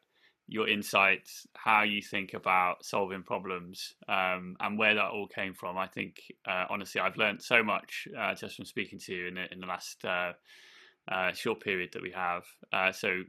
your 0.46 0.68
insights, 0.68 1.46
how 1.54 1.82
you 1.82 2.00
think 2.02 2.34
about 2.34 2.84
solving 2.84 3.22
problems, 3.22 3.94
um, 4.08 4.56
and 4.60 4.78
where 4.78 4.94
that 4.94 5.10
all 5.10 5.26
came 5.26 5.54
from. 5.54 5.76
I 5.76 5.88
think 5.88 6.16
uh, 6.46 6.66
honestly, 6.70 7.00
I've 7.00 7.16
learned 7.16 7.42
so 7.42 7.62
much 7.62 8.06
uh, 8.18 8.34
just 8.34 8.56
from 8.56 8.64
speaking 8.66 8.98
to 9.00 9.14
you 9.14 9.26
in 9.28 9.34
the, 9.34 9.52
in 9.52 9.60
the 9.60 9.66
last 9.66 10.04
uh, 10.04 10.32
uh, 11.10 11.32
short 11.32 11.60
period 11.60 11.90
that 11.94 12.02
we 12.02 12.12
have. 12.12 12.44
Uh, 12.72 12.92
so. 12.92 13.22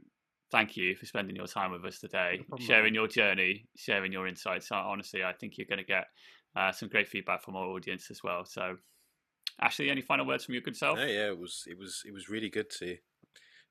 Thank 0.50 0.76
you 0.76 0.94
for 0.94 1.06
spending 1.06 1.34
your 1.36 1.46
time 1.46 1.72
with 1.72 1.84
us 1.84 1.98
today, 1.98 2.40
problem 2.48 2.60
at 2.60 2.66
sharing 2.66 2.94
your 2.94 3.08
journey, 3.08 3.66
sharing 3.76 4.12
your 4.12 4.28
insights. 4.28 4.70
Uh, 4.70 4.76
Honestly, 4.76 5.24
I 5.24 5.32
think 5.32 5.58
you're 5.58 5.66
going 5.66 5.78
to 5.78 5.84
get 5.84 6.06
uh, 6.54 6.70
some 6.72 6.88
great 6.88 7.08
feedback 7.08 7.42
from 7.42 7.56
our 7.56 7.66
audience 7.66 8.10
as 8.10 8.22
well. 8.22 8.44
So, 8.44 8.76
Ashley, 9.60 9.90
any 9.90 10.02
final 10.02 10.26
words 10.26 10.44
from 10.44 10.54
your 10.54 10.62
good 10.62 10.76
self? 10.76 10.98
No, 10.98 11.04
yeah, 11.04 11.28
it 11.28 11.38
was 11.38 11.64
it 11.66 11.76
was 11.78 12.02
it 12.06 12.12
was 12.12 12.28
really 12.28 12.48
good 12.48 12.70
to 12.78 12.96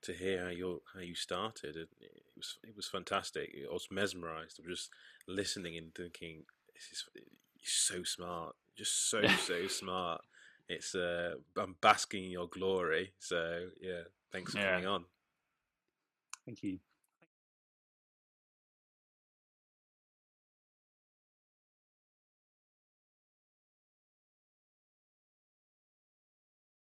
to 0.04 0.14
hear 0.14 0.44
how 0.44 0.50
you 0.50 0.82
how 0.94 1.00
you 1.00 1.16
started. 1.16 1.76
It, 1.76 1.90
it 2.00 2.24
was 2.36 2.58
it 2.64 2.76
was 2.76 2.88
fantastic. 2.88 3.56
I 3.70 3.72
was 3.74 3.88
mesmerized. 3.90 4.60
I 4.60 4.68
was 4.68 4.80
just 4.80 4.90
listening 5.28 5.78
and 5.78 5.94
thinking, 5.96 6.44
"This 6.74 6.90
is 6.92 7.04
you're 7.16 7.24
so 7.64 8.04
smart, 8.04 8.56
just 8.78 9.10
so 9.10 9.22
so 9.46 9.68
smart." 9.68 10.22
It's 10.68 10.94
uh, 10.96 11.36
I'm 11.58 11.76
basking 11.82 12.26
in 12.26 12.32
your 12.32 12.48
glory. 12.48 13.14
So 13.20 13.68
yeah, 13.82 14.02
thanks 14.32 14.54
for 14.54 14.60
Yeah. 14.60 14.72
coming 14.72 14.88
on. 14.88 15.06
Thank 16.46 16.64
you. 16.64 16.80